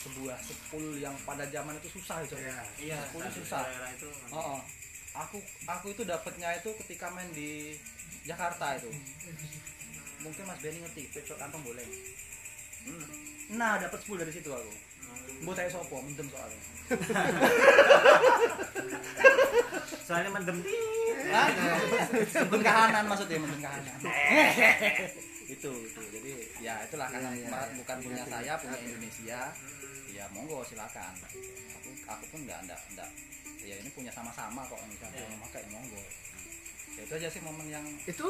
Sebuah 0.05 0.37
sepul 0.45 1.01
yang 1.01 1.17
pada 1.25 1.49
zaman 1.49 1.81
itu 1.81 1.97
susah 1.97 2.21
itu 2.21 2.37
iya 2.77 3.01
Sepuluh 3.09 3.25
saat 3.25 3.73
susah. 3.73 3.89
itu 3.89 4.09
oh, 4.37 4.61
oh. 4.61 4.61
Aku 5.15 5.39
aku 5.71 5.95
itu 5.95 6.03
dapatnya 6.03 6.59
itu 6.59 6.75
ketika 6.85 7.07
main 7.15 7.31
di 7.31 7.79
Jakarta 8.27 8.75
itu. 8.77 8.91
Mungkin 10.23 10.45
Mas 10.49 10.59
Benny 10.59 10.79
ngerti 10.83 11.03
pecok 11.15 11.39
kantong 11.39 11.63
boleh. 11.63 11.87
Hmm. 12.85 13.01
nah 13.57 13.81
dapat 13.81 13.97
10 13.97 14.21
dari 14.21 14.33
situ 14.33 14.51
aku. 14.53 14.73
Buat 15.49 15.57
saya 15.57 15.73
sopo 15.73 16.05
minjem 16.05 16.29
soalnya. 16.29 16.61
Soalnya 20.05 20.31
mendem. 20.37 20.61
Mendem 20.61 22.61
kahanan 22.61 23.05
maksudnya 23.09 23.41
mendem 23.41 23.61
kahanan. 23.65 23.99
Itu 25.45 25.69
itu. 25.77 26.01
Jadi 26.13 26.33
ya 26.65 26.81
itulah 26.89 27.05
karena 27.13 27.29
Iya, 27.37 27.45
iya, 27.45 27.49
iya. 27.53 27.77
bukan 27.77 27.97
punya 28.01 28.25
saya 28.25 28.57
punya 28.57 28.81
Indonesia 28.81 29.41
ya 30.15 30.25
monggo 30.31 30.63
silakan. 30.63 31.13
Aku 31.75 31.91
aku 32.07 32.25
pun 32.31 32.41
nggak 32.47 32.59
nggak 32.65 32.81
nggak. 32.95 33.11
Ya 33.65 33.75
ini 33.81 33.91
punya 33.91 34.13
sama-sama 34.13 34.63
kok 34.65 34.79
misalnya 34.87 35.19
Iya. 35.19 35.37
maka 35.43 35.59
ya 35.59 35.69
monggo. 35.75 35.99
Ya 36.95 37.03
itu 37.03 37.15
aja 37.19 37.27
sih 37.27 37.43
momen 37.43 37.67
yang 37.67 37.83
itu 38.07 38.23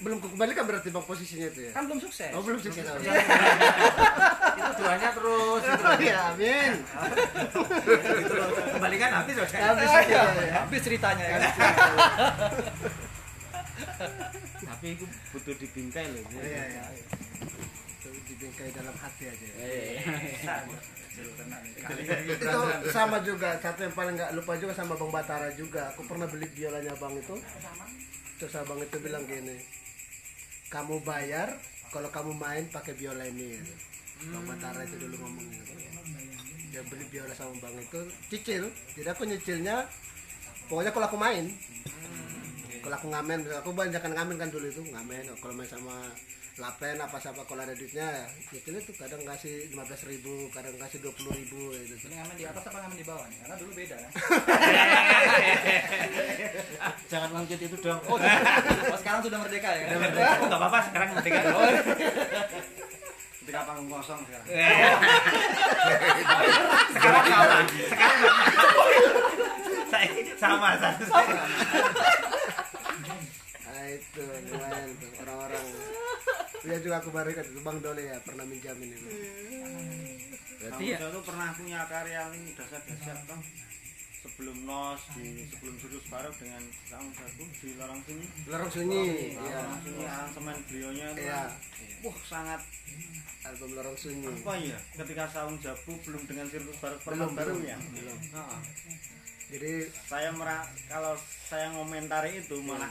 belum 0.00 0.16
kembalikan 0.24 0.64
berarti 0.64 0.88
bang 0.88 1.04
posisinya 1.04 1.52
itu 1.52 1.60
ya? 1.68 1.72
Kan 1.76 1.84
belum 1.84 2.00
sukses. 2.00 2.32
Oh 2.32 2.40
belum 2.40 2.56
sukses. 2.56 2.80
Oh, 2.88 2.96
itu 2.96 4.72
doanya 4.80 5.10
terus 5.12 5.60
gitu. 5.60 5.84
Ya 6.08 6.32
amin. 6.32 6.72
Kembalikan 8.72 9.10
habis 9.12 9.34
loh 9.36 9.44
saya. 9.44 9.76
habis 9.76 9.88
ya, 10.08 10.24
ya, 10.24 10.52
habis 10.64 10.80
ceritanya 10.80 11.24
ya. 11.28 11.36
Kan 11.36 11.42
tapi 14.68 14.94
itu 14.94 15.04
butuh 15.34 15.54
dibingkai 15.58 16.06
loh 16.08 16.22
Iya, 16.38 16.64
iya. 16.70 16.82
Itu 17.98 18.08
dibingkai 18.30 18.70
dalam 18.72 18.94
hati 18.94 19.24
aja. 19.26 19.46
Ya. 19.58 20.56
Itu 22.28 22.90
sama 22.92 23.16
juga 23.24 23.56
satu 23.58 23.88
yang 23.88 23.94
paling 23.96 24.14
nggak 24.18 24.32
lupa 24.36 24.52
juga 24.60 24.72
sama 24.76 24.94
bang 24.94 25.10
Batara 25.10 25.48
juga. 25.56 25.90
Aku 25.96 26.04
pernah 26.04 26.28
beli 26.28 26.46
biolanya 26.52 26.92
bang 26.96 27.14
itu. 27.16 27.34
Terus 28.38 28.54
abang 28.54 28.78
itu 28.78 28.96
bilang 29.02 29.26
gini 29.26 29.58
kamu 30.68 31.00
bayar 31.00 31.48
kalau 31.88 32.12
kamu 32.12 32.36
main 32.36 32.64
pakai 32.68 32.92
biola 32.92 33.24
ini. 33.24 33.56
Gitu. 33.56 33.74
bang 34.28 34.44
Batara 34.46 34.80
itu 34.84 34.96
dulu 35.00 35.14
ngomong 35.24 35.46
gitu. 35.48 35.72
Dia 36.68 36.82
beli 36.86 37.04
biola 37.08 37.32
sama 37.32 37.56
bang 37.58 37.74
itu 37.80 38.00
cicil 38.28 38.64
jadi 38.94 39.08
aku 39.16 39.24
nyicilnya 39.24 39.88
pokoknya 40.68 40.92
kalau 40.92 41.06
aku 41.08 41.18
main. 41.18 41.48
Kalau 42.78 42.94
aku 42.94 43.08
ngamen 43.10 43.38
aku 43.58 43.70
banyak 43.74 44.00
kan 44.00 44.12
ngamen 44.14 44.36
kan 44.38 44.48
dulu 44.48 44.64
itu 44.68 44.80
ngamen 44.80 45.24
kalau 45.42 45.54
main 45.56 45.68
sama 45.68 46.08
lapen 46.58 46.98
apa 46.98 47.22
siapa 47.22 47.46
kalau 47.46 47.62
ada 47.62 47.70
duitnya 47.70 48.26
nyicilnya 48.50 48.82
tuh 48.82 48.90
kadang 48.98 49.22
kasih 49.22 49.70
15.000 49.70 50.10
ribu 50.10 50.50
kadang 50.50 50.74
kasih 50.74 50.98
20.000 51.06 51.38
ribu 51.38 51.70
gitu. 51.70 52.10
Ini 52.10 52.18
ngamen 52.18 52.34
di 52.34 52.50
atas 52.50 52.66
apa 52.66 52.82
ngamen 52.82 52.98
di 52.98 53.06
bawah 53.06 53.22
nih? 53.30 53.38
Karena 53.46 53.54
dulu 53.62 53.78
beda 53.78 53.94
kan? 53.94 54.10
Jangan 57.14 57.30
ngangkit 57.30 57.62
itu 57.62 57.78
dong. 57.78 58.02
Oh, 58.10 58.18
oh 58.18 58.98
sekarang 58.98 59.22
sudah 59.22 59.38
merdeka 59.38 59.70
ya? 59.70 59.86
Kan 59.86 60.02
Oh, 60.18 60.50
nggak 60.50 60.58
apa-apa 60.58 60.78
sekarang 60.90 61.14
merdeka. 61.14 61.46
Ketika 63.38 63.62
panggung 63.64 63.88
kosong 63.94 64.20
sekarang. 64.26 64.46
Sekarang 66.98 67.22
sama. 67.24 67.58
Sekarang 67.70 68.18
saya 69.88 70.04
sama 70.36 70.76
satu 70.76 71.04
nah 74.20 74.36
itu 74.36 74.50
lumayan 74.52 74.90
tuh 74.96 75.10
orang-orang. 75.22 75.66
Dia 76.58 76.76
juga 76.82 76.96
aku 76.98 77.08
baru 77.10 77.28
ingat 77.30 77.46
itu 77.48 77.60
bang 77.60 77.78
Dole 77.78 78.02
ya 78.02 78.16
pernah 78.20 78.44
minjamin 78.44 78.90
itu. 78.90 79.08
Berarti 80.58 80.84
ya? 80.84 80.96
tuh 80.98 81.22
pernah 81.22 81.48
punya 81.54 81.80
karya 81.86 82.20
ini 82.34 82.50
dasar-dasar 82.52 83.16
toh 83.24 83.40
sebelum 84.18 84.66
nos 84.66 84.98
di 85.14 85.46
sebelum 85.46 85.78
sudut 85.78 86.02
barok 86.10 86.34
dengan 86.42 86.58
kamu 86.90 87.10
satu 87.14 87.44
di 87.62 87.70
lorong 87.78 88.02
sini 88.02 88.26
lorong 88.50 88.70
sunyi 88.74 89.06
Nah, 89.38 89.46
ya 89.46 89.58
lorong 89.62 89.80
sini 89.86 90.02
aransemen 90.04 90.56
beliaunya 90.66 91.06
itu 91.14 91.22
Iya. 91.22 91.38
kan, 91.38 91.50
wah 92.02 92.18
sangat 92.26 92.60
album 93.46 93.70
lorong 93.78 93.94
sunyi. 93.96 94.26
Apa 94.26 94.52
ya? 94.58 94.78
Ketika 94.98 95.24
saung 95.30 95.56
jabu 95.62 95.94
belum 96.02 96.22
dengan 96.26 96.46
sirkus 96.50 96.76
barok 96.82 97.00
belum 97.06 97.30
baru 97.38 97.54
ya? 97.62 97.78
belum. 97.78 98.18
Heeh. 98.34 98.60
jadi 99.48 99.72
saya 100.10 100.28
merah 100.34 100.66
kalau 100.90 101.14
saya 101.48 101.70
ngomentari 101.72 102.42
itu 102.42 102.58
malah 102.66 102.90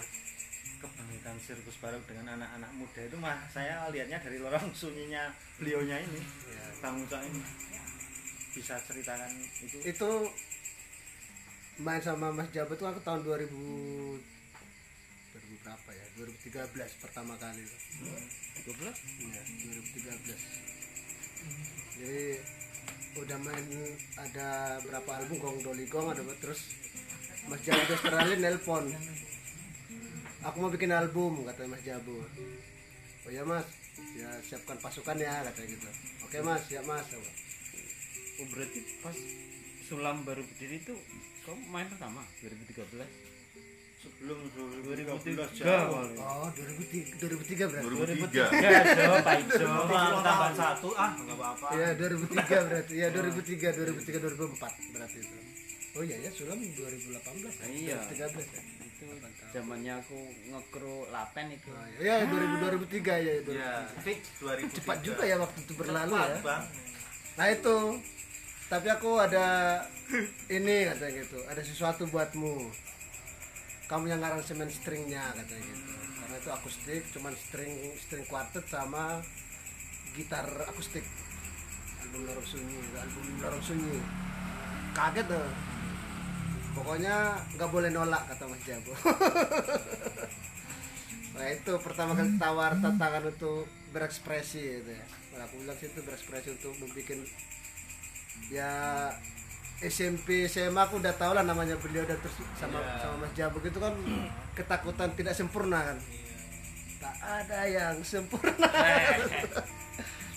kebangkitan 1.27 1.43
sirkus 1.43 1.75
barok 1.83 1.99
dengan 2.07 2.39
anak-anak 2.39 2.71
muda. 2.79 3.03
Itu 3.03 3.19
mah 3.19 3.35
saya 3.51 3.83
lihatnya 3.91 4.15
dari 4.23 4.39
lorong 4.39 4.71
sunyinya 4.71 5.27
beliaunya 5.59 5.99
ini 5.99 6.23
Bang 6.79 7.03
Ucok 7.03 7.19
ini. 7.19 7.43
Bisa 8.55 8.79
ceritakan 8.87 9.27
itu? 9.59 9.83
Itu 9.83 10.31
main 11.83 11.99
sama 11.99 12.31
Mas 12.31 12.47
Jabat 12.55 12.79
tuh 12.79 12.87
aku 12.87 13.03
tahun 13.03 13.27
2000 13.27 13.43
2000 13.43 15.67
berapa 15.67 15.89
ya? 15.91 16.07
2013 16.15 16.63
pertama 17.03 17.35
kali 17.35 17.59
itu. 17.59 17.75
12 18.71 18.87
iya 19.27 19.43
2013 20.15 20.79
jadi 21.97 22.37
udah 23.17 23.41
main 23.41 23.65
ada 24.15 24.77
berapa 24.79 25.11
album? 25.17 25.41
Gong 25.43 25.59
Doli 25.59 25.91
Gong 25.91 26.07
ada 26.13 26.23
terus 26.39 26.71
Mas 27.51 27.59
Jabu 27.67 27.83
Australia 27.83 28.39
nelpon 28.39 28.87
aku 30.47 30.57
mau 30.63 30.71
bikin 30.71 30.91
album 30.95 31.43
kata 31.43 31.67
Mas 31.67 31.83
Jabu 31.83 32.23
oh 33.27 33.31
ya 33.31 33.43
Mas 33.43 33.67
ya 34.15 34.29
siapkan 34.39 34.79
pasukan 34.79 35.19
ya 35.19 35.43
katanya 35.43 35.67
gitu 35.75 35.87
oke 36.23 36.37
Mas 36.39 36.63
ya 36.71 36.79
Mas 36.87 37.03
oh, 37.11 38.47
berarti 38.55 38.79
pas 39.03 39.17
Sulam 39.87 40.23
baru 40.23 40.43
berdiri 40.43 40.83
itu 40.83 40.95
kamu 41.43 41.63
main 41.67 41.87
pertama 41.87 42.23
2013 42.43 42.83
sebelum 43.97 44.39
2013 44.87 45.63
jauh 45.63 45.99
oh 46.15 46.47
2003 46.55 47.23
2003 47.23 47.71
berarti 47.71 47.87
2003 48.23 48.63
ya 48.63 48.71
Jo 48.95 49.13
Pak 49.23 49.35
Jo 49.51 49.67
tambah 50.23 50.51
satu 50.55 50.89
ah 50.95 51.11
nggak 51.11 51.35
apa-apa 51.35 51.67
Iya 51.75 51.89
2003 51.95 52.67
berarti 52.71 52.93
ya 52.95 53.07
2003 53.11 53.79
2003 53.83 54.27
2004 54.27 54.95
berarti 54.95 55.17
itu. 55.19 55.37
Oh 55.97 56.03
iya 56.05 56.15
ya 56.23 56.29
Sulam 56.31 56.59
2018 56.59 57.83
Iya. 57.83 57.99
2013 58.11 58.43
ya. 58.43 58.61
Itu 58.97 59.05
zamannya 59.53 59.93
aku 60.01 60.17
ngekru 60.49 61.05
lapen 61.13 61.53
itu. 61.53 61.69
Ya 62.01 62.25
2000 62.25 62.89
2003 62.89 63.21
ya 63.21 63.33
2003. 63.45 63.53
ya 63.53 63.71
fix 64.01 64.19
2003 64.41 64.77
Cepat 64.81 64.97
juga 65.05 65.23
ya 65.29 65.37
waktu 65.37 65.59
itu 65.61 65.73
berlalu 65.77 66.17
Cepat, 66.17 66.29
ya. 66.33 66.39
bang 66.41 66.63
Nah 67.37 67.47
itu. 67.53 67.77
Tapi 68.67 68.87
aku 68.91 69.11
ada 69.21 69.79
ini 70.51 70.89
katanya 70.89 71.11
gitu. 71.23 71.39
Ada 71.45 71.61
sesuatu 71.63 72.03
buatmu. 72.09 72.67
Kamu 73.87 74.05
yang 74.11 74.19
aransemen 74.19 74.67
stringnya 74.67 75.23
katanya 75.31 75.63
gitu. 75.63 75.93
Karena 76.19 76.35
itu 76.41 76.49
akustik 76.51 77.01
cuman 77.15 77.33
string 77.37 77.73
string 78.01 78.25
quartet 78.27 78.65
sama 78.67 79.21
gitar 80.17 80.49
akustik. 80.67 81.05
Album 82.03 82.25
lorong 82.27 82.47
sunyi 82.49 82.77
album 82.97 83.25
lorong 83.39 83.63
sunyi. 83.63 83.95
Kaget 84.97 85.29
tuh 85.29 85.47
pokoknya 86.77 87.15
nggak 87.57 87.69
boleh 87.73 87.89
nolak 87.89 88.23
kata 88.29 88.43
Mas 88.45 88.61
Jabo. 88.63 88.93
Nah 91.37 91.53
itu 91.53 91.69
pertama 91.85 92.17
kali 92.17 92.33
tawar 92.41 92.73
tantangan 92.81 93.29
untuk 93.29 93.69
berekspresi 93.93 94.81
itu 94.81 94.89
ya. 94.89 95.05
Nah, 95.37 95.45
aku 95.45 95.61
bilang 95.61 95.77
situ 95.77 96.01
berekspresi 96.01 96.57
untuk 96.57 96.73
membuat 96.81 97.29
ya 98.49 98.73
SMP 99.77 100.49
SMA 100.49 100.81
aku 100.81 100.97
udah 100.97 101.13
tau 101.13 101.37
lah 101.37 101.45
namanya 101.45 101.77
beliau 101.77 102.01
udah 102.01 102.17
terus 102.17 102.41
sama 102.57 102.81
sama 102.97 103.21
Mas 103.21 103.33
Jabo 103.37 103.61
itu 103.61 103.77
kan 103.77 103.93
ketakutan 104.57 105.13
tidak 105.13 105.37
sempurna 105.37 105.93
kan. 105.93 105.97
Tak 106.97 107.17
ada 107.21 107.59
yang 107.69 108.01
sempurna 108.01 108.73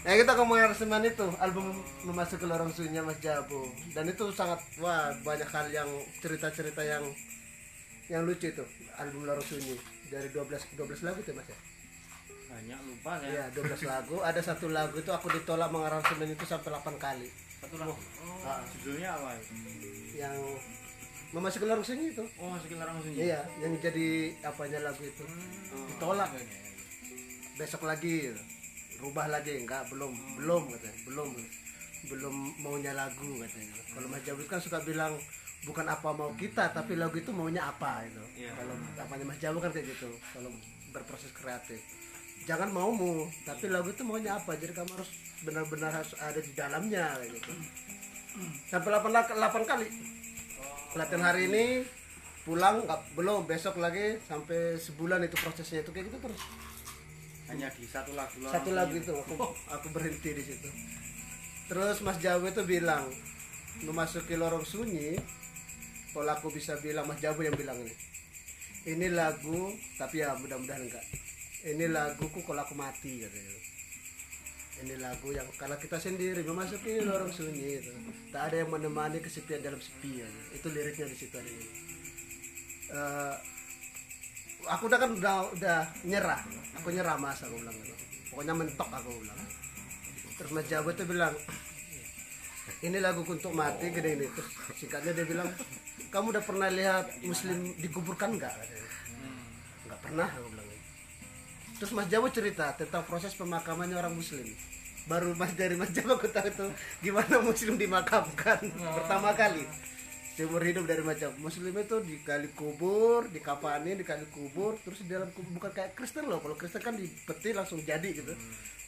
Nah 0.01 0.17
kita 0.17 0.33
ngomong 0.33 0.57
aransemen 0.57 1.05
itu 1.05 1.29
album 1.37 1.77
memasuki 2.09 2.49
lorong 2.49 2.73
sunyinya 2.73 3.05
Mas 3.05 3.21
Jabo 3.21 3.69
dan 3.93 4.09
itu 4.09 4.33
sangat 4.33 4.57
wah 4.81 5.13
banyak 5.21 5.45
hal 5.45 5.69
yang 5.69 5.91
cerita-cerita 6.25 6.81
yang 6.81 7.05
yang 8.09 8.25
lucu 8.25 8.49
itu 8.49 8.65
album 8.97 9.29
lorong 9.29 9.45
sunyi. 9.45 9.77
Dari 10.09 10.33
12 10.33 10.75
12 10.81 11.05
lagu 11.05 11.21
tuh 11.21 11.37
Mas 11.37 11.47
ya. 11.53 11.59
banyak 12.51 12.81
lupa 12.83 13.13
saya 13.21 13.29
Iya 13.29 13.45
12 13.53 13.85
lagu. 13.85 14.17
Ada 14.25 14.41
satu 14.41 14.73
lagu 14.73 14.97
itu 14.97 15.13
aku 15.13 15.29
ditolak 15.37 15.69
mengaransemen 15.69 16.33
itu 16.33 16.49
sampai 16.49 16.73
8 16.73 16.97
kali. 16.97 17.29
Satu 17.61 17.77
lagu? 17.77 17.93
Ah, 18.41 18.65
judulnya 18.73 19.13
apa 19.13 19.37
yang 20.17 20.33
memasuki 21.37 21.69
lorong 21.69 21.85
sunyi 21.85 22.09
itu. 22.09 22.25
oh 22.41 22.49
masukin 22.49 22.81
larang 22.81 23.05
sunyi. 23.05 23.29
Iya 23.29 23.45
yang 23.61 23.77
jadi 23.77 24.33
apanya 24.49 24.81
lagu 24.81 25.05
itu. 25.05 25.25
Ditolak. 25.93 26.33
Besok 27.61 27.85
lagi 27.85 28.33
rubah 29.01 29.27
lagi 29.27 29.57
enggak 29.57 29.89
belum 29.89 30.13
belum 30.39 30.63
katanya 30.77 30.99
belum. 31.09 31.29
Belum 32.01 32.35
maunya 32.65 32.93
lagu 32.97 33.29
katanya. 33.41 33.77
Kalau 33.93 34.09
Mas 34.09 34.25
Jabut 34.25 34.49
kan 34.49 34.57
suka 34.57 34.81
bilang 34.81 35.13
bukan 35.69 35.85
apa 35.85 36.09
mau 36.17 36.33
kita 36.33 36.73
tapi 36.73 36.97
lagu 36.97 37.21
itu 37.21 37.29
maunya 37.37 37.61
apa 37.61 38.01
itu 38.09 38.25
Iya. 38.41 38.57
kalau 38.57 38.73
apanya 38.97 39.29
Mas 39.29 39.37
Jabut 39.37 39.61
kan 39.61 39.69
kayak 39.69 39.93
gitu 39.93 40.09
kalau 40.33 40.49
berproses 40.93 41.29
kreatif. 41.37 41.81
Jangan 42.49 42.73
maumu 42.73 43.29
tapi 43.45 43.69
lagu 43.69 43.93
itu 43.93 44.01
maunya 44.01 44.41
apa? 44.41 44.57
Jadi 44.57 44.73
kamu 44.73 44.97
harus 44.97 45.11
benar-benar 45.45 45.93
harus 45.93 46.17
ada 46.17 46.41
di 46.41 46.53
dalamnya 46.57 47.21
gitu. 47.29 47.53
Sampai 48.73 48.89
8, 48.97 49.37
8 49.37 49.69
kali. 49.69 49.87
Latihan 50.97 51.23
hari 51.23 51.53
ini 51.53 51.65
pulang 52.49 52.89
nggak 52.89 53.13
belum. 53.13 53.45
Besok 53.45 53.77
lagi 53.77 54.17
sampai 54.25 54.81
sebulan 54.81 55.21
itu 55.29 55.37
prosesnya. 55.37 55.85
Itu 55.85 55.93
kayak 55.93 56.09
gitu 56.09 56.19
terus 56.25 56.41
hanya 57.51 57.69
di 57.75 57.87
satu 57.87 58.15
lagu 58.15 58.39
satu 58.47 58.71
lagu 58.71 58.95
itu 58.95 59.11
aku 59.11 59.35
aku 59.75 59.87
berhenti 59.91 60.31
di 60.33 60.43
situ. 60.47 60.71
Terus 61.71 62.03
Mas 62.03 62.19
Jawa 62.19 62.51
itu 62.51 62.63
bilang 62.67 63.07
memasuki 63.87 64.35
lorong 64.35 64.67
sunyi 64.67 65.19
kalau 66.11 66.31
aku 66.35 66.51
bisa 66.51 66.79
bilang 66.79 67.07
Mas 67.11 67.19
Jawa 67.19 67.43
yang 67.43 67.55
bilang 67.59 67.79
ini. 67.83 67.95
Ini 68.87 69.13
lagu 69.13 69.75
tapi 69.99 70.23
ya 70.23 70.35
mudah-mudahan 70.39 70.87
enggak. 70.87 71.05
Ini 71.61 71.93
laguku 71.93 72.41
kalau 72.47 72.65
aku 72.65 72.73
mati 72.73 73.21
katanya 73.21 73.61
ini 74.81 74.97
lagu 74.97 75.29
yang 75.29 75.45
kalau 75.61 75.77
kita 75.77 76.01
sendiri 76.01 76.41
memasuki 76.41 77.05
lorong 77.05 77.29
sunyi 77.29 77.85
itu. 77.85 77.93
Tak 78.33 78.49
ada 78.53 78.65
yang 78.65 78.73
menemani 78.73 79.21
kesepian 79.21 79.61
dalam 79.61 79.77
sepi 79.77 80.25
ya. 80.25 80.29
itu 80.57 80.67
liriknya 80.73 81.05
di 81.05 81.17
situ 81.21 81.35
ada 81.37 81.51
ini. 81.51 81.69
Eh, 82.91 83.35
aku 84.71 84.83
udah 84.87 84.99
kan 85.03 85.11
udah 85.11 85.37
udah 85.59 85.79
nyerah. 86.07 86.41
Aku 86.81 86.89
nyerah 86.95 87.19
mas 87.19 87.43
aku 87.43 87.59
bilang 87.59 87.77
gitu. 87.83 87.95
pokoknya 88.31 88.55
mentok 88.55 88.89
aku 88.89 89.11
bilang. 89.11 89.41
Terus 90.39 90.51
Mas 90.57 90.67
Jawa 90.73 90.89
itu 90.97 91.05
bilang 91.05 91.35
ini 92.81 92.97
lagu 92.97 93.21
untuk 93.27 93.53
mati 93.53 93.93
gede 93.93 94.17
ini 94.17 94.27
terus 94.33 94.49
singkatnya 94.79 95.13
dia 95.13 95.27
bilang 95.29 95.49
kamu 96.09 96.33
udah 96.33 96.45
pernah 96.47 96.69
lihat 96.73 97.13
muslim 97.27 97.77
dikuburkan 97.77 98.41
nggak? 98.41 98.55
Nggak 99.85 100.01
pernah 100.01 100.29
aku 100.33 100.49
bilang 100.49 100.67
gitu. 100.71 100.87
terus 101.77 101.93
Mas 101.93 102.09
Jawa 102.09 102.29
cerita 102.33 102.73
tentang 102.79 103.05
proses 103.05 103.37
pemakamannya 103.37 104.01
orang 104.01 104.17
muslim. 104.17 104.49
Baru 105.05 105.37
Mas 105.37 105.53
dari 105.53 105.77
Mas 105.77 105.93
Jawa 105.93 106.17
aku 106.17 106.31
tahu 106.33 106.49
itu 106.49 106.67
gimana 107.05 107.37
muslim 107.45 107.75
dimakamkan 107.77 108.65
pertama 108.73 109.37
kali 109.37 109.67
seumur 110.41 110.65
hidup 110.65 110.89
dari 110.89 111.05
macam. 111.05 111.29
Muslim 111.37 111.77
itu 111.77 111.97
dikali 112.01 112.49
kubur 112.57 113.29
dikapani 113.29 114.01
dikali 114.01 114.25
kubur 114.33 114.81
terus 114.81 115.05
di 115.05 115.13
dalam 115.13 115.29
kubur 115.37 115.61
bukan 115.61 115.69
kayak 115.77 115.93
Kristen 115.93 116.33
loh. 116.33 116.41
Kalau 116.41 116.57
Kristen 116.57 116.81
kan 116.81 116.97
dipeti 116.97 117.53
langsung 117.53 117.85
jadi 117.85 118.09
gitu. 118.09 118.33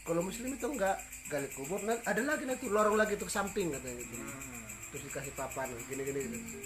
Kalau 0.03 0.24
muslim 0.24 0.57
itu 0.57 0.64
enggak. 0.64 0.96
Gali 1.28 1.53
kubur 1.53 1.84
nah, 1.84 2.00
ada 2.09 2.24
lagi 2.24 2.48
nanti 2.48 2.72
lorong 2.72 2.96
lagi 2.96 3.20
tuh 3.20 3.28
ke 3.28 3.34
samping 3.36 3.68
katanya 3.68 4.00
gitu. 4.00 4.16
Terus 4.96 5.03
dikasih 5.12 5.32
papan 5.36 5.68
gini 5.92 6.00
gini 6.09 6.20
gitu 6.24 6.61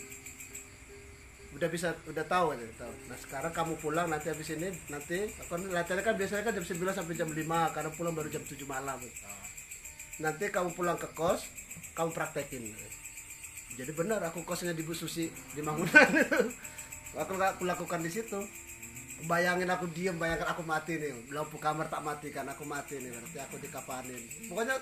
udah 1.57 1.73
bisa 1.73 1.89
udah 2.05 2.21
tahu 2.29 2.53
aja 2.53 2.69
tahu. 2.77 2.93
Nah 3.09 3.17
sekarang 3.17 3.49
kamu 3.57 3.81
pulang 3.81 4.13
nanti 4.13 4.29
habis 4.29 4.53
ini 4.53 4.69
nanti 4.93 5.25
kan 5.49 5.57
latihannya 5.57 6.05
kan 6.05 6.15
biasanya 6.21 6.45
kan 6.45 6.53
jam 6.53 6.69
9 6.69 6.85
sampai 6.93 7.17
jam 7.17 7.33
5 7.33 7.73
karena 7.73 7.91
pulang 7.97 8.13
baru 8.13 8.29
jam 8.29 8.45
7 8.45 8.61
malam. 8.69 9.01
Nanti 10.21 10.45
kamu 10.53 10.77
pulang 10.77 11.01
ke 11.01 11.09
kos 11.17 11.49
kamu 11.97 12.13
praktekin 12.13 12.77
jadi 13.77 13.93
benar 13.93 14.21
aku 14.25 14.43
kosnya 14.43 14.73
di 14.73 14.83
Bu 14.83 14.97
Susi 14.97 15.29
di 15.29 15.61
Mangunan 15.61 16.09
aku 17.23 17.33
aku 17.37 17.63
lakukan 17.65 18.01
di 18.01 18.11
situ. 18.13 18.41
Bayangin 19.25 19.73
aku 19.73 19.89
diem 19.97 20.17
bayangkan 20.21 20.53
aku 20.53 20.61
mati 20.65 21.01
nih. 21.01 21.33
Lampu 21.33 21.57
kamar 21.57 21.89
tak 21.89 22.05
mati 22.05 22.29
kan 22.29 22.45
aku 22.49 22.69
mati 22.69 23.01
nih. 23.01 23.09
Berarti 23.09 23.39
aku 23.41 23.57
dikapanin. 23.61 24.21
Pokoknya 24.53 24.77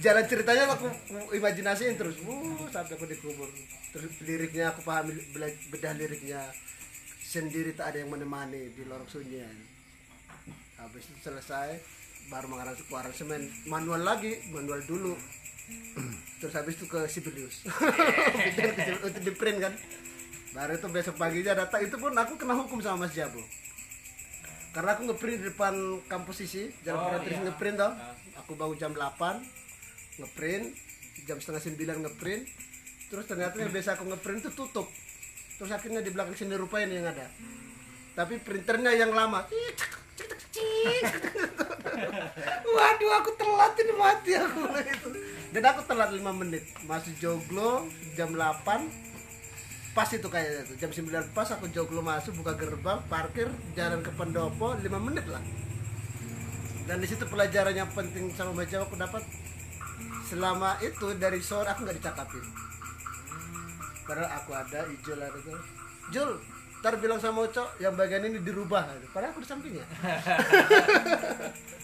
jalan 0.00 0.24
ceritanya 0.24 0.64
aku 0.72 0.88
imajinasiin 1.36 2.00
terus. 2.00 2.16
Wuh 2.24 2.64
sampai 2.72 2.96
aku 2.96 3.04
dikubur. 3.04 3.48
Terus 3.92 4.12
liriknya 4.24 4.72
aku 4.72 4.80
pahami 4.80 5.12
bedah 5.68 5.92
liriknya. 5.92 6.40
Sendiri 7.20 7.76
tak 7.76 7.94
ada 7.94 8.02
yang 8.02 8.10
menemani 8.10 8.72
di 8.72 8.82
lorong 8.88 9.06
sunyi 9.06 9.44
habis 10.80 11.04
itu 11.12 11.20
selesai 11.28 11.76
baru 12.32 12.48
mengaransemen 12.48 12.96
aransemen 12.96 13.42
manual 13.68 14.00
lagi 14.00 14.32
manual 14.48 14.80
dulu 14.88 15.12
terus 16.40 16.54
habis 16.54 16.74
itu 16.74 16.86
ke 16.86 17.00
Sibelius. 17.06 17.66
Untuk 19.06 19.22
di 19.22 19.32
print 19.32 19.58
kan. 19.60 19.74
Baru 20.50 20.74
itu 20.74 20.88
besok 20.90 21.14
paginya 21.14 21.54
datang 21.54 21.86
itu 21.86 21.94
pun 21.94 22.10
aku 22.10 22.34
kena 22.34 22.58
hukum 22.58 22.82
sama 22.82 23.06
Mas 23.06 23.14
Jabo. 23.14 23.38
Karena 24.70 24.94
aku 24.94 25.06
ngeprint 25.06 25.36
di 25.42 25.46
depan 25.50 25.74
kampus 26.06 26.46
isi 26.46 26.70
jalan 26.82 27.18
Oh, 27.18 27.22
iya. 27.22 27.38
ngeprint 27.42 27.74
tau 27.74 27.90
aku 28.38 28.54
bangun 28.54 28.78
jam 28.78 28.92
8 28.94 29.42
ngeprint 30.22 30.74
jam 31.26 31.38
setengah 31.38 31.62
sembilan 31.62 31.96
ngeprint. 32.06 32.42
Terus 33.10 33.24
ternyata 33.26 33.58
yang 33.58 33.70
biasa 33.70 33.98
aku 33.98 34.04
ngeprint 34.10 34.46
itu 34.46 34.50
tutup. 34.54 34.86
Terus 35.58 35.70
akhirnya 35.70 36.00
di 36.00 36.10
belakang 36.10 36.34
sini 36.34 36.54
rupa 36.54 36.78
ini 36.80 36.98
yang 36.98 37.10
ada. 37.10 37.26
Tapi 38.14 38.38
printernya 38.38 38.90
yang 38.94 39.10
lama. 39.10 39.46
Waduh 42.70 43.12
aku 43.22 43.30
telat 43.34 43.74
ini 43.78 43.92
mati 43.94 44.32
aku. 44.34 44.60
itu 44.66 45.08
dan 45.50 45.62
aku 45.66 45.80
telat 45.86 46.10
5 46.14 46.22
menit. 46.40 46.64
Masih 46.86 47.14
joglo 47.18 47.86
jam 48.14 48.30
8 48.30 48.62
pas 49.90 50.06
itu 50.06 50.28
kayaknya 50.30 50.62
tuh. 50.70 50.76
Jam 50.78 50.90
9 50.94 51.34
pas 51.34 51.48
aku 51.50 51.66
joglo 51.74 52.00
masuk 52.00 52.38
buka 52.38 52.54
gerbang 52.54 53.02
parkir 53.10 53.50
jalan 53.74 54.00
ke 54.02 54.10
pendopo 54.14 54.78
5 54.78 54.86
menit 55.06 55.26
lah. 55.26 55.42
Dan 56.86 57.02
di 57.02 57.06
situ 57.06 57.26
pelajaran 57.26 57.74
yang 57.74 57.90
penting 57.90 58.30
sama 58.34 58.62
Jawa 58.66 58.86
aku 58.86 58.94
dapat. 58.98 59.22
Selama 60.30 60.78
itu 60.78 61.10
dari 61.18 61.42
sore 61.42 61.66
aku 61.66 61.82
nggak 61.82 61.98
dicakapin. 61.98 62.44
Padahal 64.06 64.30
aku 64.42 64.50
ada 64.54 64.86
Ijul 64.90 65.18
ada 65.22 65.38
tuh 65.38 65.58
Jul 66.10 66.30
ntar 66.80 66.96
bilang 66.96 67.20
sama 67.20 67.44
Uco 67.44 67.76
yang 67.76 67.92
bagian 67.92 68.24
ini 68.26 68.40
dirubah. 68.40 68.88
Padahal 69.12 69.36
aku 69.36 69.44
di 69.44 69.48
sampingnya 69.50 69.84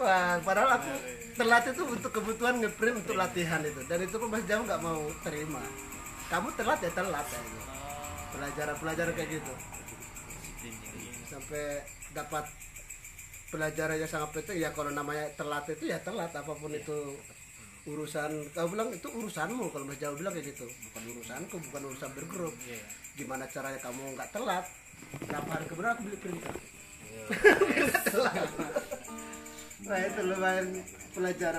Wah, 0.00 0.36
padahal 0.42 0.70
aku 0.80 0.92
telat 1.34 1.64
itu 1.70 1.82
untuk 1.82 2.10
kebutuhan 2.10 2.62
ngeprint 2.62 3.02
untuk 3.02 3.16
latihan 3.18 3.62
itu. 3.62 3.80
Dan 3.86 3.98
itu 4.06 4.16
pun 4.18 4.28
Mas 4.30 4.44
Jawa 4.46 4.62
nggak 4.66 4.82
mau 4.82 5.02
terima. 5.22 5.62
Kamu 6.30 6.48
telat 6.58 6.78
ya 6.82 6.90
telat 6.94 7.26
ya 7.28 7.40
gitu. 7.42 7.60
pelajaran-pelajaran 8.34 9.12
kayak 9.14 9.30
gitu. 9.38 9.52
Sampai 11.30 11.82
dapat 12.10 12.44
pelajaran 13.50 13.94
yang 14.02 14.10
sangat 14.10 14.30
penting 14.34 14.58
ya 14.58 14.74
kalau 14.74 14.90
namanya 14.90 15.30
telat 15.38 15.62
itu 15.70 15.86
ya 15.86 16.02
telat 16.02 16.34
apa 16.34 16.52
pun 16.54 16.74
itu 16.74 17.14
urusan. 17.86 18.50
Kau 18.50 18.66
bilang 18.66 18.90
itu 18.90 19.06
urusanmu 19.06 19.70
kalau 19.70 19.84
Mas 19.86 19.98
Jawa 20.02 20.18
bilang 20.18 20.34
kayak 20.34 20.54
gitu. 20.54 20.66
Bukan 20.66 21.02
urusanku 21.14 21.56
bukan 21.70 21.82
urusan 21.94 22.10
bergrup. 22.18 22.54
Gimana 23.14 23.46
caranya 23.46 23.78
kamu 23.78 24.18
nggak 24.18 24.30
telat? 24.34 24.66
Berapa 25.30 25.48
hari 25.54 25.64
kemudian 25.70 25.92
aku 25.94 26.02
beli 26.10 26.18
printer? 26.18 26.54
Nggak 27.84 28.02
telat 28.10 28.50
itu 29.84 30.20
lumayan 30.24 30.66
pelajaran 31.12 31.52